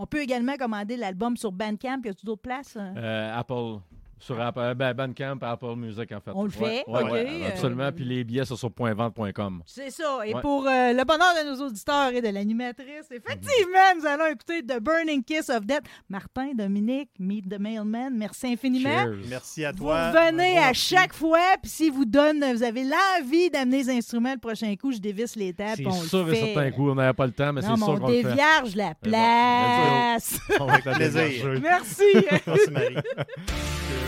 On 0.00 0.06
peut 0.06 0.22
également 0.22 0.56
commander 0.56 0.96
l'album 0.96 1.36
sur 1.36 1.50
Bandcamp. 1.50 2.00
Y 2.04 2.08
a-t-il 2.10 2.24
d'autres 2.24 2.40
places? 2.42 2.76
euh? 2.76 2.94
Euh, 2.96 3.36
Apple. 3.38 3.80
Sur 4.20 4.40
Apple, 4.40 4.58
euh, 4.60 4.74
ben, 4.74 4.92
Bandcamp, 4.94 5.38
Apple 5.42 5.76
Music, 5.76 6.10
en 6.12 6.20
fait. 6.20 6.30
On 6.34 6.44
le 6.44 6.50
fait, 6.50 6.84
Ouais, 6.86 7.02
OK. 7.02 7.10
ouais, 7.12 7.26
Euh, 7.44 7.48
absolument. 7.48 7.90
Puis 7.92 8.04
les 8.04 8.24
billets, 8.24 8.44
sont 8.44 8.56
sur 8.56 8.70
pointvente.com. 8.72 9.62
C'est 9.66 9.90
ça. 9.90 10.20
Et 10.26 10.34
Ouais. 10.34 10.40
pour 10.40 10.66
euh, 10.66 10.92
le 10.92 11.04
bonheur 11.04 11.34
de 11.42 11.50
nos 11.50 11.66
auditeurs 11.66 12.10
et 12.12 12.20
de 12.20 12.28
l'animatrice, 12.28 13.06
effectivement, 13.10 13.94
nous 13.96 14.06
allons 14.06 14.26
écouter 14.26 14.62
The 14.62 14.80
Burning 14.80 15.22
Kiss 15.22 15.48
of 15.50 15.64
Death. 15.66 15.82
Martin, 16.08 16.52
Dominique, 16.54 17.10
Meet 17.18 17.48
the 17.48 17.58
Mailman, 17.60 18.10
merci 18.14 18.48
infiniment. 18.48 19.04
Cheers. 19.04 19.16
Merci 19.28 19.64
à 19.64 19.72
Vous 19.72 19.78
toi. 19.78 19.98
Un 19.98 20.10
gros 20.12 20.18
à 20.28 20.32
merci. 20.32 20.94
chaque 20.94 21.12
fois, 21.14 21.38
puis 21.62 21.70
si 21.70 21.90
vous 21.90 22.04
donne, 22.04 22.44
vous 22.54 22.62
avez 22.62 22.84
l'envie 22.84 23.50
d'amener 23.50 23.78
les 23.84 23.90
instruments 23.90 24.32
le 24.32 24.38
prochain 24.38 24.74
coup, 24.76 24.92
je 24.92 24.98
dévisse 24.98 25.36
les 25.36 25.52
tables, 25.52 25.76
C'est 25.76 25.86
on 25.86 25.92
sûr 25.92 26.24
le 26.26 26.34
et 26.34 26.36
certain 26.54 26.70
coup, 26.70 26.90
on 26.90 26.94
n'avait 26.94 27.12
pas 27.12 27.26
le 27.26 27.32
temps, 27.32 27.52
mais 27.52 27.60
c'est 27.62 27.68
sûr 27.76 27.76
on 27.88 27.98
qu'on 27.98 28.06
le 28.08 28.12
fait. 28.14 28.22
dévierge 28.24 28.74
la 28.74 28.84
Mais 28.88 28.94
bon, 29.04 29.10
place. 29.10 30.38
On 30.60 30.64
va 30.66 30.72
avec 30.72 30.84
la 30.84 30.94
Plaisir. 30.94 31.22
Merci. 31.62 32.04
Merci, 32.46 32.70
Marie. 32.70 32.96